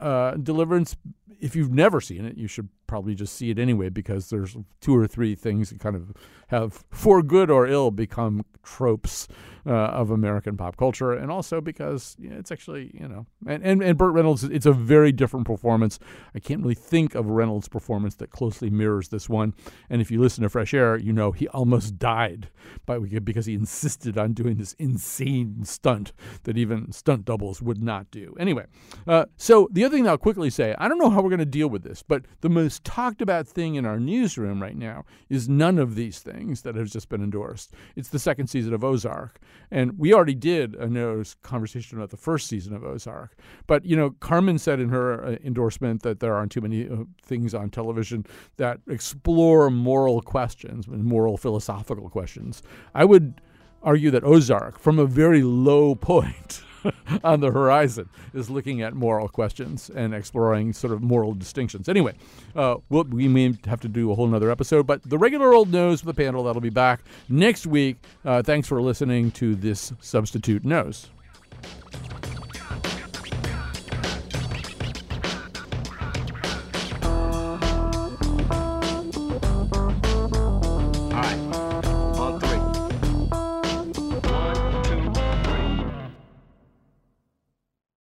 uh, 0.00 0.32
Deliverance 0.32 0.96
if 1.40 1.56
you've 1.56 1.72
never 1.72 2.00
seen 2.00 2.24
it, 2.24 2.36
you 2.36 2.46
should 2.46 2.68
probably 2.90 3.14
just 3.14 3.36
see 3.36 3.50
it 3.50 3.58
anyway 3.58 3.88
because 3.88 4.30
there's 4.30 4.56
two 4.80 4.96
or 4.96 5.06
three 5.06 5.36
things 5.36 5.70
that 5.70 5.78
kind 5.78 5.94
of 5.94 6.12
have, 6.48 6.84
for 6.90 7.22
good 7.22 7.48
or 7.48 7.64
ill, 7.68 7.92
become 7.92 8.44
tropes 8.64 9.28
uh, 9.66 9.70
of 9.70 10.10
American 10.10 10.56
pop 10.56 10.76
culture, 10.76 11.12
and 11.12 11.30
also 11.30 11.60
because 11.60 12.16
you 12.18 12.28
know, 12.30 12.36
it's 12.36 12.50
actually 12.50 12.90
you 12.94 13.06
know, 13.06 13.26
and, 13.46 13.62
and 13.62 13.82
and 13.82 13.96
Burt 13.96 14.12
Reynolds, 14.14 14.42
it's 14.44 14.66
a 14.66 14.72
very 14.72 15.12
different 15.12 15.46
performance. 15.46 15.98
I 16.34 16.38
can't 16.40 16.62
really 16.62 16.74
think 16.74 17.14
of 17.14 17.26
Reynolds' 17.26 17.68
performance 17.68 18.14
that 18.16 18.30
closely 18.30 18.70
mirrors 18.70 19.08
this 19.08 19.28
one. 19.28 19.54
And 19.88 20.00
if 20.00 20.10
you 20.10 20.20
listen 20.20 20.42
to 20.42 20.48
Fresh 20.48 20.74
Air, 20.74 20.96
you 20.96 21.12
know 21.12 21.32
he 21.32 21.46
almost 21.48 21.98
died 21.98 22.48
by 22.86 22.98
because 22.98 23.46
he 23.46 23.54
insisted 23.54 24.18
on 24.18 24.32
doing 24.32 24.56
this 24.56 24.74
insane 24.78 25.64
stunt 25.64 26.12
that 26.44 26.56
even 26.56 26.90
stunt 26.92 27.24
doubles 27.24 27.62
would 27.62 27.82
not 27.82 28.10
do. 28.10 28.34
Anyway, 28.38 28.66
uh, 29.06 29.26
so 29.36 29.68
the 29.70 29.84
other 29.84 29.96
thing 29.96 30.08
I'll 30.08 30.18
quickly 30.18 30.50
say, 30.50 30.74
I 30.78 30.88
don't 30.88 30.98
know 30.98 31.10
how 31.10 31.20
we're 31.20 31.30
going 31.30 31.38
to 31.38 31.46
deal 31.46 31.68
with 31.68 31.82
this, 31.82 32.02
but 32.02 32.24
the 32.40 32.50
most 32.50 32.79
talked 32.84 33.22
about 33.22 33.46
thing 33.46 33.74
in 33.74 33.86
our 33.86 33.98
newsroom 33.98 34.62
right 34.62 34.76
now 34.76 35.04
is 35.28 35.48
none 35.48 35.78
of 35.78 35.94
these 35.94 36.20
things 36.20 36.62
that 36.62 36.74
have 36.74 36.90
just 36.90 37.08
been 37.08 37.22
endorsed. 37.22 37.72
It's 37.96 38.08
the 38.08 38.18
second 38.18 38.48
season 38.48 38.74
of 38.74 38.84
Ozark. 38.84 39.40
And 39.70 39.98
we 39.98 40.12
already 40.12 40.34
did 40.34 40.74
a 40.74 41.24
conversation 41.42 41.98
about 41.98 42.10
the 42.10 42.16
first 42.16 42.48
season 42.48 42.74
of 42.74 42.84
Ozark. 42.84 43.36
But, 43.66 43.84
you 43.84 43.96
know, 43.96 44.10
Carmen 44.20 44.58
said 44.58 44.80
in 44.80 44.88
her 44.88 45.24
uh, 45.24 45.36
endorsement 45.44 46.02
that 46.02 46.20
there 46.20 46.34
aren't 46.34 46.52
too 46.52 46.60
many 46.60 46.88
uh, 46.88 47.04
things 47.22 47.54
on 47.54 47.70
television 47.70 48.26
that 48.56 48.80
explore 48.88 49.70
moral 49.70 50.20
questions 50.22 50.86
and 50.86 51.04
moral 51.04 51.36
philosophical 51.36 52.08
questions. 52.08 52.62
I 52.94 53.04
would 53.04 53.40
argue 53.82 54.10
that 54.10 54.24
Ozark, 54.24 54.78
from 54.78 54.98
a 54.98 55.06
very 55.06 55.42
low 55.42 55.94
point, 56.10 56.62
on 57.24 57.40
the 57.40 57.50
horizon 57.50 58.08
is 58.34 58.50
looking 58.50 58.82
at 58.82 58.94
moral 58.94 59.28
questions 59.28 59.90
and 59.90 60.14
exploring 60.14 60.72
sort 60.72 60.92
of 60.92 61.02
moral 61.02 61.34
distinctions. 61.34 61.88
Anyway, 61.88 62.14
uh, 62.56 62.76
we'll, 62.88 63.04
we 63.04 63.28
may 63.28 63.54
have 63.66 63.80
to 63.80 63.88
do 63.88 64.10
a 64.10 64.14
whole 64.14 64.26
nother 64.26 64.50
episode, 64.50 64.86
but 64.86 65.02
the 65.02 65.18
regular 65.18 65.52
old 65.54 65.70
nose 65.70 66.04
with 66.04 66.16
the 66.16 66.22
panel 66.22 66.44
that'll 66.44 66.60
be 66.60 66.70
back 66.70 67.02
next 67.28 67.66
week. 67.66 67.96
Uh, 68.24 68.42
thanks 68.42 68.68
for 68.68 68.80
listening 68.80 69.30
to 69.32 69.54
this 69.54 69.92
substitute 70.00 70.64
nose. 70.64 71.08